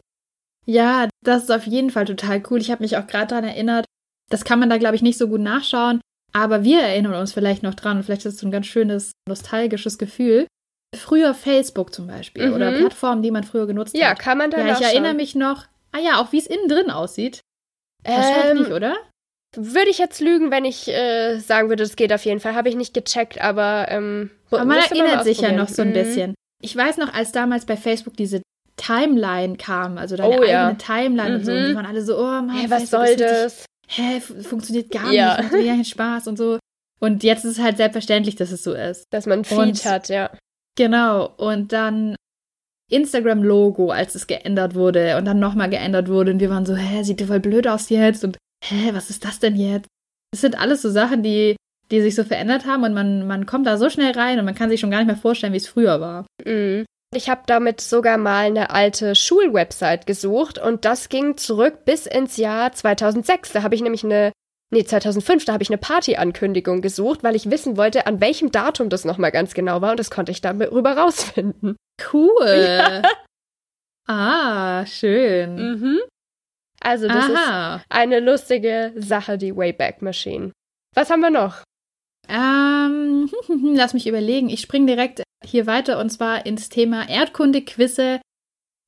ja, 0.65 1.07
das 1.23 1.43
ist 1.43 1.51
auf 1.51 1.67
jeden 1.67 1.91
Fall 1.91 2.05
total 2.05 2.41
cool. 2.49 2.59
Ich 2.59 2.71
habe 2.71 2.83
mich 2.83 2.97
auch 2.97 3.07
gerade 3.07 3.27
daran 3.27 3.45
erinnert, 3.45 3.85
das 4.29 4.43
kann 4.43 4.59
man 4.59 4.69
da, 4.69 4.77
glaube 4.77 4.95
ich, 4.95 5.01
nicht 5.01 5.17
so 5.17 5.27
gut 5.27 5.41
nachschauen, 5.41 6.01
aber 6.33 6.63
wir 6.63 6.81
erinnern 6.81 7.13
uns 7.13 7.33
vielleicht 7.33 7.63
noch 7.63 7.75
dran. 7.75 8.03
Vielleicht 8.03 8.25
ist 8.25 8.35
es 8.35 8.39
so 8.39 8.47
ein 8.47 8.51
ganz 8.51 8.67
schönes, 8.67 9.11
nostalgisches 9.27 9.97
Gefühl. 9.97 10.47
Früher 10.95 11.33
Facebook 11.33 11.93
zum 11.93 12.07
Beispiel 12.07 12.47
mhm. 12.47 12.53
oder 12.53 12.71
Plattformen, 12.71 13.21
die 13.21 13.31
man 13.31 13.43
früher 13.43 13.67
genutzt 13.67 13.95
ja, 13.95 14.09
hat. 14.09 14.17
Ja, 14.17 14.23
kann 14.23 14.37
man 14.37 14.51
da 14.51 14.65
Ja, 14.65 14.73
ich 14.73 14.81
erinnere 14.81 15.13
mich 15.13 15.35
noch. 15.35 15.65
Ah 15.91 15.99
ja, 15.99 16.21
auch 16.21 16.31
wie 16.31 16.37
es 16.37 16.47
innen 16.47 16.67
drin 16.67 16.89
aussieht. 16.89 17.41
Wahrscheinlich 18.03 18.51
ähm, 18.51 18.57
nicht, 18.59 18.71
oder? 18.71 18.97
Würde 19.55 19.89
ich 19.89 19.97
jetzt 19.97 20.21
lügen, 20.21 20.51
wenn 20.51 20.65
ich 20.65 20.87
äh, 20.87 21.37
sagen 21.39 21.69
würde, 21.69 21.83
es 21.83 21.95
geht 21.95 22.13
auf 22.13 22.23
jeden 22.23 22.39
Fall. 22.39 22.55
Habe 22.55 22.69
ich 22.69 22.75
nicht 22.75 22.93
gecheckt, 22.93 23.41
aber. 23.41 23.87
Ähm, 23.89 24.31
aber 24.49 24.65
man 24.65 24.79
erinnert 24.79 25.23
sich 25.23 25.41
ja 25.41 25.51
noch 25.51 25.67
so 25.67 25.81
ein 25.81 25.89
mhm. 25.89 25.93
bisschen. 25.93 26.35
Ich 26.61 26.75
weiß 26.75 26.97
noch, 26.97 27.13
als 27.13 27.31
damals 27.31 27.65
bei 27.65 27.75
Facebook 27.75 28.15
diese 28.15 28.41
Timeline 28.77 29.57
kam, 29.57 29.97
also 29.97 30.15
deine 30.15 30.29
oh, 30.29 30.33
eigene 30.33 30.47
ja. 30.47 30.73
Timeline 30.73 31.29
mhm. 31.31 31.35
und 31.35 31.45
so, 31.45 31.51
und 31.51 31.57
die 31.57 31.71
mhm. 31.71 31.75
waren 31.75 31.85
alle 31.85 32.01
so, 32.01 32.17
oh 32.17 32.23
Mann, 32.23 32.49
hey, 32.49 32.69
was 32.69 32.89
Facebook 32.89 33.07
soll 33.07 33.15
das? 33.17 33.65
Hä, 33.91 34.21
funktioniert 34.21 34.89
gar 34.89 35.11
ja. 35.11 35.35
nicht, 35.35 35.43
macht 35.43 35.53
mir 35.53 35.61
ja 35.65 35.73
keinen 35.73 35.85
Spaß 35.85 36.27
und 36.27 36.37
so. 36.37 36.59
Und 36.99 37.23
jetzt 37.23 37.43
ist 37.45 37.57
es 37.57 37.63
halt 37.63 37.77
selbstverständlich, 37.77 38.35
dass 38.35 38.51
es 38.51 38.63
so 38.63 38.73
ist. 38.73 39.05
Dass 39.11 39.25
man 39.25 39.43
Feed 39.43 39.57
und, 39.57 39.85
hat, 39.85 40.09
ja. 40.09 40.31
Genau. 40.77 41.33
Und 41.37 41.73
dann 41.73 42.15
Instagram-Logo, 42.89 43.89
als 43.89 44.15
es 44.15 44.27
geändert 44.27 44.75
wurde 44.75 45.17
und 45.17 45.25
dann 45.25 45.39
nochmal 45.39 45.69
geändert 45.69 46.09
wurde. 46.09 46.31
Und 46.31 46.39
wir 46.39 46.49
waren 46.49 46.65
so, 46.65 46.75
hä, 46.75 47.03
sieht 47.03 47.21
voll 47.21 47.39
blöd 47.39 47.67
aus 47.67 47.89
jetzt. 47.89 48.23
Und 48.23 48.37
hä, 48.63 48.91
was 48.93 49.09
ist 49.09 49.25
das 49.25 49.39
denn 49.39 49.55
jetzt? 49.55 49.87
Das 50.31 50.41
sind 50.41 50.59
alles 50.59 50.81
so 50.81 50.89
Sachen, 50.89 51.23
die, 51.23 51.55
die 51.91 52.01
sich 52.01 52.15
so 52.15 52.23
verändert 52.23 52.65
haben 52.65 52.83
und 52.83 52.93
man, 52.93 53.27
man 53.27 53.45
kommt 53.45 53.67
da 53.67 53.77
so 53.77 53.89
schnell 53.89 54.13
rein 54.13 54.39
und 54.39 54.45
man 54.45 54.55
kann 54.55 54.69
sich 54.69 54.79
schon 54.79 54.91
gar 54.91 54.99
nicht 54.99 55.07
mehr 55.07 55.17
vorstellen, 55.17 55.53
wie 55.53 55.57
es 55.57 55.67
früher 55.67 55.99
war. 55.99 56.25
Mhm. 56.45 56.85
Ich 57.13 57.29
habe 57.29 57.41
damit 57.45 57.81
sogar 57.81 58.17
mal 58.17 58.45
eine 58.45 58.69
alte 58.69 59.15
Schulwebsite 59.15 60.05
gesucht 60.05 60.57
und 60.57 60.85
das 60.85 61.09
ging 61.09 61.35
zurück 61.35 61.83
bis 61.83 62.05
ins 62.05 62.37
Jahr 62.37 62.71
2006. 62.71 63.51
Da 63.51 63.63
habe 63.63 63.75
ich 63.75 63.81
nämlich 63.81 64.03
eine 64.03 64.31
Nee, 64.73 64.85
2005, 64.85 65.43
da 65.43 65.53
habe 65.53 65.63
ich 65.63 65.69
eine 65.69 65.77
Partyankündigung 65.77 66.81
gesucht, 66.81 67.23
weil 67.23 67.35
ich 67.35 67.51
wissen 67.51 67.75
wollte, 67.75 68.07
an 68.07 68.21
welchem 68.21 68.51
Datum 68.51 68.87
das 68.87 69.03
nochmal 69.03 69.31
ganz 69.31 69.53
genau 69.53 69.81
war 69.81 69.91
und 69.91 69.99
das 69.99 70.09
konnte 70.09 70.31
ich 70.31 70.39
darüber 70.39 70.97
rausfinden. 70.97 71.75
Cool. 72.13 73.01
Ja. 73.01 73.01
Ah, 74.07 74.85
schön. 74.85 75.55
Mhm. 75.55 75.99
Also, 76.81 77.07
das 77.07 77.29
Aha. 77.29 77.75
ist 77.75 77.85
eine 77.89 78.19
lustige 78.19 78.91
Sache, 78.95 79.37
die 79.37 79.55
Wayback 79.55 80.01
Machine. 80.01 80.51
Was 80.95 81.09
haben 81.09 81.21
wir 81.21 81.29
noch? 81.29 81.63
Ähm, 82.27 83.29
lass 83.75 83.93
mich 83.93 84.07
überlegen. 84.07 84.49
Ich 84.49 84.61
springe 84.61 84.87
direkt 84.87 85.21
hier 85.43 85.67
weiter 85.67 85.99
und 85.99 86.09
zwar 86.09 86.45
ins 86.45 86.69
Thema 86.69 87.07
Erdkunde-Quizze 87.09 88.21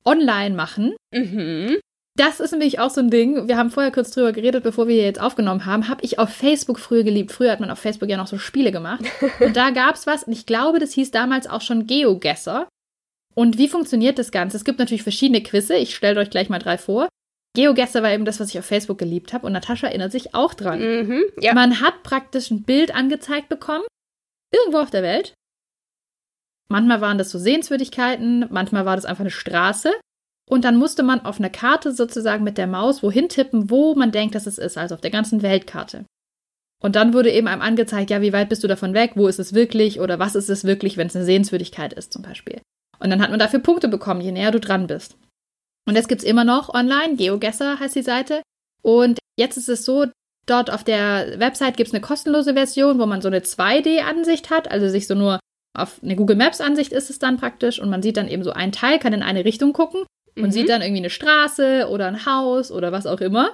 online 0.04 0.54
machen. 0.54 0.94
Mhm. 1.12 1.78
Das 2.16 2.38
ist 2.38 2.52
nämlich 2.52 2.78
auch 2.78 2.90
so 2.90 3.00
ein 3.00 3.10
Ding. 3.10 3.48
Wir 3.48 3.56
haben 3.56 3.70
vorher 3.70 3.90
kurz 3.90 4.12
drüber 4.12 4.32
geredet, 4.32 4.62
bevor 4.62 4.86
wir 4.86 4.96
jetzt 4.96 5.20
aufgenommen 5.20 5.66
haben. 5.66 5.88
Habe 5.88 6.04
ich 6.04 6.20
auf 6.20 6.30
Facebook 6.30 6.78
früher 6.78 7.02
geliebt. 7.02 7.32
Früher 7.32 7.50
hat 7.50 7.58
man 7.58 7.70
auf 7.70 7.80
Facebook 7.80 8.08
ja 8.08 8.16
noch 8.16 8.28
so 8.28 8.38
Spiele 8.38 8.70
gemacht. 8.70 9.02
Und 9.40 9.56
da 9.56 9.70
gab 9.70 9.96
es 9.96 10.06
was, 10.06 10.22
und 10.22 10.32
ich 10.32 10.46
glaube, 10.46 10.78
das 10.78 10.92
hieß 10.92 11.10
damals 11.10 11.48
auch 11.48 11.60
schon 11.60 11.88
GeoGuessr. 11.88 12.68
Und 13.34 13.58
wie 13.58 13.68
funktioniert 13.68 14.20
das 14.20 14.30
Ganze? 14.30 14.56
Es 14.56 14.64
gibt 14.64 14.78
natürlich 14.78 15.02
verschiedene 15.02 15.42
Quizze. 15.42 15.74
Ich 15.74 15.96
stelle 15.96 16.20
euch 16.20 16.30
gleich 16.30 16.48
mal 16.48 16.60
drei 16.60 16.78
vor. 16.78 17.08
GeoGuessr 17.56 18.04
war 18.04 18.12
eben 18.12 18.24
das, 18.24 18.38
was 18.38 18.50
ich 18.50 18.58
auf 18.60 18.64
Facebook 18.64 18.98
geliebt 18.98 19.32
habe. 19.32 19.46
Und 19.46 19.52
Natascha 19.52 19.88
erinnert 19.88 20.12
sich 20.12 20.36
auch 20.36 20.54
dran. 20.54 20.80
Mhm, 20.80 21.24
ja. 21.40 21.52
Man 21.52 21.80
hat 21.80 22.04
praktisch 22.04 22.52
ein 22.52 22.62
Bild 22.62 22.94
angezeigt 22.94 23.48
bekommen. 23.48 23.84
Irgendwo 24.52 24.78
auf 24.78 24.90
der 24.90 25.02
Welt. 25.02 25.34
Manchmal 26.68 27.00
waren 27.00 27.18
das 27.18 27.30
so 27.30 27.38
Sehenswürdigkeiten, 27.38 28.46
manchmal 28.50 28.86
war 28.86 28.96
das 28.96 29.04
einfach 29.04 29.20
eine 29.20 29.30
Straße. 29.30 29.92
Und 30.48 30.64
dann 30.64 30.76
musste 30.76 31.02
man 31.02 31.24
auf 31.24 31.38
einer 31.38 31.50
Karte 31.50 31.92
sozusagen 31.92 32.44
mit 32.44 32.58
der 32.58 32.66
Maus 32.66 33.02
wohin 33.02 33.28
tippen, 33.28 33.70
wo 33.70 33.94
man 33.94 34.12
denkt, 34.12 34.34
dass 34.34 34.46
es 34.46 34.58
ist, 34.58 34.76
also 34.76 34.94
auf 34.94 35.00
der 35.00 35.10
ganzen 35.10 35.42
Weltkarte. 35.42 36.04
Und 36.82 36.96
dann 36.96 37.14
wurde 37.14 37.32
eben 37.32 37.48
einem 37.48 37.62
angezeigt, 37.62 38.10
ja, 38.10 38.20
wie 38.20 38.34
weit 38.34 38.50
bist 38.50 38.62
du 38.62 38.68
davon 38.68 38.92
weg, 38.92 39.12
wo 39.14 39.26
ist 39.26 39.38
es 39.38 39.54
wirklich 39.54 40.00
oder 40.00 40.18
was 40.18 40.34
ist 40.34 40.50
es 40.50 40.64
wirklich, 40.64 40.98
wenn 40.98 41.06
es 41.06 41.16
eine 41.16 41.24
Sehenswürdigkeit 41.24 41.94
ist 41.94 42.12
zum 42.12 42.20
Beispiel. 42.20 42.60
Und 42.98 43.08
dann 43.08 43.22
hat 43.22 43.30
man 43.30 43.38
dafür 43.38 43.60
Punkte 43.60 43.88
bekommen, 43.88 44.20
je 44.20 44.32
näher 44.32 44.50
du 44.50 44.60
dran 44.60 44.86
bist. 44.86 45.16
Und 45.86 45.96
das 45.96 46.08
gibt's 46.08 46.24
immer 46.24 46.44
noch 46.44 46.72
online, 46.72 47.16
GeoGuessr 47.16 47.80
heißt 47.80 47.96
die 47.96 48.02
Seite. 48.02 48.42
Und 48.82 49.18
jetzt 49.38 49.56
ist 49.56 49.70
es 49.70 49.84
so, 49.86 50.06
dort 50.46 50.70
auf 50.70 50.84
der 50.84 51.38
Website 51.38 51.78
gibt's 51.78 51.94
eine 51.94 52.02
kostenlose 52.02 52.52
Version, 52.52 52.98
wo 52.98 53.06
man 53.06 53.22
so 53.22 53.28
eine 53.28 53.40
2D-Ansicht 53.40 54.50
hat, 54.50 54.70
also 54.70 54.88
sich 54.88 55.06
so 55.06 55.14
nur 55.14 55.40
auf 55.76 56.00
eine 56.02 56.16
Google 56.16 56.36
Maps-Ansicht 56.36 56.92
ist 56.92 57.10
es 57.10 57.18
dann 57.18 57.36
praktisch 57.36 57.80
und 57.80 57.90
man 57.90 58.02
sieht 58.02 58.16
dann 58.16 58.28
eben 58.28 58.44
so 58.44 58.52
ein 58.52 58.72
Teil, 58.72 58.98
kann 58.98 59.12
in 59.12 59.22
eine 59.22 59.44
Richtung 59.44 59.72
gucken 59.72 60.04
und 60.36 60.44
mhm. 60.44 60.50
sieht 60.50 60.68
dann 60.68 60.82
irgendwie 60.82 61.00
eine 61.00 61.10
Straße 61.10 61.88
oder 61.90 62.06
ein 62.06 62.26
Haus 62.26 62.70
oder 62.70 62.92
was 62.92 63.06
auch 63.06 63.20
immer. 63.20 63.52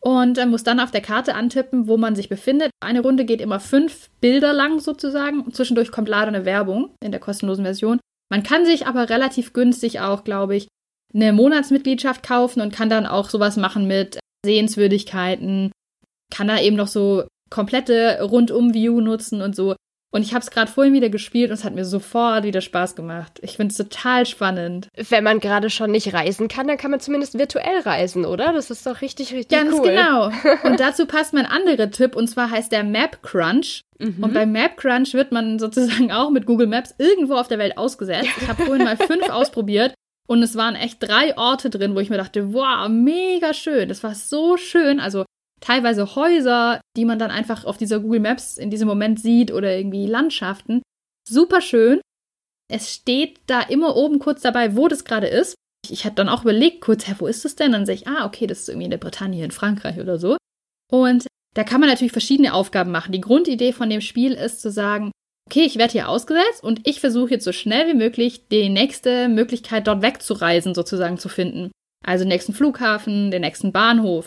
Und 0.00 0.38
muss 0.46 0.62
dann 0.62 0.78
auf 0.78 0.92
der 0.92 1.00
Karte 1.00 1.34
antippen, 1.34 1.88
wo 1.88 1.96
man 1.96 2.14
sich 2.14 2.28
befindet. 2.28 2.70
Eine 2.80 3.00
Runde 3.00 3.24
geht 3.24 3.40
immer 3.40 3.58
fünf 3.58 4.10
Bilder 4.20 4.52
lang 4.52 4.78
sozusagen. 4.78 5.40
Und 5.40 5.56
zwischendurch 5.56 5.90
kommt 5.90 6.08
leider 6.08 6.28
eine 6.28 6.44
Werbung 6.44 6.94
in 7.02 7.10
der 7.10 7.20
kostenlosen 7.20 7.64
Version. 7.64 7.98
Man 8.30 8.44
kann 8.44 8.64
sich 8.64 8.86
aber 8.86 9.10
relativ 9.10 9.52
günstig 9.52 9.98
auch, 9.98 10.22
glaube 10.22 10.54
ich, 10.54 10.68
eine 11.12 11.32
Monatsmitgliedschaft 11.32 12.22
kaufen 12.22 12.60
und 12.60 12.72
kann 12.72 12.88
dann 12.88 13.06
auch 13.06 13.28
sowas 13.28 13.56
machen 13.56 13.88
mit 13.88 14.20
Sehenswürdigkeiten. 14.44 15.72
Kann 16.32 16.46
da 16.46 16.60
eben 16.60 16.76
noch 16.76 16.86
so 16.86 17.24
komplette 17.50 18.22
Rundum-View 18.22 19.00
nutzen 19.00 19.42
und 19.42 19.56
so. 19.56 19.74
Und 20.10 20.22
ich 20.22 20.32
habe 20.32 20.42
es 20.42 20.50
gerade 20.50 20.70
vorhin 20.70 20.94
wieder 20.94 21.10
gespielt 21.10 21.50
und 21.50 21.54
es 21.54 21.64
hat 21.64 21.74
mir 21.74 21.84
sofort 21.84 22.44
wieder 22.44 22.62
Spaß 22.62 22.96
gemacht. 22.96 23.38
Ich 23.42 23.56
finde 23.56 23.72
es 23.72 23.76
total 23.76 24.24
spannend. 24.24 24.88
Wenn 24.96 25.22
man 25.22 25.38
gerade 25.38 25.68
schon 25.68 25.90
nicht 25.90 26.14
reisen 26.14 26.48
kann, 26.48 26.66
dann 26.66 26.78
kann 26.78 26.90
man 26.90 27.00
zumindest 27.00 27.38
virtuell 27.38 27.80
reisen, 27.80 28.24
oder? 28.24 28.54
Das 28.54 28.70
ist 28.70 28.86
doch 28.86 29.02
richtig, 29.02 29.34
richtig 29.34 29.50
Ganz 29.50 29.74
cool. 29.74 29.92
Ganz 29.92 30.42
genau. 30.42 30.60
Und 30.64 30.80
dazu 30.80 31.04
passt 31.04 31.34
mein 31.34 31.44
anderer 31.44 31.90
Tipp 31.90 32.16
und 32.16 32.28
zwar 32.28 32.50
heißt 32.50 32.72
der 32.72 32.84
Map 32.84 33.22
Crunch. 33.22 33.82
Mhm. 33.98 34.22
Und 34.22 34.32
beim 34.32 34.52
Map 34.52 34.78
Crunch 34.78 35.12
wird 35.12 35.30
man 35.30 35.58
sozusagen 35.58 36.10
auch 36.10 36.30
mit 36.30 36.46
Google 36.46 36.68
Maps 36.68 36.94
irgendwo 36.98 37.34
auf 37.34 37.48
der 37.48 37.58
Welt 37.58 37.76
ausgesetzt. 37.76 38.30
Ich 38.40 38.48
habe 38.48 38.64
vorhin 38.64 38.84
mal 38.84 38.96
fünf 38.96 39.28
ausprobiert 39.30 39.92
und 40.26 40.42
es 40.42 40.56
waren 40.56 40.74
echt 40.74 41.02
drei 41.02 41.36
Orte 41.36 41.68
drin, 41.68 41.94
wo 41.94 42.00
ich 42.00 42.10
mir 42.10 42.16
dachte, 42.16 42.52
wow, 42.54 42.88
mega 42.88 43.52
schön. 43.52 43.88
Das 43.88 44.02
war 44.02 44.14
so 44.14 44.56
schön. 44.56 45.00
Also 45.00 45.24
teilweise 45.60 46.14
Häuser, 46.14 46.80
die 46.96 47.04
man 47.04 47.18
dann 47.18 47.30
einfach 47.30 47.64
auf 47.64 47.76
dieser 47.76 48.00
Google 48.00 48.20
Maps 48.20 48.56
in 48.56 48.70
diesem 48.70 48.88
Moment 48.88 49.20
sieht 49.20 49.52
oder 49.52 49.76
irgendwie 49.76 50.06
Landschaften. 50.06 50.82
Super 51.28 51.60
schön. 51.60 52.00
Es 52.70 52.92
steht 52.94 53.40
da 53.46 53.60
immer 53.60 53.96
oben 53.96 54.18
kurz 54.18 54.42
dabei, 54.42 54.76
wo 54.76 54.88
das 54.88 55.04
gerade 55.04 55.26
ist. 55.26 55.54
Ich, 55.84 55.92
ich 55.92 56.04
hatte 56.04 56.16
dann 56.16 56.28
auch 56.28 56.42
überlegt 56.42 56.80
kurz, 56.80 57.06
hä, 57.06 57.14
wo 57.18 57.26
ist 57.26 57.44
das 57.44 57.56
denn? 57.56 57.72
Dann 57.72 57.86
sehe 57.86 57.94
ich, 57.94 58.08
ah, 58.08 58.26
okay, 58.26 58.46
das 58.46 58.60
ist 58.60 58.68
irgendwie 58.68 58.86
in 58.86 58.90
der 58.90 58.98
Bretagne, 58.98 59.44
in 59.44 59.50
Frankreich 59.50 59.98
oder 59.98 60.18
so. 60.18 60.36
Und 60.90 61.26
da 61.54 61.64
kann 61.64 61.80
man 61.80 61.88
natürlich 61.88 62.12
verschiedene 62.12 62.54
Aufgaben 62.54 62.90
machen. 62.90 63.12
Die 63.12 63.20
Grundidee 63.20 63.72
von 63.72 63.90
dem 63.90 64.00
Spiel 64.00 64.32
ist 64.32 64.60
zu 64.60 64.70
sagen, 64.70 65.10
okay, 65.48 65.64
ich 65.64 65.76
werde 65.76 65.92
hier 65.92 66.08
ausgesetzt 66.08 66.62
und 66.62 66.86
ich 66.86 67.00
versuche 67.00 67.30
jetzt 67.30 67.44
so 67.44 67.52
schnell 67.52 67.88
wie 67.88 67.96
möglich 67.96 68.48
die 68.48 68.68
nächste 68.68 69.28
Möglichkeit 69.28 69.86
dort 69.86 70.02
wegzureisen 70.02 70.74
sozusagen 70.74 71.18
zu 71.18 71.30
finden. 71.30 71.70
Also 72.04 72.24
den 72.24 72.28
nächsten 72.28 72.52
Flughafen, 72.52 73.30
den 73.30 73.40
nächsten 73.40 73.72
Bahnhof, 73.72 74.26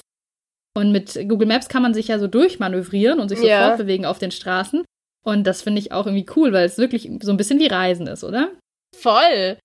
und 0.73 0.91
mit 0.91 1.13
Google 1.27 1.47
Maps 1.47 1.69
kann 1.69 1.81
man 1.81 1.93
sich 1.93 2.07
ja 2.07 2.19
so 2.19 2.27
durchmanövrieren 2.27 3.19
und 3.19 3.29
sich 3.29 3.39
so 3.39 3.47
ja. 3.47 3.67
fortbewegen 3.67 4.05
auf 4.05 4.19
den 4.19 4.31
Straßen. 4.31 4.83
Und 5.23 5.45
das 5.45 5.61
finde 5.61 5.79
ich 5.79 5.91
auch 5.91 6.05
irgendwie 6.05 6.25
cool, 6.35 6.53
weil 6.53 6.65
es 6.65 6.77
wirklich 6.77 7.09
so 7.21 7.31
ein 7.31 7.37
bisschen 7.37 7.59
wie 7.59 7.67
Reisen 7.67 8.07
ist, 8.07 8.23
oder? 8.23 8.51
Voll. 8.95 9.57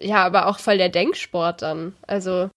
Ja, 0.00 0.24
aber 0.24 0.46
auch 0.46 0.58
voll 0.58 0.78
der 0.78 0.88
Denksport 0.88 1.62
dann. 1.62 1.94
Also 2.06 2.50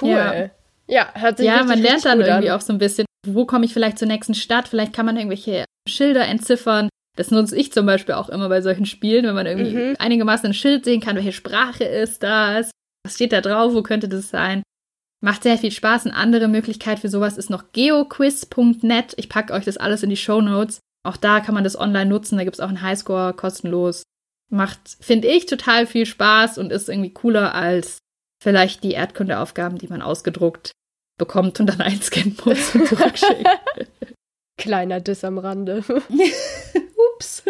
cool. 0.00 0.10
Ja, 0.10 0.50
ja 0.86 1.12
hört 1.14 1.38
sich 1.38 1.46
Ja, 1.46 1.64
man 1.64 1.80
lernt 1.80 2.04
dann 2.04 2.20
irgendwie 2.20 2.50
an. 2.50 2.56
auch 2.56 2.60
so 2.60 2.72
ein 2.72 2.78
bisschen, 2.78 3.06
wo 3.26 3.46
komme 3.46 3.64
ich 3.64 3.72
vielleicht 3.72 3.98
zur 3.98 4.08
nächsten 4.08 4.34
Stadt? 4.34 4.68
Vielleicht 4.68 4.92
kann 4.92 5.06
man 5.06 5.16
irgendwelche 5.16 5.64
Schilder 5.88 6.26
entziffern. 6.26 6.88
Das 7.16 7.30
nutze 7.30 7.56
ich 7.56 7.72
zum 7.72 7.86
Beispiel 7.86 8.14
auch 8.14 8.28
immer 8.28 8.48
bei 8.48 8.62
solchen 8.62 8.86
Spielen, 8.86 9.26
wenn 9.26 9.34
man 9.34 9.46
irgendwie 9.46 9.74
mhm. 9.74 9.96
einigermaßen 9.98 10.46
ein 10.46 10.54
Schild 10.54 10.84
sehen 10.84 11.00
kann, 11.00 11.16
welche 11.16 11.32
Sprache 11.32 11.84
ist 11.84 12.22
das? 12.22 12.70
Was 13.04 13.14
steht 13.14 13.32
da 13.32 13.40
drauf? 13.40 13.74
Wo 13.74 13.82
könnte 13.82 14.08
das 14.08 14.30
sein? 14.30 14.62
Macht 15.22 15.42
sehr 15.42 15.58
viel 15.58 15.70
Spaß. 15.70 16.06
Eine 16.06 16.16
andere 16.16 16.48
Möglichkeit 16.48 16.98
für 16.98 17.08
sowas 17.08 17.36
ist 17.36 17.50
noch 17.50 17.72
geoquiz.net. 17.72 19.14
Ich 19.16 19.28
packe 19.28 19.52
euch 19.52 19.64
das 19.64 19.76
alles 19.76 20.02
in 20.02 20.10
die 20.10 20.16
Show 20.16 20.40
Notes. 20.40 20.80
Auch 21.02 21.16
da 21.16 21.40
kann 21.40 21.54
man 21.54 21.64
das 21.64 21.78
online 21.78 22.06
nutzen. 22.06 22.38
Da 22.38 22.44
gibt 22.44 22.56
es 22.56 22.60
auch 22.60 22.68
einen 22.68 22.82
Highscore 22.82 23.34
kostenlos. 23.34 24.02
Macht, 24.50 24.96
finde 25.00 25.28
ich, 25.28 25.46
total 25.46 25.86
viel 25.86 26.06
Spaß 26.06 26.58
und 26.58 26.72
ist 26.72 26.88
irgendwie 26.88 27.12
cooler 27.12 27.54
als 27.54 27.98
vielleicht 28.42 28.82
die 28.82 28.92
Erdkundeaufgaben, 28.92 29.78
die 29.78 29.88
man 29.88 30.02
ausgedruckt 30.02 30.72
bekommt 31.18 31.60
und 31.60 31.66
dann 31.66 31.80
einscannen 31.80 32.36
muss 32.44 32.74
und 32.74 32.86
zurückschickt. 32.86 33.46
Kleiner 34.56 35.00
Diss 35.00 35.24
am 35.24 35.38
Rande. 35.38 35.84
Ups. 37.14 37.42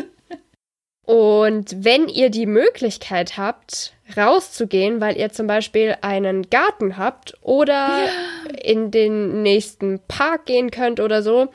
Und 1.06 1.84
wenn 1.84 2.08
ihr 2.08 2.30
die 2.30 2.46
Möglichkeit 2.46 3.36
habt, 3.36 3.94
rauszugehen, 4.16 5.00
weil 5.00 5.16
ihr 5.16 5.30
zum 5.30 5.46
Beispiel 5.46 5.96
einen 6.00 6.48
Garten 6.50 6.96
habt 6.96 7.34
oder 7.42 8.04
ja. 8.04 8.50
in 8.62 8.90
den 8.90 9.42
nächsten 9.42 10.00
Park 10.08 10.46
gehen 10.46 10.70
könnt 10.70 11.00
oder 11.00 11.22
so, 11.22 11.48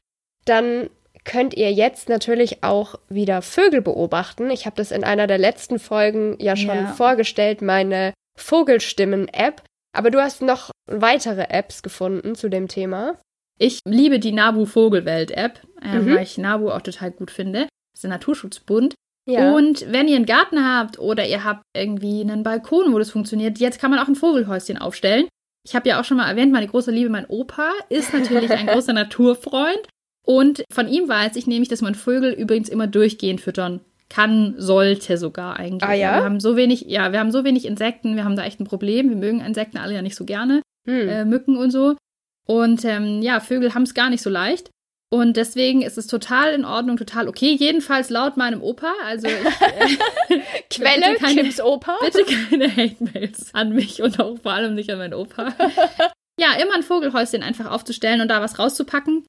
dann 0.45 0.89
könnt 1.23 1.55
ihr 1.55 1.71
jetzt 1.71 2.07
natürlich 2.07 2.63
auch 2.63 2.95
wieder 3.09 3.41
Vögel 3.41 3.81
beobachten. 3.81 4.49
Ich 4.51 4.65
habe 4.65 4.75
das 4.75 4.91
in 4.91 5.03
einer 5.03 5.27
der 5.27 5.39
letzten 5.39 5.79
Folgen 5.79 6.37
ja 6.39 6.55
schon 6.55 6.75
ja. 6.75 6.93
vorgestellt, 6.93 7.61
meine 7.61 8.13
Vogelstimmen-App. 8.37 9.63
Aber 9.91 10.11
du 10.11 10.21
hast 10.21 10.41
noch 10.41 10.71
weitere 10.85 11.47
Apps 11.49 11.81
gefunden 11.81 12.35
zu 12.35 12.49
dem 12.49 12.67
Thema. 12.67 13.17
Ich 13.57 13.79
liebe 13.85 14.19
die 14.19 14.33
Nabu 14.33 14.65
Vogelwelt 14.65 15.31
App, 15.31 15.61
äh, 15.81 15.99
mhm. 15.99 16.15
weil 16.15 16.23
ich 16.23 16.37
Nabu 16.37 16.69
auch 16.69 16.81
total 16.81 17.11
gut 17.11 17.31
finde. 17.31 17.61
Das 17.61 17.99
ist 17.99 18.03
der 18.03 18.09
Naturschutzbund. 18.11 18.93
Ja. 19.25 19.53
Und 19.53 19.91
wenn 19.91 20.07
ihr 20.07 20.15
einen 20.15 20.25
Garten 20.25 20.63
habt 20.63 20.99
oder 20.99 21.27
ihr 21.27 21.43
habt 21.43 21.63
irgendwie 21.75 22.21
einen 22.21 22.43
Balkon, 22.43 22.93
wo 22.93 22.99
das 22.99 23.09
funktioniert, 23.09 23.59
jetzt 23.59 23.79
kann 23.79 23.89
man 23.89 23.99
auch 23.99 24.07
ein 24.07 24.15
Vogelhäuschen 24.15 24.77
aufstellen. 24.77 25.27
Ich 25.65 25.75
habe 25.75 25.89
ja 25.89 25.99
auch 25.99 26.05
schon 26.05 26.17
mal 26.17 26.29
erwähnt, 26.29 26.51
meine 26.51 26.67
große 26.67 26.91
Liebe, 26.91 27.09
mein 27.09 27.25
Opa 27.25 27.71
ist 27.89 28.13
natürlich 28.13 28.51
ein 28.51 28.67
großer 28.67 28.93
Naturfreund. 28.93 29.81
Und 30.25 30.63
von 30.71 30.87
ihm 30.87 31.07
weiß 31.07 31.35
ich 31.35 31.47
nämlich, 31.47 31.69
dass 31.69 31.81
man 31.81 31.95
Vögel 31.95 32.33
übrigens 32.33 32.69
immer 32.69 32.87
durchgehend 32.87 33.41
füttern 33.41 33.81
kann, 34.09 34.53
sollte 34.57 35.17
sogar 35.17 35.57
eigentlich. 35.57 35.89
Ah 35.89 35.93
ja? 35.93 36.17
Wir 36.17 36.23
haben 36.23 36.39
so 36.39 36.55
wenig, 36.55 36.81
ja, 36.87 37.11
wir 37.11 37.19
haben 37.19 37.31
so 37.31 37.43
wenig 37.43 37.65
Insekten, 37.65 38.15
wir 38.15 38.23
haben 38.23 38.35
da 38.35 38.43
echt 38.43 38.59
ein 38.59 38.65
Problem. 38.65 39.09
Wir 39.09 39.15
mögen 39.15 39.41
Insekten 39.41 39.77
alle 39.77 39.95
ja 39.95 40.01
nicht 40.01 40.15
so 40.15 40.25
gerne, 40.25 40.61
hm. 40.87 41.09
äh, 41.09 41.25
Mücken 41.25 41.57
und 41.57 41.71
so. 41.71 41.95
Und 42.47 42.85
ähm, 42.85 43.23
ja, 43.23 43.39
Vögel 43.39 43.73
haben 43.73 43.83
es 43.83 43.95
gar 43.95 44.11
nicht 44.11 44.21
so 44.21 44.29
leicht. 44.29 44.69
Und 45.15 45.37
deswegen 45.37 45.81
ist 45.81 45.97
es 45.97 46.07
total 46.07 46.53
in 46.53 46.65
Ordnung, 46.65 46.97
total 46.97 47.29
okay. 47.29 47.55
Jedenfalls 47.57 48.09
laut 48.09 48.35
meinem 48.35 48.61
Opa. 48.61 48.91
Also 49.05 49.27
ich, 49.27 49.33
äh, 50.35 50.41
Quelle 50.69 51.15
keine, 51.15 51.43
Kims 51.43 51.61
Opa. 51.61 51.97
Bitte 52.01 52.25
keine 52.25 52.67
Hate-Mails 52.69 53.53
an 53.53 53.69
mich 53.69 54.01
und 54.01 54.19
auch 54.19 54.37
vor 54.41 54.51
allem 54.51 54.75
nicht 54.75 54.89
an 54.89 54.97
meinen 54.97 55.13
Opa. 55.13 55.53
ja, 56.37 56.51
immer 56.61 56.75
ein 56.75 56.83
Vogelhäuschen 56.83 57.43
einfach 57.43 57.71
aufzustellen 57.71 58.19
und 58.19 58.27
da 58.27 58.41
was 58.41 58.59
rauszupacken. 58.59 59.25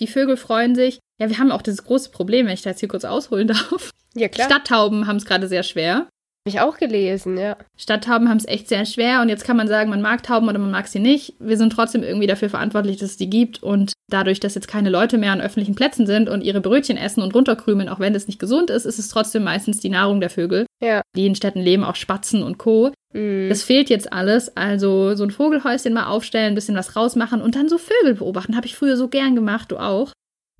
Die 0.00 0.06
Vögel 0.06 0.38
freuen 0.38 0.74
sich. 0.74 1.00
Ja, 1.20 1.28
wir 1.28 1.36
haben 1.36 1.52
auch 1.52 1.60
dieses 1.60 1.84
große 1.84 2.10
Problem, 2.12 2.46
wenn 2.46 2.54
ich 2.54 2.62
da 2.62 2.70
jetzt 2.70 2.80
hier 2.80 2.88
kurz 2.88 3.04
ausholen 3.04 3.48
darf. 3.48 3.90
Ja, 4.14 4.28
klar. 4.28 4.48
Stadttauben 4.48 5.06
haben 5.06 5.16
es 5.16 5.26
gerade 5.26 5.48
sehr 5.48 5.64
schwer. 5.64 6.08
Habe 6.46 6.56
ich 6.56 6.60
auch 6.60 6.78
gelesen, 6.78 7.36
ja. 7.36 7.58
Stadttauben 7.76 8.30
haben 8.30 8.38
es 8.38 8.48
echt 8.48 8.66
sehr 8.66 8.86
schwer 8.86 9.20
und 9.20 9.28
jetzt 9.28 9.44
kann 9.44 9.58
man 9.58 9.68
sagen, 9.68 9.90
man 9.90 10.00
mag 10.00 10.22
Tauben 10.22 10.48
oder 10.48 10.58
man 10.58 10.70
mag 10.70 10.88
sie 10.88 10.98
nicht. 10.98 11.34
Wir 11.38 11.58
sind 11.58 11.70
trotzdem 11.70 12.02
irgendwie 12.02 12.26
dafür 12.26 12.48
verantwortlich, 12.48 12.96
dass 12.96 13.10
es 13.10 13.16
die 13.18 13.28
gibt 13.28 13.62
und 13.62 13.92
dadurch, 14.08 14.40
dass 14.40 14.54
jetzt 14.54 14.66
keine 14.66 14.88
Leute 14.88 15.18
mehr 15.18 15.32
an 15.32 15.42
öffentlichen 15.42 15.74
Plätzen 15.74 16.06
sind 16.06 16.30
und 16.30 16.42
ihre 16.42 16.62
Brötchen 16.62 16.96
essen 16.96 17.22
und 17.22 17.34
runterkrümeln, 17.34 17.90
auch 17.90 18.00
wenn 18.00 18.14
es 18.14 18.26
nicht 18.26 18.38
gesund 18.38 18.70
ist, 18.70 18.86
ist 18.86 18.98
es 18.98 19.08
trotzdem 19.08 19.44
meistens 19.44 19.80
die 19.80 19.90
Nahrung 19.90 20.20
der 20.20 20.30
Vögel. 20.30 20.64
Ja. 20.82 21.02
Die 21.14 21.26
in 21.26 21.34
Städten 21.34 21.60
leben, 21.60 21.84
auch 21.84 21.96
Spatzen 21.96 22.42
und 22.42 22.56
Co. 22.56 22.90
Mhm. 23.12 23.50
Das 23.50 23.62
fehlt 23.62 23.90
jetzt 23.90 24.10
alles. 24.10 24.56
Also 24.56 25.14
so 25.16 25.24
ein 25.24 25.30
Vogelhäuschen 25.32 25.92
mal 25.92 26.06
aufstellen, 26.06 26.52
ein 26.52 26.54
bisschen 26.54 26.76
was 26.76 26.96
rausmachen 26.96 27.42
und 27.42 27.54
dann 27.54 27.68
so 27.68 27.76
Vögel 27.76 28.14
beobachten. 28.14 28.56
Habe 28.56 28.66
ich 28.66 28.76
früher 28.76 28.96
so 28.96 29.08
gern 29.08 29.34
gemacht, 29.34 29.70
du 29.72 29.76
auch. 29.76 30.12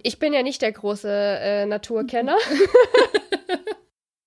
Ich 0.03 0.19
bin 0.19 0.35
ja 0.35 0.43
nicht 0.43 0.61
der 0.61 0.73
große 0.73 1.11
äh, 1.11 1.65
Naturkenner. 1.65 2.37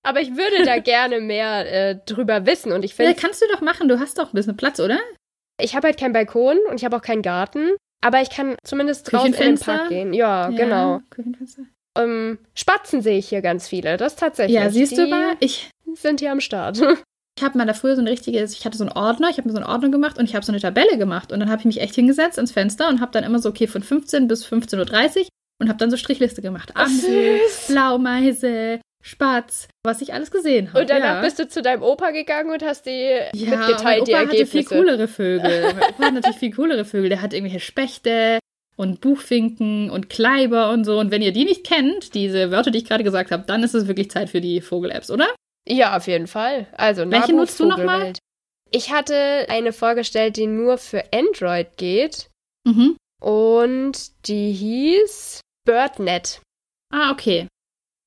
Aber 0.06 0.22
ich 0.22 0.32
würde 0.36 0.66
da 0.66 0.78
gerne 0.80 1.20
mehr 1.22 1.72
äh, 1.72 2.00
drüber 2.06 2.46
wissen. 2.46 2.72
Und 2.72 2.84
ich 2.84 2.92
Ja, 2.92 3.06
finde, 3.06 3.16
kannst 3.16 3.42
du 3.42 3.46
doch 3.52 3.62
machen. 3.62 3.88
Du 3.88 4.00
hast 4.00 4.18
doch 4.18 4.28
ein 4.32 4.36
bisschen 4.36 4.58
Platz, 4.58 4.80
oder? 4.80 5.00
ich 5.62 5.76
habe 5.76 5.88
halt 5.88 5.98
keinen 6.00 6.14
Balkon 6.14 6.58
und 6.70 6.76
ich 6.76 6.84
habe 6.86 6.96
auch 6.98 7.02
keinen 7.02 7.22
Garten. 7.22 7.70
Aber 8.02 8.22
ich 8.22 8.30
kann 8.30 8.58
zumindest 8.64 9.14
raus 9.14 9.26
in 9.28 9.32
den? 9.34 9.58
Park 9.58 9.90
gehen. 9.90 10.14
Ja, 10.14 10.50
genau. 10.50 11.00
Küchenfenster. 11.10 11.64
Ähm, 11.98 12.38
Spatzen 12.54 13.02
sehe 13.02 13.18
ich 13.18 13.30
hier 13.30 13.42
ganz 13.42 13.68
viele. 13.68 13.98
Das 13.98 14.16
tatsächlich. 14.16 14.56
Ja, 14.56 14.70
siehst 14.70 14.98
du 14.98 15.06
Die 15.06 15.12
mal, 15.12 15.36
ich, 15.40 15.70
sind 15.94 16.20
hier 16.20 16.32
am 16.32 16.42
Start. 16.42 16.82
ich 17.38 17.44
habe 17.44 17.58
mal 17.58 17.66
da 17.66 17.74
früher 17.74 17.96
so 17.96 18.02
ein 18.02 18.08
richtiges, 18.08 18.54
ich 18.54 18.66
hatte 18.66 18.78
so 18.78 18.84
einen 18.84 18.94
Ordner, 18.94 19.30
ich 19.30 19.38
habe 19.38 19.48
mir 19.48 19.54
so 19.54 19.60
einen 19.62 19.70
Ordner 19.70 19.90
gemacht 19.90 20.18
und 20.18 20.26
ich 20.26 20.36
habe 20.36 20.46
so 20.46 20.52
eine 20.52 20.60
Tabelle 20.60 20.98
gemacht. 20.98 21.32
Und 21.32 21.40
dann 21.40 21.50
habe 21.50 21.60
ich 21.62 21.66
mich 21.66 21.80
echt 21.80 21.96
hingesetzt 21.96 22.38
ans 22.38 22.52
Fenster 22.52 22.90
und 22.90 23.00
habe 23.00 23.12
dann 23.12 23.24
immer 23.24 23.40
so, 23.40 23.48
okay, 23.50 23.68
von 23.68 23.84
15 23.84 24.28
bis 24.28 24.46
15.30 24.46 25.18
Uhr 25.20 25.28
und 25.62 25.70
habe 25.70 25.78
dann 25.78 25.92
so 25.92 25.96
Strichliste 25.96 26.42
gemacht. 26.42 26.76
Amsel, 26.76 27.40
süß. 27.48 27.68
Blaumeise, 27.68 28.82
Spatz, 29.06 29.68
was 29.84 30.02
ich 30.02 30.14
alles 30.14 30.32
gesehen 30.32 30.70
habe. 30.70 30.80
Und 30.80 30.90
danach 30.90 31.16
ja. 31.16 31.22
bist 31.22 31.38
du 31.38 31.48
zu 31.48 31.62
deinem 31.62 31.84
Opa 31.84 32.12
gegangen 32.12 32.52
und 32.52 32.64
hast 32.64 32.86
die 32.86 33.20
Ja, 33.34 33.50
mein 33.50 33.60
mitgeteilt, 33.60 34.08
die 34.08 34.12
Opa 34.12 34.20
hatte 34.22 34.30
viel 34.32 34.40
Ergebnisse. 34.40 34.76
coolere 34.76 35.08
Vögel. 35.10 35.62
Mein 35.76 35.90
Opa 35.90 36.06
hat 36.06 36.14
natürlich 36.14 36.38
viel 36.38 36.54
coolere 36.54 36.86
Vögel. 36.86 37.10
Der 37.10 37.22
hat 37.22 37.34
irgendwelche 37.34 37.60
Spechte 37.60 38.40
und 38.78 39.02
Buchfinken 39.02 39.90
und 39.90 40.10
Kleiber 40.10 40.72
und 40.72 40.86
so. 40.86 41.00
Und 41.00 41.12
wenn 41.12 41.22
ihr 41.22 41.34
die 41.34 41.44
nicht 41.44 41.66
kennt, 41.66 42.14
diese 42.14 42.50
Wörter, 42.50 42.72
die 42.72 42.78
ich 42.78 42.86
gerade 42.86 43.04
gesagt 43.04 43.32
habe, 43.32 43.44
dann 43.46 43.62
ist 43.62 43.76
es 43.76 43.88
wirklich 43.88 44.10
Zeit 44.10 44.30
für 44.30 44.40
die 44.40 44.62
Vogel-Apps, 44.62 45.12
oder? 45.12 45.28
Ja, 45.68 45.98
auf 45.98 46.08
jeden 46.08 46.28
Fall. 46.28 46.68
Also 46.72 47.10
Welche 47.12 47.34
nutzt 47.34 47.60
du 47.60 47.66
noch 47.66 47.78
mal? 47.78 47.98
Vogelwelt. 47.98 48.20
Ich 48.72 48.92
hatte 48.92 49.48
eine 49.50 49.74
vorgestellt, 49.74 50.38
die 50.38 50.48
nur 50.48 50.78
für 50.78 51.04
Android 51.14 51.76
geht. 51.78 52.30
Mhm. 52.66 52.96
Und 53.22 54.28
die 54.28 54.54
hieß 54.54 55.42
BirdNet. 55.66 56.42
Ah, 56.90 57.12
okay. 57.12 57.48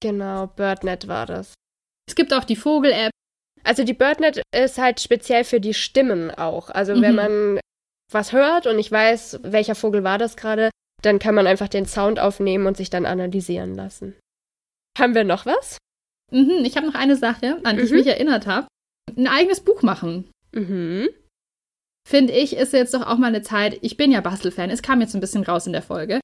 Genau, 0.02 0.46
BirdNet 0.48 1.08
war 1.08 1.26
das. 1.26 1.54
Es 2.08 2.14
gibt 2.14 2.32
auch 2.34 2.44
die 2.44 2.56
Vogel-App. 2.56 3.10
Also 3.64 3.82
die 3.82 3.94
BirdNet 3.94 4.42
ist 4.54 4.78
halt 4.78 5.00
speziell 5.00 5.44
für 5.44 5.60
die 5.60 5.74
Stimmen 5.74 6.30
auch. 6.30 6.70
Also 6.70 6.94
Mhm. 6.94 7.02
wenn 7.02 7.14
man 7.14 7.60
was 8.12 8.32
hört 8.32 8.66
und 8.66 8.78
ich 8.78 8.92
weiß, 8.92 9.40
welcher 9.42 9.74
Vogel 9.74 10.04
war 10.04 10.18
das 10.18 10.36
gerade, 10.36 10.70
dann 11.02 11.18
kann 11.18 11.34
man 11.34 11.46
einfach 11.46 11.68
den 11.68 11.86
Sound 11.86 12.20
aufnehmen 12.20 12.66
und 12.66 12.76
sich 12.76 12.90
dann 12.90 13.06
analysieren 13.06 13.74
lassen. 13.74 14.14
Haben 14.98 15.14
wir 15.14 15.24
noch 15.24 15.46
was? 15.46 15.78
Mhm, 16.32 16.64
ich 16.64 16.76
habe 16.76 16.86
noch 16.86 16.94
eine 16.94 17.16
Sache, 17.16 17.60
an 17.64 17.76
die 17.76 17.82
ich 17.82 17.90
Mhm. 17.90 17.96
mich 17.96 18.06
erinnert 18.06 18.46
habe. 18.46 18.68
Ein 19.16 19.26
eigenes 19.28 19.60
Buch 19.60 19.82
machen. 19.82 20.30
Mhm. 20.52 21.08
Finde 22.08 22.32
ich, 22.32 22.56
ist 22.56 22.72
jetzt 22.72 22.94
doch 22.94 23.04
auch 23.06 23.18
mal 23.18 23.26
eine 23.28 23.42
Zeit. 23.42 23.78
Ich 23.82 23.96
bin 23.96 24.12
ja 24.12 24.20
Bastelfan. 24.20 24.70
Es 24.70 24.82
kam 24.82 25.00
jetzt 25.00 25.14
ein 25.14 25.20
bisschen 25.20 25.42
raus 25.44 25.66
in 25.66 25.72
der 25.72 25.82
Folge. 25.82 26.20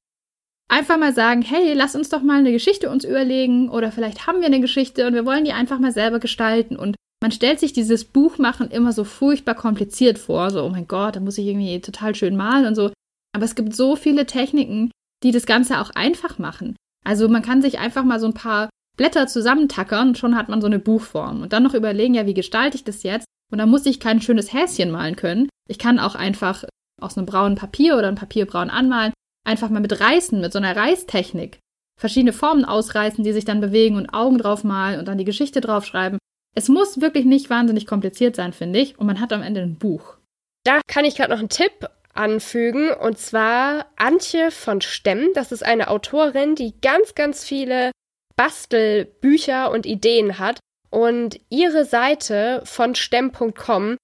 Einfach 0.73 0.97
mal 0.97 1.13
sagen, 1.13 1.43
hey, 1.43 1.75
lass 1.75 1.93
uns 1.93 2.09
doch 2.09 2.23
mal 2.23 2.39
eine 2.39 2.51
Geschichte 2.51 2.89
uns 2.89 3.05
überlegen 3.05 3.69
oder 3.69 3.91
vielleicht 3.91 4.25
haben 4.25 4.39
wir 4.39 4.47
eine 4.47 4.59
Geschichte 4.59 5.05
und 5.05 5.13
wir 5.13 5.23
wollen 5.23 5.45
die 5.45 5.53
einfach 5.53 5.77
mal 5.77 5.91
selber 5.91 6.17
gestalten 6.17 6.77
und 6.77 6.95
man 7.21 7.31
stellt 7.31 7.59
sich 7.59 7.73
dieses 7.73 8.05
Buchmachen 8.05 8.71
immer 8.71 8.91
so 8.91 9.03
furchtbar 9.03 9.53
kompliziert 9.53 10.17
vor, 10.17 10.49
so 10.49 10.63
oh 10.63 10.69
mein 10.69 10.87
Gott, 10.87 11.15
da 11.15 11.19
muss 11.19 11.37
ich 11.37 11.45
irgendwie 11.45 11.79
total 11.79 12.15
schön 12.15 12.35
malen 12.35 12.65
und 12.65 12.73
so, 12.73 12.91
aber 13.35 13.45
es 13.45 13.53
gibt 13.53 13.75
so 13.75 13.95
viele 13.95 14.25
Techniken, 14.25 14.89
die 15.21 15.29
das 15.29 15.45
Ganze 15.45 15.79
auch 15.79 15.91
einfach 15.91 16.39
machen. 16.39 16.75
Also 17.05 17.29
man 17.29 17.43
kann 17.43 17.61
sich 17.61 17.77
einfach 17.77 18.03
mal 18.03 18.19
so 18.19 18.25
ein 18.25 18.33
paar 18.33 18.71
Blätter 18.97 19.27
zusammentackern 19.27 20.07
und 20.07 20.17
schon 20.17 20.35
hat 20.35 20.49
man 20.49 20.59
so 20.59 20.65
eine 20.65 20.79
Buchform 20.79 21.43
und 21.43 21.53
dann 21.53 21.61
noch 21.61 21.75
überlegen, 21.75 22.15
ja, 22.15 22.25
wie 22.25 22.33
gestalte 22.33 22.77
ich 22.77 22.83
das 22.83 23.03
jetzt? 23.03 23.25
Und 23.51 23.59
dann 23.59 23.69
muss 23.69 23.85
ich 23.85 23.99
kein 23.99 24.21
schönes 24.21 24.51
Häschen 24.51 24.89
malen 24.89 25.17
können. 25.17 25.49
Ich 25.69 25.77
kann 25.77 25.99
auch 25.99 26.15
einfach 26.15 26.63
aus 26.99 27.15
einem 27.15 27.27
braunen 27.27 27.57
Papier 27.57 27.95
oder 27.95 28.07
ein 28.07 28.15
Papier 28.15 28.47
braun 28.47 28.71
anmalen, 28.71 29.13
einfach 29.43 29.69
mal 29.69 29.81
mit 29.81 29.99
Reißen, 29.99 30.39
mit 30.39 30.53
so 30.53 30.59
einer 30.59 30.75
Reißtechnik 30.75 31.59
verschiedene 31.99 32.33
Formen 32.33 32.65
ausreißen, 32.65 33.23
die 33.23 33.33
sich 33.33 33.45
dann 33.45 33.61
bewegen 33.61 33.95
und 33.95 34.09
Augen 34.09 34.37
drauf 34.37 34.63
malen 34.63 34.99
und 34.99 35.07
dann 35.07 35.17
die 35.17 35.25
Geschichte 35.25 35.61
draufschreiben. 35.61 36.19
Es 36.55 36.67
muss 36.67 37.01
wirklich 37.01 37.25
nicht 37.25 37.49
wahnsinnig 37.49 37.87
kompliziert 37.87 38.35
sein, 38.35 38.53
finde 38.53 38.79
ich. 38.79 38.99
Und 38.99 39.07
man 39.07 39.19
hat 39.19 39.33
am 39.33 39.41
Ende 39.41 39.61
ein 39.61 39.75
Buch. 39.75 40.17
Da 40.63 40.81
kann 40.87 41.05
ich 41.05 41.15
gerade 41.15 41.31
noch 41.31 41.39
einen 41.39 41.49
Tipp 41.49 41.87
anfügen 42.13 42.91
und 42.91 43.17
zwar 43.17 43.87
Antje 43.95 44.51
von 44.51 44.81
Stemm. 44.81 45.29
Das 45.33 45.51
ist 45.51 45.63
eine 45.63 45.89
Autorin, 45.89 46.55
die 46.55 46.79
ganz, 46.79 47.15
ganz 47.15 47.43
viele 47.43 47.91
Bastelbücher 48.35 49.71
und 49.71 49.85
Ideen 49.85 50.39
hat. 50.39 50.59
Und 50.89 51.39
ihre 51.49 51.85
Seite 51.85 52.61
von 52.65 52.93
stemm.com, 52.93 53.97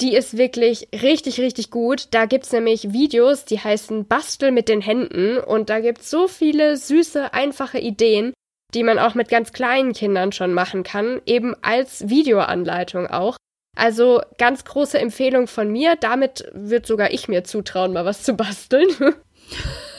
die 0.00 0.14
ist 0.14 0.36
wirklich 0.36 0.88
richtig, 0.92 1.40
richtig 1.40 1.70
gut. 1.70 2.08
Da 2.10 2.26
gibt's 2.26 2.52
nämlich 2.52 2.92
Videos, 2.92 3.44
die 3.44 3.58
heißen 3.58 4.06
Bastel 4.06 4.52
mit 4.52 4.68
den 4.68 4.82
Händen. 4.82 5.38
Und 5.38 5.70
da 5.70 5.80
gibt's 5.80 6.10
so 6.10 6.28
viele 6.28 6.76
süße, 6.76 7.32
einfache 7.32 7.78
Ideen, 7.78 8.34
die 8.74 8.82
man 8.82 8.98
auch 8.98 9.14
mit 9.14 9.28
ganz 9.28 9.52
kleinen 9.52 9.94
Kindern 9.94 10.32
schon 10.32 10.52
machen 10.52 10.82
kann, 10.82 11.22
eben 11.24 11.54
als 11.62 12.08
Videoanleitung 12.08 13.06
auch. 13.06 13.36
Also 13.76 14.22
ganz 14.38 14.64
große 14.64 14.98
Empfehlung 14.98 15.46
von 15.46 15.70
mir. 15.70 15.96
Damit 15.96 16.50
wird 16.52 16.86
sogar 16.86 17.10
ich 17.12 17.28
mir 17.28 17.44
zutrauen, 17.44 17.92
mal 17.92 18.04
was 18.04 18.22
zu 18.22 18.34
basteln. 18.34 18.88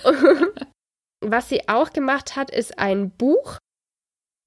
was 1.22 1.50
sie 1.50 1.68
auch 1.70 1.92
gemacht 1.92 2.36
hat, 2.36 2.52
ist 2.52 2.78
ein 2.78 3.12
Buch. 3.12 3.58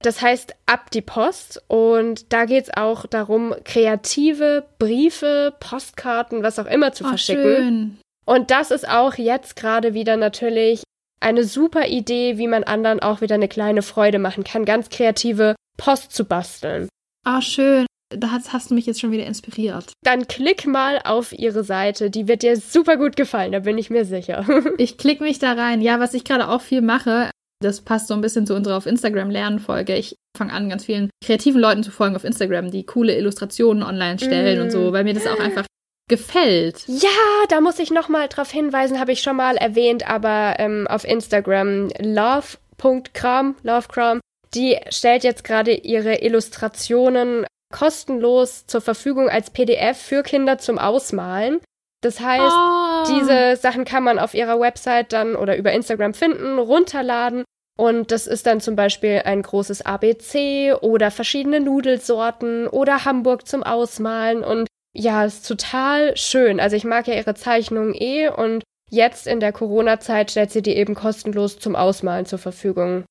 Das 0.03 0.23
heißt 0.23 0.55
Ab 0.67 0.91
die 0.91 1.03
Post. 1.03 1.63
Und 1.69 2.33
da 2.33 2.45
geht 2.45 2.65
es 2.65 2.77
auch 2.77 3.07
darum, 3.07 3.55
kreative 3.65 4.65
Briefe, 4.79 5.55
Postkarten, 5.61 6.43
was 6.43 6.59
auch 6.59 6.67
immer 6.67 6.93
zu 6.93 7.05
Ach, 7.05 7.11
verschicken. 7.11 7.43
schön. 7.43 8.01
Und 8.25 8.51
das 8.51 8.71
ist 8.71 8.89
auch 8.89 9.15
jetzt 9.15 9.57
gerade 9.57 9.95
wieder 9.95 10.17
natürlich 10.17 10.83
eine 11.21 11.45
super 11.45 11.89
Idee, 11.89 12.39
wie 12.39 12.47
man 12.47 12.65
anderen 12.65 13.01
auch 13.01 13.21
wieder 13.21 13.35
eine 13.35 13.49
kleine 13.49 13.83
Freude 13.83 14.19
machen 14.19 14.45
kann, 14.45 14.65
ganz 14.65 14.89
kreative 14.89 15.55
Post 15.77 16.13
zu 16.13 16.25
basteln. 16.25 16.89
Ah, 17.25 17.43
schön. 17.43 17.87
Da 18.11 18.31
hast, 18.31 18.53
hast 18.53 18.71
du 18.71 18.75
mich 18.75 18.87
jetzt 18.87 19.01
schon 19.01 19.13
wieder 19.13 19.27
inspiriert. 19.27 19.93
Dann 20.03 20.27
klick 20.27 20.67
mal 20.67 21.01
auf 21.05 21.33
ihre 21.33 21.63
Seite, 21.63 22.11
die 22.11 22.27
wird 22.27 22.43
dir 22.43 22.57
super 22.57 22.97
gut 22.97 23.17
gefallen, 23.17 23.53
da 23.53 23.61
bin 23.61 23.79
ich 23.79 23.91
mir 23.91 24.05
sicher. 24.05 24.45
Ich 24.79 24.99
klicke 24.99 25.23
mich 25.23 25.39
da 25.39 25.53
rein. 25.53 25.81
Ja, 25.81 26.01
was 26.01 26.15
ich 26.15 26.25
gerade 26.25 26.49
auch 26.49 26.61
viel 26.61 26.81
mache, 26.81 27.31
das 27.63 27.81
passt 27.83 28.09
so 28.09 28.15
ein 28.15 28.21
bisschen 28.21 28.47
zu 28.47 28.55
unserer 28.55 28.77
auf 28.77 28.87
Instagram 28.87 29.31
Lernen-Folge. 29.31 29.95
Ich 29.97 30.17
fange 30.37 30.53
an, 30.53 30.69
ganz 30.71 30.85
vielen 30.85 31.11
kreativen 31.25 31.61
Leuten 31.61 31.83
zu 31.83 31.91
folgen 31.91 32.17
auf 32.17 32.25
Instagram, 32.25 32.71
die 32.71 32.85
coole 32.87 33.17
Illustrationen 33.17 33.83
online 33.83 34.19
stellen 34.19 34.59
Mm. 34.59 34.63
und 34.63 34.71
so, 34.71 34.93
weil 34.93 35.05
mir 35.05 35.15
das 35.15 35.27
auch 35.27 35.39
einfach 35.41 35.67
gefällt. 36.09 36.83
ja, 36.89 37.09
da 37.51 37.61
muss 37.61 37.79
ich 37.79 37.91
nochmal 37.91 38.29
drauf 38.29 38.51
hinweisen, 38.51 38.99
habe 38.99 39.13
ich 39.13 39.21
schon 39.23 39.37
mal 39.37 39.57
erwähnt, 39.57 40.09
aber 40.11 40.55
ähm, 40.59 40.87
auf 40.89 41.05
Instagram 41.05 41.91
love.kram, 42.01 43.57
lovekram, 43.63 44.21
die 44.55 44.77
stellt 44.91 45.23
jetzt 45.25 45.45
gerade 45.45 45.73
ihre 45.73 46.17
Illustrationen 46.23 47.47
kostenlos 47.73 48.67
zur 48.67 48.81
Verfügung 48.81 49.29
als 49.29 49.51
PDF 49.51 49.99
für 49.99 50.23
Kinder 50.23 50.59
zum 50.59 50.79
Ausmalen. 50.79 51.61
Das 52.03 52.19
heißt, 52.21 52.43
Oh. 52.57 53.05
Diese 53.09 53.57
Sachen 53.57 53.85
kann 53.87 54.03
man 54.05 54.19
auf 54.19 54.35
ihrer 54.35 54.61
Website 54.61 55.13
dann 55.15 55.35
oder 55.35 55.57
über 55.57 55.73
Instagram 55.73 56.13
finden, 56.13 56.59
runterladen. 56.59 57.45
Und 57.81 58.13
das 58.13 58.27
ist 58.27 58.47
dann 58.47 58.61
zum 58.61 58.77
Beispiel 58.77 59.23
ein 59.25 59.41
großes 59.41 59.81
ABC 59.81 60.75
oder 60.83 61.11
verschiedene 61.11 61.61
Nudelsorten 61.61 62.67
oder 62.67 63.07
Hamburg 63.07 63.47
zum 63.47 63.63
Ausmalen. 63.63 64.45
Und 64.45 64.69
ja, 64.95 65.25
ist 65.25 65.49
total 65.49 66.15
schön. 66.15 66.61
Also 66.61 66.77
ich 66.77 66.85
mag 66.85 67.09
ja 67.09 67.15
ihre 67.15 67.33
Zeichnungen 67.33 67.95
eh 67.95 68.29
und 68.29 68.65
jetzt 68.91 69.27
in 69.27 69.41
der 69.41 69.53
Corona-Zeit 69.53 70.31
stellt 70.31 70.51
sie 70.51 70.61
die 70.61 70.77
eben 70.77 70.95
kostenlos 70.95 71.59
zum 71.59 71.75
Ausmalen 71.75 72.27
zur 72.27 72.39
Verfügung. 72.39 73.05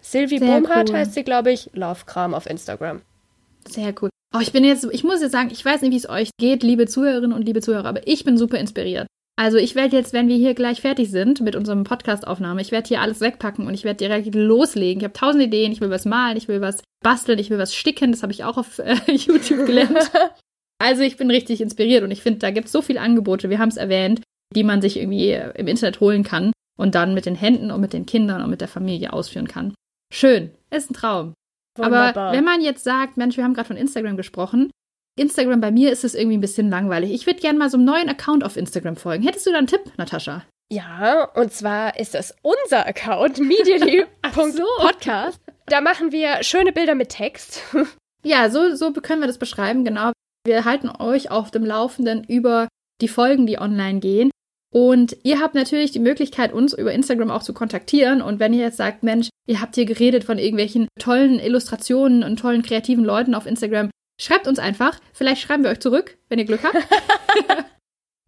Sylvie 0.00 0.38
Sehr 0.38 0.46
Bohmhardt 0.46 0.90
cool. 0.90 0.98
heißt 0.98 1.14
sie, 1.14 1.24
glaube 1.24 1.50
ich, 1.50 1.70
Lovekram 1.72 2.32
auf 2.32 2.46
Instagram. 2.46 3.02
Sehr 3.66 3.92
cool. 4.00 4.10
Oh, 4.32 4.40
ich 4.40 4.52
bin 4.52 4.62
jetzt, 4.62 4.86
ich 4.92 5.02
muss 5.02 5.20
jetzt 5.20 5.32
sagen, 5.32 5.50
ich 5.50 5.64
weiß 5.64 5.82
nicht, 5.82 5.90
wie 5.90 5.96
es 5.96 6.08
euch 6.08 6.30
geht, 6.38 6.62
liebe 6.62 6.86
Zuhörerinnen 6.86 7.32
und 7.32 7.42
liebe 7.42 7.60
Zuhörer, 7.60 7.88
aber 7.88 8.06
ich 8.06 8.22
bin 8.22 8.38
super 8.38 8.58
inspiriert. 8.58 9.08
Also 9.36 9.56
ich 9.56 9.74
werde 9.74 9.96
jetzt, 9.96 10.12
wenn 10.12 10.28
wir 10.28 10.36
hier 10.36 10.54
gleich 10.54 10.80
fertig 10.80 11.10
sind 11.10 11.40
mit 11.40 11.56
unserem 11.56 11.84
Podcast-Aufnahme, 11.84 12.60
ich 12.60 12.70
werde 12.70 12.88
hier 12.88 13.00
alles 13.00 13.20
wegpacken 13.20 13.66
und 13.66 13.74
ich 13.74 13.84
werde 13.84 13.96
direkt 13.96 14.34
loslegen. 14.34 15.00
Ich 15.00 15.04
habe 15.04 15.14
tausend 15.14 15.42
Ideen, 15.42 15.72
ich 15.72 15.80
will 15.80 15.90
was 15.90 16.04
malen, 16.04 16.36
ich 16.36 16.48
will 16.48 16.60
was 16.60 16.82
basteln, 17.02 17.38
ich 17.38 17.50
will 17.50 17.58
was 17.58 17.74
sticken, 17.74 18.12
das 18.12 18.22
habe 18.22 18.32
ich 18.32 18.44
auch 18.44 18.58
auf 18.58 18.78
äh, 18.78 18.96
YouTube 19.08 19.66
gelernt. 19.66 20.10
Also 20.78 21.02
ich 21.02 21.16
bin 21.16 21.30
richtig 21.30 21.60
inspiriert 21.60 22.02
und 22.02 22.10
ich 22.10 22.22
finde, 22.22 22.40
da 22.40 22.50
gibt 22.50 22.66
es 22.66 22.72
so 22.72 22.82
viele 22.82 23.00
Angebote, 23.00 23.48
wir 23.50 23.60
haben 23.60 23.68
es 23.68 23.76
erwähnt, 23.76 24.20
die 24.52 24.64
man 24.64 24.82
sich 24.82 24.96
irgendwie 24.98 25.30
äh, 25.30 25.52
im 25.56 25.68
Internet 25.68 26.00
holen 26.00 26.24
kann 26.24 26.50
und 26.76 26.96
dann 26.96 27.14
mit 27.14 27.24
den 27.24 27.36
Händen 27.36 27.70
und 27.70 27.80
mit 27.80 27.92
den 27.92 28.04
Kindern 28.04 28.42
und 28.42 28.50
mit 28.50 28.60
der 28.60 28.66
Familie 28.66 29.12
ausführen 29.12 29.46
kann. 29.46 29.74
Schön, 30.12 30.50
ist 30.70 30.90
ein 30.90 30.94
Traum. 30.94 31.34
Wunderbar. 31.78 32.16
Aber 32.16 32.36
wenn 32.36 32.42
man 32.42 32.62
jetzt 32.62 32.82
sagt, 32.82 33.16
Mensch, 33.16 33.36
wir 33.36 33.44
haben 33.44 33.54
gerade 33.54 33.68
von 33.68 33.76
Instagram 33.76 34.16
gesprochen, 34.16 34.72
Instagram 35.16 35.60
bei 35.60 35.70
mir 35.70 35.92
ist 35.92 36.04
es 36.04 36.14
irgendwie 36.14 36.38
ein 36.38 36.42
bisschen 36.42 36.70
langweilig. 36.70 37.12
Ich 37.12 37.26
würde 37.26 37.40
gerne 37.40 37.58
mal 37.58 37.70
so 37.70 37.76
einem 37.76 37.84
neuen 37.84 38.08
Account 38.08 38.44
auf 38.44 38.56
Instagram 38.56 38.96
folgen. 38.96 39.24
Hättest 39.24 39.46
du 39.46 39.50
da 39.50 39.58
einen 39.58 39.66
Tipp, 39.66 39.82
Natascha? 39.98 40.44
Ja, 40.72 41.24
und 41.34 41.52
zwar 41.52 42.00
ist 42.00 42.14
das 42.14 42.34
unser 42.40 42.86
Account, 42.86 43.38
medially.podcast. 43.38 45.40
so. 45.44 45.52
Da 45.66 45.82
machen 45.82 46.12
wir 46.12 46.42
schöne 46.42 46.72
Bilder 46.72 46.94
mit 46.94 47.10
Text. 47.10 47.62
ja, 48.24 48.48
so, 48.48 48.74
so 48.74 48.90
können 48.92 49.20
wir 49.20 49.26
das 49.26 49.38
beschreiben, 49.38 49.84
genau. 49.84 50.12
Wir 50.46 50.64
halten 50.64 50.90
euch 50.98 51.30
auf 51.30 51.50
dem 51.50 51.64
Laufenden 51.64 52.24
über 52.24 52.68
die 53.02 53.08
Folgen, 53.08 53.46
die 53.46 53.58
online 53.58 54.00
gehen. 54.00 54.30
Und 54.72 55.14
ihr 55.22 55.40
habt 55.40 55.54
natürlich 55.54 55.90
die 55.90 55.98
Möglichkeit, 55.98 56.54
uns 56.54 56.72
über 56.72 56.92
Instagram 56.92 57.30
auch 57.30 57.42
zu 57.42 57.52
kontaktieren. 57.52 58.22
Und 58.22 58.40
wenn 58.40 58.54
ihr 58.54 58.62
jetzt 58.62 58.78
sagt, 58.78 59.02
Mensch, 59.02 59.28
ihr 59.46 59.60
habt 59.60 59.74
hier 59.74 59.84
geredet 59.84 60.24
von 60.24 60.38
irgendwelchen 60.38 60.88
tollen 60.98 61.38
Illustrationen 61.38 62.24
und 62.24 62.38
tollen 62.38 62.62
kreativen 62.62 63.04
Leuten 63.04 63.34
auf 63.34 63.44
Instagram, 63.44 63.90
schreibt 64.20 64.46
uns 64.46 64.58
einfach. 64.58 64.98
Vielleicht 65.12 65.42
schreiben 65.42 65.64
wir 65.64 65.70
euch 65.70 65.80
zurück, 65.80 66.18
wenn 66.28 66.38
ihr 66.38 66.44
Glück 66.44 66.62
habt. 66.64 66.76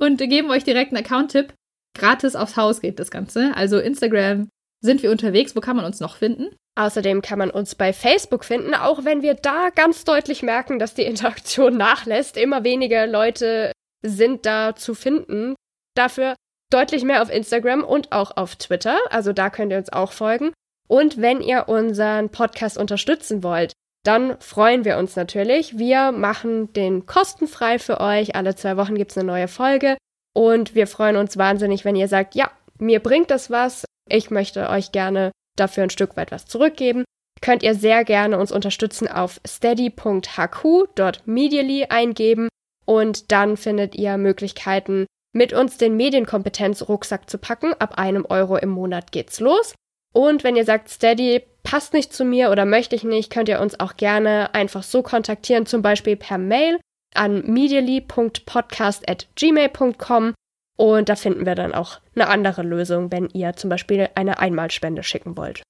und 0.00 0.18
geben 0.18 0.50
euch 0.50 0.64
direkt 0.64 0.92
einen 0.92 1.04
Account-Tipp. 1.04 1.54
Gratis 1.96 2.36
aufs 2.36 2.56
Haus 2.56 2.80
geht 2.80 2.98
das 2.98 3.10
Ganze. 3.10 3.52
Also 3.54 3.78
Instagram 3.78 4.48
sind 4.80 5.02
wir 5.02 5.10
unterwegs. 5.10 5.54
Wo 5.54 5.60
kann 5.60 5.76
man 5.76 5.84
uns 5.84 6.00
noch 6.00 6.16
finden? 6.16 6.54
Außerdem 6.76 7.22
kann 7.22 7.38
man 7.38 7.50
uns 7.50 7.76
bei 7.76 7.92
Facebook 7.92 8.44
finden, 8.44 8.74
auch 8.74 9.04
wenn 9.04 9.22
wir 9.22 9.34
da 9.34 9.70
ganz 9.70 10.04
deutlich 10.04 10.42
merken, 10.42 10.78
dass 10.78 10.94
die 10.94 11.04
Interaktion 11.04 11.76
nachlässt. 11.76 12.36
Immer 12.36 12.64
weniger 12.64 13.06
Leute 13.06 13.72
sind 14.02 14.44
da 14.44 14.74
zu 14.74 14.94
finden. 14.94 15.54
Dafür 15.96 16.34
deutlich 16.72 17.04
mehr 17.04 17.22
auf 17.22 17.30
Instagram 17.30 17.84
und 17.84 18.10
auch 18.10 18.36
auf 18.36 18.56
Twitter. 18.56 18.98
Also 19.10 19.32
da 19.32 19.50
könnt 19.50 19.70
ihr 19.70 19.78
uns 19.78 19.92
auch 19.92 20.12
folgen. 20.12 20.52
Und 20.88 21.20
wenn 21.20 21.40
ihr 21.40 21.68
unseren 21.68 22.30
Podcast 22.30 22.76
unterstützen 22.76 23.42
wollt, 23.42 23.72
dann 24.04 24.38
freuen 24.40 24.84
wir 24.84 24.98
uns 24.98 25.16
natürlich. 25.16 25.78
Wir 25.78 26.12
machen 26.12 26.72
den 26.74 27.06
kostenfrei 27.06 27.78
für 27.78 28.00
euch. 28.00 28.36
Alle 28.36 28.54
zwei 28.54 28.76
Wochen 28.76 28.94
gibt 28.94 29.10
es 29.10 29.18
eine 29.18 29.26
neue 29.26 29.48
Folge. 29.48 29.96
Und 30.34 30.74
wir 30.74 30.86
freuen 30.86 31.16
uns 31.16 31.36
wahnsinnig, 31.38 31.84
wenn 31.84 31.96
ihr 31.96 32.08
sagt, 32.08 32.34
ja, 32.34 32.50
mir 32.78 33.00
bringt 33.00 33.30
das 33.30 33.50
was. 33.50 33.84
Ich 34.08 34.30
möchte 34.30 34.68
euch 34.68 34.92
gerne 34.92 35.32
dafür 35.56 35.84
ein 35.84 35.90
Stück 35.90 36.16
weit 36.16 36.32
was 36.32 36.46
zurückgeben. 36.46 37.04
Könnt 37.40 37.62
ihr 37.62 37.74
sehr 37.74 38.04
gerne 38.04 38.38
uns 38.38 38.52
unterstützen 38.52 39.08
auf 39.08 39.40
steady.hq, 39.46 40.88
dort 40.94 41.26
medially 41.26 41.86
eingeben 41.86 42.48
und 42.84 43.32
dann 43.32 43.56
findet 43.56 43.94
ihr 43.94 44.16
Möglichkeiten, 44.18 45.06
mit 45.32 45.52
uns 45.52 45.78
den 45.78 45.96
Medienkompetenz-Rucksack 45.96 47.28
zu 47.28 47.38
packen. 47.38 47.74
Ab 47.78 47.98
einem 47.98 48.24
Euro 48.28 48.56
im 48.56 48.70
Monat 48.70 49.12
geht's 49.12 49.40
los. 49.40 49.74
Und 50.14 50.44
wenn 50.44 50.56
ihr 50.56 50.64
sagt, 50.64 50.88
Steady 50.88 51.42
passt 51.64 51.92
nicht 51.92 52.12
zu 52.12 52.24
mir 52.24 52.50
oder 52.50 52.64
möchte 52.64 52.94
ich 52.94 53.02
nicht, 53.04 53.30
könnt 53.30 53.48
ihr 53.48 53.60
uns 53.60 53.80
auch 53.80 53.96
gerne 53.96 54.54
einfach 54.54 54.84
so 54.84 55.02
kontaktieren, 55.02 55.66
zum 55.66 55.82
Beispiel 55.82 56.16
per 56.16 56.38
Mail 56.38 56.78
an 57.14 57.44
medially.podcast.gmail.com 57.46 60.34
und 60.76 61.08
da 61.08 61.16
finden 61.16 61.46
wir 61.46 61.54
dann 61.54 61.72
auch 61.74 62.00
eine 62.14 62.28
andere 62.28 62.62
Lösung, 62.62 63.10
wenn 63.12 63.30
ihr 63.30 63.54
zum 63.54 63.70
Beispiel 63.70 64.10
eine 64.14 64.38
Einmalspende 64.38 65.02
schicken 65.02 65.36
wollt. 65.36 65.62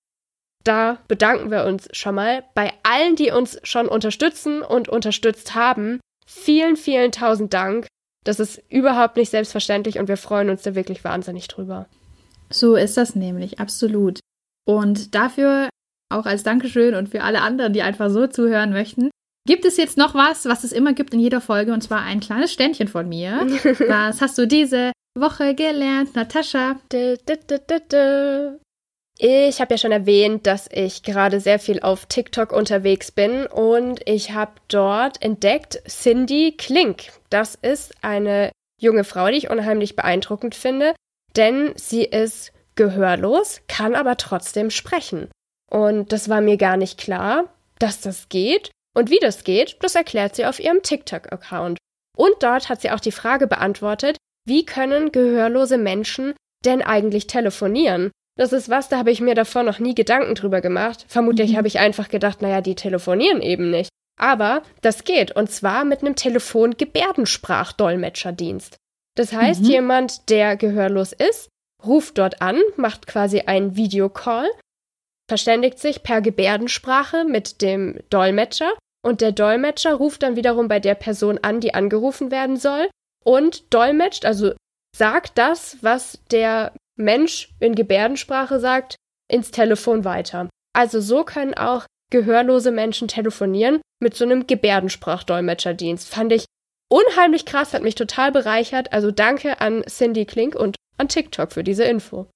Da 0.63 0.99
bedanken 1.09 1.51
wir 1.51 1.65
uns 1.65 1.89
schon 1.93 2.15
mal 2.15 2.45
bei 2.55 2.73
allen, 2.83 3.17
die 3.17 3.31
uns 3.31 3.61
schon 3.65 3.87
unterstützen 3.87 4.63
und 4.63 4.89
unterstützt 4.89 5.55
haben. 5.55 6.01
Vielen, 6.27 6.77
vielen 6.77 7.13
tausend 7.13 7.53
Dank. 7.53 7.87
Das 8.25 8.41
ist 8.41 8.63
überhaupt 8.71 9.17
nicht 9.17 9.31
selbstverständlich 9.31 9.99
und 9.99 10.09
wir 10.09 10.17
freuen 10.17 10.49
uns 10.49 10.63
da 10.63 10.75
wirklich 10.75 11.05
wahnsinnig 11.05 11.49
drüber. 11.49 11.87
So 12.51 12.77
ist 12.77 12.97
das 12.97 13.15
nämlich, 13.15 13.61
absolut. 13.61 14.21
Und 14.67 15.15
dafür 15.15 15.69
auch 16.13 16.27
als 16.27 16.43
Dankeschön 16.43 16.95
und 16.95 17.09
für 17.09 17.23
alle 17.23 17.43
anderen, 17.43 17.73
die 17.73 17.83
einfach 17.83 18.11
so 18.11 18.27
zuhören 18.27 18.71
möchten, 18.71 19.11
gibt 19.47 19.65
es 19.65 19.77
jetzt 19.77 19.97
noch 19.97 20.15
was, 20.15 20.47
was 20.47 20.65
es 20.65 20.73
immer 20.73 20.93
gibt 20.93 21.13
in 21.13 21.21
jeder 21.21 21.41
Folge, 21.41 21.73
und 21.73 21.83
zwar 21.83 22.03
ein 22.03 22.21
kleines 22.21 22.53
Ständchen 22.53 22.89
von 22.89 23.09
mir. 23.09 23.41
was 23.89 24.21
hast 24.21 24.39
du 24.39 24.47
diese 24.47 24.93
Woche 25.19 25.55
gelernt, 25.55 26.15
Natascha? 26.15 26.77
Ich 29.19 29.61
habe 29.61 29.75
ja 29.75 29.79
schon 29.79 29.93
erwähnt, 29.93 30.47
dass 30.47 30.69
ich 30.73 31.03
gerade 31.03 31.39
sehr 31.41 31.59
viel 31.59 31.81
auf 31.81 32.07
TikTok 32.07 32.53
unterwegs 32.53 33.13
bin 33.13 33.47
und 33.47 34.01
ich 34.07 34.33
habe 34.33 34.53
dort 34.69 35.23
entdeckt 35.23 35.83
Cindy 35.87 36.57
Klink. 36.57 37.13
Das 37.31 37.55
ist 37.55 37.95
eine 38.03 38.51
junge 38.81 39.05
Frau, 39.05 39.29
die 39.29 39.37
ich 39.37 39.51
unheimlich 39.51 39.95
beeindruckend 39.95 40.57
finde, 40.57 40.95
denn 41.37 41.73
sie 41.77 42.05
ist 42.05 42.53
gehörlos, 42.77 43.61
kann 43.69 43.95
aber 43.95 44.17
trotzdem 44.17 44.71
sprechen. 44.71 45.29
Und 45.71 46.13
das 46.13 46.29
war 46.29 46.41
mir 46.41 46.57
gar 46.57 46.77
nicht 46.77 46.99
klar, 46.99 47.45
dass 47.79 48.01
das 48.01 48.29
geht. 48.29 48.71
Und 48.97 49.11
wie 49.11 49.19
das 49.19 49.45
geht, 49.45 49.77
das 49.81 49.95
erklärt 49.95 50.37
sie 50.37 50.47
auf 50.47 50.61
ihrem 50.61 50.83
TikTok-Account. 50.83 51.79
Und 52.17 52.35
dort 52.41 52.69
hat 52.69 52.81
sie 52.81 52.91
auch 52.91 53.01
die 53.01 53.13
Frage 53.13 53.47
beantwortet, 53.47 54.17
wie 54.47 54.65
können 54.65 55.11
gehörlose 55.11 55.79
Menschen 55.79 56.35
denn 56.65 56.83
eigentlich 56.83 57.27
telefonieren? 57.27 58.11
Das 58.37 58.53
ist 58.53 58.69
was, 58.69 58.89
da 58.89 58.99
habe 58.99 59.11
ich 59.11 59.21
mir 59.21 59.35
davor 59.35 59.63
noch 59.63 59.79
nie 59.79 59.95
Gedanken 59.95 60.35
drüber 60.35 60.61
gemacht. 60.61 61.07
Vermutlich 61.09 61.53
mhm. 61.53 61.57
habe 61.57 61.69
ich 61.69 61.79
einfach 61.79 62.09
gedacht, 62.09 62.43
naja, 62.43 62.61
die 62.61 62.75
telefonieren 62.75 63.41
eben 63.41 63.71
nicht. 63.71 63.89
Aber 64.21 64.63
das 64.81 65.05
geht, 65.05 65.33
und 65.33 65.51
zwar 65.51 65.85
mit 65.85 66.01
einem 66.01 66.17
Telefon-Gebärdensprachdolmetscherdienst. 66.17 68.77
Das 69.17 69.33
heißt, 69.33 69.63
mhm. 69.63 69.71
jemand, 69.71 70.29
der 70.31 70.57
gehörlos 70.57 71.13
ist, 71.13 71.49
ruft 71.87 72.19
dort 72.19 72.41
an, 72.43 72.61
macht 72.77 73.07
quasi 73.07 73.41
einen 73.41 73.77
Videocall, 73.77 74.49
verständigt 75.29 75.79
sich 75.79 76.03
per 76.03 76.21
Gebärdensprache 76.21 77.25
mit 77.25 77.63
dem 77.63 78.01
Dolmetscher 78.11 78.73
und 79.05 79.21
der 79.21 79.33
Dolmetscher 79.33 79.95
ruft 79.95 80.23
dann 80.23 80.37
wiederum 80.37 80.69
bei 80.69 80.81
der 80.81 80.95
Person 80.95 81.39
an, 81.43 81.61
die 81.61 81.75
angerufen 81.75 82.31
werden 82.31 82.57
soll 82.57 82.89
und 83.25 83.73
dolmetscht, 83.73 84.25
also 84.25 84.53
sagt 84.97 85.39
das, 85.39 85.79
was 85.83 86.21
der 86.31 86.73
Mensch 86.97 87.55
in 87.61 87.75
Gebärdensprache 87.75 88.61
sagt, 88.61 88.97
ins 89.29 89.51
Telefon 89.51 90.05
weiter. 90.05 90.49
Also 90.75 91.01
so 91.01 91.25
können 91.25 91.55
auch 91.55 91.87
gehörlose 92.11 92.71
Menschen 92.71 93.09
telefonieren 93.09 93.81
mit 94.01 94.15
so 94.15 94.25
einem 94.25 94.47
Gebärdensprachdolmetscherdienst. 94.47 96.09
Fand 96.09 96.33
ich 96.33 96.45
unheimlich 96.91 97.47
krass, 97.47 97.75
hat 97.75 97.83
mich 97.83 97.95
total 97.95 98.31
bereichert. 98.31 98.93
Also 98.93 99.11
danke 99.11 99.61
an 99.61 99.83
Cindy 99.89 100.27
Klink 100.27 100.55
und 100.55 100.77
an 100.97 101.09
TikTok 101.09 101.53
für 101.53 101.65
diese 101.65 101.85
Info. 101.85 102.27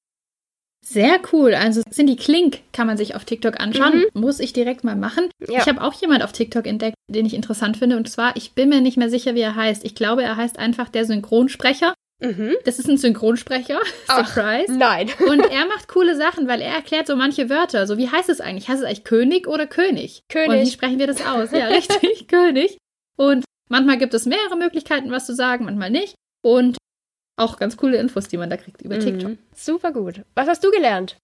Sehr 0.84 1.20
cool. 1.32 1.54
Also 1.54 1.82
Cindy 1.90 2.16
Klink 2.16 2.61
kann 2.72 2.86
man 2.86 2.96
sich 2.96 3.14
auf 3.14 3.24
TikTok 3.24 3.61
anschauen. 3.61 4.04
Mhm. 4.14 4.20
Muss 4.20 4.40
ich 4.40 4.52
direkt 4.52 4.84
mal 4.84 4.96
machen. 4.96 5.28
Ja. 5.46 5.61
Ich 5.61 5.68
habe 5.68 5.82
auch 5.82 5.92
jemand 5.94 6.22
auf 6.22 6.32
TikTok 6.32 6.66
entdeckt, 6.66 6.94
den 7.09 7.26
ich 7.26 7.34
interessant 7.34 7.76
finde. 7.76 7.96
Und 7.96 8.09
zwar, 8.09 8.36
ich 8.36 8.52
bin 8.52 8.68
mir 8.68 8.80
nicht 8.80 8.96
mehr 8.96 9.11
sicher, 9.11 9.34
wie 9.34 9.40
er 9.40 9.56
heißt. 9.56 9.84
Ich 9.84 9.94
glaube, 9.94 10.22
er 10.22 10.36
heißt 10.36 10.59
einfach 10.59 10.88
der 10.88 11.04
Synchronsprecher. 11.04 11.94
Mhm. 12.20 12.56
Das 12.64 12.78
ist 12.78 12.88
ein 12.88 12.96
Synchronsprecher. 12.96 13.80
Ach, 14.09 14.26
Surprise. 14.26 14.72
Nein. 14.72 15.11
Und 15.28 15.40
er 15.40 15.66
macht 15.66 15.88
coole 15.88 16.16
Sachen, 16.16 16.48
weil 16.48 16.61
er 16.61 16.74
erklärt 16.74 17.06
so 17.06 17.16
manche 17.16 17.50
Wörter. 17.50 17.86
So, 17.86 17.98
wie 17.98 18.09
heißt 18.09 18.28
es 18.28 18.40
eigentlich? 18.40 18.68
Heißt 18.68 18.80
es 18.80 18.86
eigentlich 18.86 19.04
König 19.04 19.46
oder 19.46 19.66
König? 19.66 20.22
König. 20.28 20.48
Und 20.48 20.66
wie 20.66 20.70
sprechen 20.70 20.98
wir 20.98 21.06
das 21.06 21.24
aus? 21.24 21.50
Ja, 21.52 21.66
richtig, 21.68 22.28
König. 22.28 22.78
Und 23.16 23.44
manchmal 23.68 23.98
gibt 23.98 24.14
es 24.14 24.26
mehrere 24.26 24.56
Möglichkeiten, 24.56 25.11
was 25.11 25.26
zu 25.26 25.34
sagen, 25.34 25.64
manchmal 25.64 25.90
nicht. 25.90 26.14
Und 26.42 26.78
auch 27.39 27.57
ganz 27.57 27.76
coole 27.76 27.99
Infos, 27.99 28.28
die 28.28 28.36
man 28.36 28.51
da 28.51 28.57
kriegt 28.57 28.82
über 28.82 28.97
mhm. 28.97 29.01
TikTok. 29.01 29.32
Super 29.55 29.93
gut. 29.93 30.22
Was 30.34 30.49
hast 30.49 30.64
du 30.64 30.70
gelernt? 30.70 31.16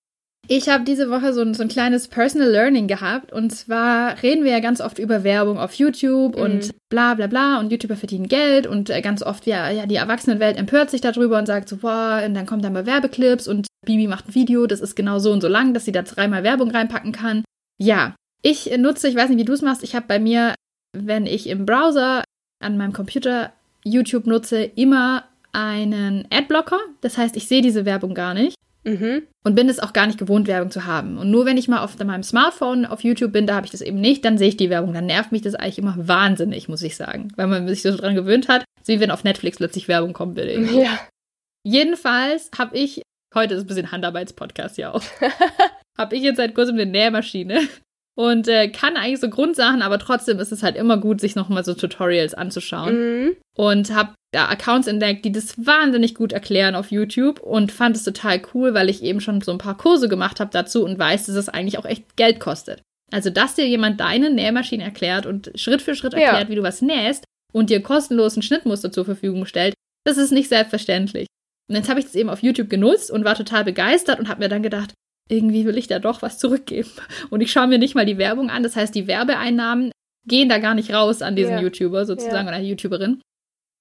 Ich 0.47 0.69
habe 0.69 0.85
diese 0.85 1.09
Woche 1.11 1.33
so 1.33 1.41
ein, 1.41 1.55
so 1.55 1.63
ein 1.63 1.71
kleines 1.71 2.09
Personal 2.09 2.51
Learning 2.51 2.87
gehabt. 2.87 3.33
Und 3.33 3.51
zwar 3.51 4.23
reden 4.23 4.45
wir 4.45 4.53
ja 4.53 4.61
ganz 4.61 4.83
oft 4.83 4.99
über 4.99 5.25
Werbung 5.25 5.59
auf 5.59 5.75
YouTube 5.75 6.37
mhm. 6.37 6.43
und 6.43 6.71
bla 6.91 7.15
bla 7.15 7.29
bla. 7.29 7.59
Und 7.59 7.73
YouTuber 7.73 7.97
verdienen 7.97 8.29
Geld. 8.29 8.67
Und 8.67 8.91
äh, 8.91 9.01
ganz 9.01 9.23
oft, 9.23 9.47
ja, 9.47 9.71
ja, 9.71 9.87
die 9.87 9.97
Erwachsenenwelt 9.97 10.59
empört 10.59 10.91
sich 10.91 11.01
darüber 11.01 11.39
und 11.39 11.47
sagt 11.47 11.69
so, 11.69 11.79
boah, 11.79 12.23
und 12.27 12.35
dann 12.35 12.47
kommen 12.47 12.63
da 12.63 12.69
mal 12.69 12.85
Werbeclips 12.85 13.49
und 13.49 13.67
Bibi 13.85 14.07
macht 14.07 14.29
ein 14.29 14.35
Video, 14.35 14.67
das 14.67 14.81
ist 14.81 14.97
genau 14.97 15.19
so 15.19 15.31
und 15.31 15.41
so 15.41 15.49
lang, 15.49 15.75
dass 15.75 15.85
sie 15.85 15.93
da 15.93 16.03
dreimal 16.03 16.43
Werbung 16.43 16.71
reinpacken 16.71 17.13
kann. 17.13 17.45
Ja, 17.79 18.15
ich 18.43 18.77
nutze, 18.77 19.09
ich 19.09 19.15
weiß 19.15 19.29
nicht, 19.29 19.39
wie 19.39 19.45
du 19.45 19.53
es 19.53 19.63
machst, 19.63 19.83
ich 19.83 19.95
habe 19.95 20.07
bei 20.09 20.19
mir, 20.19 20.55
wenn 20.97 21.27
ich 21.27 21.49
im 21.49 21.67
Browser 21.67 22.25
an 22.63 22.77
meinem 22.77 22.93
Computer 22.93 23.53
YouTube 23.85 24.27
nutze, 24.27 24.63
immer 24.63 25.25
einen 25.55 26.27
Adblocker. 26.31 26.79
Das 27.01 27.17
heißt, 27.17 27.37
ich 27.37 27.49
sehe 27.49 27.63
diese 27.63 27.85
Werbung 27.85 28.15
gar 28.15 28.35
nicht. 28.35 28.57
Mhm. 28.85 29.23
Und 29.45 29.55
bin 29.55 29.69
es 29.69 29.79
auch 29.79 29.95
gar 29.95 30.07
nicht 30.07 30.19
gewohnt, 30.19 30.47
Werbung 30.47 30.71
zu 30.71 30.85
haben. 30.85 31.17
Und 31.17 31.31
nur 31.31 31.47
wenn 31.47 31.57
ich 31.57 31.69
mal 31.69 31.83
auf 31.83 31.99
meinem 31.99 32.23
Smartphone 32.23 32.85
auf 32.85 33.03
YouTube 33.03 33.33
bin, 33.33 33.47
da 33.47 33.55
habe 33.55 33.65
ich 33.65 33.73
das 33.73 33.81
eben 33.81 33.99
nicht, 33.99 34.25
dann 34.25 34.37
sehe 34.37 34.49
ich 34.49 34.57
die 34.59 34.69
Werbung. 34.69 34.93
Dann 34.93 35.07
nervt 35.07 35.33
mich 35.33 35.43
das 35.43 35.55
eigentlich 35.55 35.79
immer 35.79 35.95
wahnsinnig, 35.97 36.69
muss 36.69 36.83
ich 36.83 36.97
sagen. 36.97 37.29
Weil 37.37 37.47
man 37.47 37.67
sich 37.67 37.83
so 37.83 37.97
dran 37.97 38.15
gewöhnt 38.15 38.49
hat, 38.49 38.65
so 38.83 38.93
wie 38.93 39.01
wenn 39.01 39.11
auf 39.11 39.25
Netflix 39.25 39.57
plötzlich 39.57 39.89
Werbung 39.89 40.13
kommen 40.13 40.37
würde. 40.37 40.55
Ja. 40.75 41.01
Jedenfalls 41.67 42.51
habe 42.59 42.77
ich, 42.77 43.01
heute 43.35 43.55
ist 43.55 43.63
ein 43.63 43.67
bisschen 43.67 43.91
Handarbeitspodcast 43.91 44.77
ja 44.77 44.93
auch, 44.93 45.03
habe 45.99 46.15
ich 46.15 46.23
jetzt 46.23 46.37
seit 46.37 46.55
kurzem 46.55 46.75
eine 46.75 46.85
Nähmaschine 46.85 47.63
und 48.17 48.49
äh, 48.49 48.69
kann 48.69 48.99
eigentlich 48.99 49.21
so 49.21 49.31
Grundsachen, 49.31 49.81
aber 49.81 49.99
trotzdem 49.99 50.39
ist 50.41 50.53
es 50.53 50.63
halt 50.63 50.77
immer 50.77 50.99
gut, 50.99 51.23
sich 51.23 51.37
nochmal 51.37 51.65
so 51.65 51.73
Tutorials 51.73 52.35
anzuschauen. 52.35 53.25
Mhm. 53.25 53.37
Und 53.57 53.95
habe 53.95 54.15
Accounts 54.35 54.87
entdeckt, 54.87 55.25
die 55.25 55.33
das 55.33 55.65
wahnsinnig 55.65 56.15
gut 56.15 56.33
erklären 56.33 56.75
auf 56.75 56.91
YouTube 56.91 57.41
und 57.41 57.73
fand 57.73 57.97
es 57.97 58.05
total 58.05 58.43
cool, 58.55 58.75
weil 58.75 58.89
ich 58.89 59.03
eben 59.03 59.21
schon 59.21 59.41
so 59.41 59.53
ein 59.53 59.59
paar 59.59 59.77
Kurse 59.77 60.09
gemacht 60.09 60.41
habe 60.41 60.51
dazu 60.53 60.85
und 60.85 60.99
weiß, 60.99 61.27
dass 61.27 61.37
es 61.37 61.49
eigentlich 61.49 61.79
auch 61.79 61.85
echt 61.85 62.17
Geld 62.17 62.41
kostet. 62.41 62.83
Also, 63.13 63.31
dass 63.31 63.55
dir 63.55 63.67
jemand 63.67 64.01
deine 64.01 64.31
Nähmaschine 64.31 64.83
erklärt 64.83 65.27
und 65.27 65.53
Schritt 65.55 65.83
für 65.83 65.95
Schritt 65.95 66.15
erklärt, 66.15 66.45
ja. 66.45 66.49
wie 66.49 66.57
du 66.57 66.63
was 66.63 66.83
nähst 66.83 67.25
und 67.53 67.71
dir 67.71 67.83
kostenlos 67.83 68.37
ein 68.37 68.43
Schnittmuster 68.43 68.91
zur 68.91 69.05
Verfügung 69.05 69.47
stellt, 69.47 69.75
das 70.05 70.19
ist 70.19 70.33
nicht 70.33 70.49
selbstverständlich. 70.49 71.27
Und 71.69 71.77
jetzt 71.77 71.89
habe 71.89 72.01
ich 72.01 72.07
das 72.07 72.15
eben 72.15 72.29
auf 72.29 72.43
YouTube 72.43 72.69
genutzt 72.69 73.11
und 73.11 73.25
war 73.25 73.35
total 73.35 73.65
begeistert 73.65 74.19
und 74.19 74.29
habe 74.29 74.43
mir 74.43 74.49
dann 74.49 74.63
gedacht, 74.63 74.93
irgendwie 75.29 75.65
will 75.65 75.79
ich 75.79 75.87
da 75.87 75.99
doch 75.99 76.23
was 76.23 76.39
zurückgeben. 76.39 76.91
Und 77.31 77.41
ich 77.41 77.51
schaue 77.51 77.67
mir 77.67 77.79
nicht 77.79 77.95
mal 77.95 78.05
die 78.05 78.19
Werbung 78.19 78.51
an. 78.51 78.63
Das 78.63 78.77
heißt, 78.77 78.95
die 78.95 79.07
Werbeeinnahmen 79.07 79.91
gehen 80.27 80.49
da 80.49 80.59
gar 80.59 80.75
nicht 80.75 80.93
raus 80.93 81.23
an 81.23 81.37
diesen 81.37 81.55
ja. 81.55 81.61
YouTuber 81.61 82.05
sozusagen 82.05 82.47
ja. 82.47 82.55
oder 82.55 82.61
YouTuberin. 82.61 83.23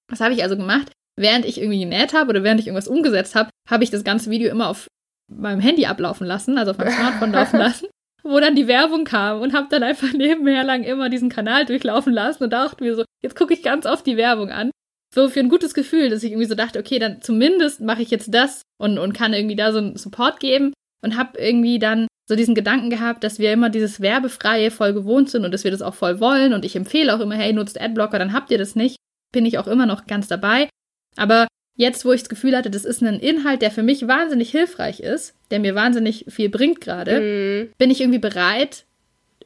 Was 0.10 0.20
habe 0.20 0.34
ich 0.34 0.44
also 0.44 0.58
gemacht? 0.58 0.92
Während 1.16 1.46
ich 1.46 1.60
irgendwie 1.60 1.80
genäht 1.80 2.14
habe 2.14 2.30
oder 2.30 2.44
während 2.44 2.60
ich 2.60 2.68
irgendwas 2.68 2.88
umgesetzt 2.88 3.36
habe, 3.36 3.50
habe 3.70 3.84
ich 3.84 3.92
das 3.92 4.04
ganze 4.04 4.30
Video 4.30 4.50
immer 4.50 4.70
auf 4.70 4.88
meinem 5.32 5.60
Handy 5.60 5.86
ablaufen 5.86 6.26
lassen, 6.26 6.58
also 6.58 6.72
auf 6.72 6.78
meinem 6.78 6.92
Smartphone 6.92 7.32
laufen 7.34 7.60
lassen, 7.60 7.88
wo 8.24 8.40
dann 8.40 8.56
die 8.56 8.68
Werbung 8.68 9.06
kam 9.06 9.42
und 9.42 9.54
habe 9.54 9.68
dann 9.70 9.84
einfach 9.84 10.12
nebenher 10.14 10.64
lang 10.64 10.84
immer 10.84 11.10
diesen 11.10 11.30
Kanal 11.30 11.66
durchlaufen 11.66 12.14
lassen 12.14 12.44
und 12.44 12.54
dachte 12.54 12.84
mir 12.84 12.96
so, 12.96 13.04
jetzt 13.22 13.36
gucke 13.36 13.54
ich 13.54 13.64
ganz 13.64 13.86
oft 13.86 14.06
die 14.06 14.18
Werbung 14.18 14.50
an. 14.50 14.72
So 15.14 15.30
für 15.30 15.42
ein 15.42 15.50
gutes 15.50 15.76
Gefühl, 15.76 16.10
dass 16.10 16.24
ich 16.24 16.32
irgendwie 16.32 16.48
so 16.48 16.56
dachte, 16.56 16.80
okay, 16.80 16.98
dann 16.98 17.22
zumindest 17.22 17.82
mache 17.82 18.02
ich 18.02 18.10
jetzt 18.10 18.34
das 18.34 18.64
und, 18.80 18.98
und 18.98 19.14
kann 19.14 19.34
irgendwie 19.34 19.56
da 19.56 19.72
so 19.72 19.78
einen 19.78 19.96
Support 19.96 20.40
geben 20.40 20.74
und 21.04 21.18
habe 21.18 21.38
irgendwie 21.38 21.78
dann 21.78 22.08
so 22.28 22.36
diesen 22.36 22.56
Gedanken 22.56 22.90
gehabt, 22.90 23.24
dass 23.24 23.38
wir 23.38 23.52
immer 23.52 23.70
dieses 23.70 24.02
Werbefreie 24.02 24.72
voll 24.72 24.94
gewohnt 24.94 25.30
sind 25.30 25.46
und 25.46 25.52
dass 25.52 25.64
wir 25.64 25.72
das 25.72 25.82
auch 25.82 25.94
voll 25.94 26.20
wollen 26.20 26.54
und 26.54 26.66
ich 26.66 26.76
empfehle 26.76 27.14
auch 27.14 27.20
immer, 27.20 27.36
hey, 27.36 27.54
nutzt 27.54 27.80
Adblocker, 27.80 28.18
dann 28.18 28.34
habt 28.34 28.50
ihr 28.50 28.58
das 28.58 28.76
nicht. 28.76 28.96
Bin 29.34 29.46
ich 29.46 29.58
auch 29.58 29.68
immer 29.68 29.86
noch 29.86 30.08
ganz 30.08 30.30
dabei. 30.30 30.70
Aber 31.18 31.48
jetzt, 31.76 32.06
wo 32.06 32.14
ich 32.14 32.22
das 32.22 32.30
Gefühl 32.30 32.56
hatte, 32.56 32.72
das 32.72 32.86
ist 32.86 33.02
ein 33.02 33.20
Inhalt, 33.20 33.62
der 33.62 33.72
für 33.72 33.84
mich 33.84 34.08
wahnsinnig 34.08 34.52
hilfreich 34.52 35.02
ist, 35.02 35.36
der 35.52 35.60
mir 35.60 35.76
wahnsinnig 35.76 36.26
viel 36.30 36.48
bringt 36.50 36.80
gerade, 36.80 37.20
mhm. 37.20 37.74
bin 37.78 37.92
ich 37.92 38.00
irgendwie 38.00 38.20
bereit, 38.20 38.86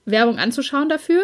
Werbung 0.06 0.38
anzuschauen 0.38 0.90
dafür. 0.90 1.24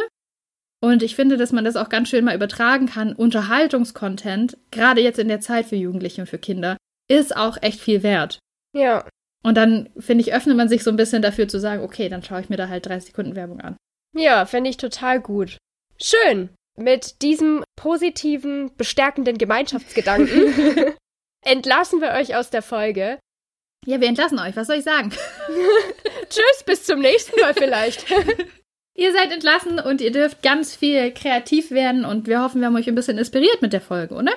Und 0.82 1.01
ich 1.01 1.16
finde, 1.16 1.38
dass 1.38 1.53
man 1.53 1.64
das 1.64 1.78
auch 1.78 1.88
ganz 1.88 2.09
schön 2.09 2.26
mal 2.26 2.36
übertragen 2.36 2.88
kann. 2.88 3.14
Unterhaltungskontent, 3.14 4.57
gerade 4.72 5.01
jetzt 5.01 5.20
in 5.20 5.30
der 5.30 5.39
Zeit 5.39 5.66
für 5.66 5.78
Jugendliche 5.78 6.22
und 6.22 6.28
für 6.28 6.39
Kinder, 6.39 6.76
ist 7.07 7.38
auch 7.38 7.57
echt 7.61 7.80
viel 7.80 8.03
wert. 8.03 8.39
Ja. 8.74 9.07
Und 9.43 9.55
dann, 9.55 9.89
finde 9.97 10.24
ich, 10.24 10.34
öffnet 10.34 10.57
man 10.57 10.68
sich 10.68 10.84
so 10.84 10.89
ein 10.89 10.97
bisschen 10.97 11.22
dafür 11.22 11.47
zu 11.47 11.59
sagen, 11.59 11.84
okay, 11.84 12.09
dann 12.09 12.24
schaue 12.24 12.41
ich 12.41 12.49
mir 12.49 12.57
da 12.57 12.68
halt 12.68 12.86
30 12.86 13.07
Sekunden 13.11 13.36
Werbung 13.36 13.61
an. 13.61 13.78
Ja, 14.14 14.45
finde 14.45 14.70
ich 14.70 14.78
total 14.78 15.22
gut. 15.22 15.57
Schön. 16.01 16.49
Mit 16.76 17.21
diesem 17.21 17.63
positiven, 17.76 18.76
bestärkenden 18.76 19.38
Gemeinschaftsgedanken 19.38 20.95
entlassen 21.45 22.01
wir 22.01 22.11
euch 22.11 22.36
aus 22.36 22.49
der 22.49 22.63
Folge. 22.63 23.19
Ja, 23.86 23.99
wir 23.99 24.07
entlassen 24.07 24.39
euch. 24.39 24.55
Was 24.55 24.67
soll 24.67 24.78
ich 24.78 24.84
sagen? 24.84 25.11
Tschüss, 26.30 26.63
bis 26.65 26.86
zum 26.86 26.99
nächsten 26.99 27.39
Mal 27.39 27.53
vielleicht. 27.53 28.09
ihr 28.95 29.13
seid 29.13 29.32
entlassen 29.32 29.80
und 29.80 30.01
ihr 30.01 30.11
dürft 30.11 30.41
ganz 30.41 30.76
viel 30.76 31.13
kreativ 31.13 31.71
werden 31.71 32.05
und 32.05 32.28
wir 32.28 32.41
hoffen, 32.41 32.61
wir 32.61 32.67
haben 32.67 32.76
euch 32.76 32.88
ein 32.88 32.95
bisschen 32.95 33.17
inspiriert 33.17 33.61
mit 33.61 33.74
der 33.74 33.82
Folge, 33.82 34.15
oder? 34.15 34.34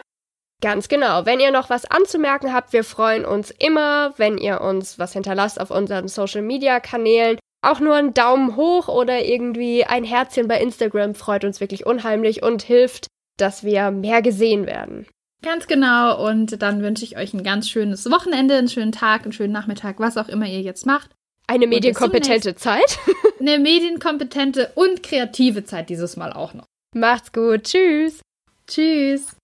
Ganz 0.62 0.89
genau. 0.89 1.26
Wenn 1.26 1.41
ihr 1.41 1.53
noch 1.53 1.70
was 1.70 1.84
anzumerken 1.84 2.53
habt, 2.53 2.72
wir 2.72 2.82
freuen 2.82 3.24
uns 3.24 3.51
immer, 3.51 4.14
wenn 4.18 4.39
ihr 4.39 4.62
uns 4.62 4.99
was 4.99 5.12
hinterlasst 5.12 5.61
auf 5.61 5.70
unseren 5.70 6.09
Social 6.09 6.43
Media 6.43 6.80
Kanälen. 6.80 7.39
Auch 7.67 7.81
nur 7.81 7.97
ein 7.97 8.14
Daumen 8.14 8.55
hoch 8.55 8.87
oder 8.87 9.25
irgendwie 9.25 9.85
ein 9.85 10.05
Herzchen 10.05 10.47
bei 10.47 10.61
Instagram 10.61 11.17
freut 11.17 11.45
uns 11.45 11.59
wirklich 11.59 11.85
unheimlich 11.85 12.45
und 12.45 12.62
hilft, 12.62 13.09
dass 13.39 13.64
wir 13.64 13.91
mehr 13.91 14.23
gesehen 14.23 14.67
werden. 14.67 15.05
Ganz 15.43 15.67
genau. 15.67 16.25
Und 16.29 16.62
dann 16.62 16.81
wünsche 16.81 17.05
ich 17.05 17.17
euch 17.17 17.35
ein 17.35 17.43
ganz 17.43 17.69
schönes 17.69 18.09
Wochenende, 18.09 18.55
einen 18.55 18.69
schönen 18.69 18.93
Tag, 18.93 19.25
einen 19.25 19.33
schönen 19.33 19.53
Nachmittag, 19.53 19.99
was 19.99 20.17
auch 20.17 20.29
immer 20.29 20.47
ihr 20.47 20.61
jetzt 20.61 20.87
macht. 20.87 21.11
Eine 21.49 21.67
medienkompetente 21.67 22.55
Zeit. 22.55 22.99
Eine 23.41 23.59
medienkompetente 23.59 24.71
und 24.77 25.03
kreative 25.03 25.64
Zeit 25.64 25.89
dieses 25.89 26.17
Mal 26.17 26.33
auch 26.33 26.55
noch. 26.55 26.67
Macht's 26.95 27.33
gut. 27.33 27.64
Tschüss. 27.64 28.21
Tschüss. 28.69 29.37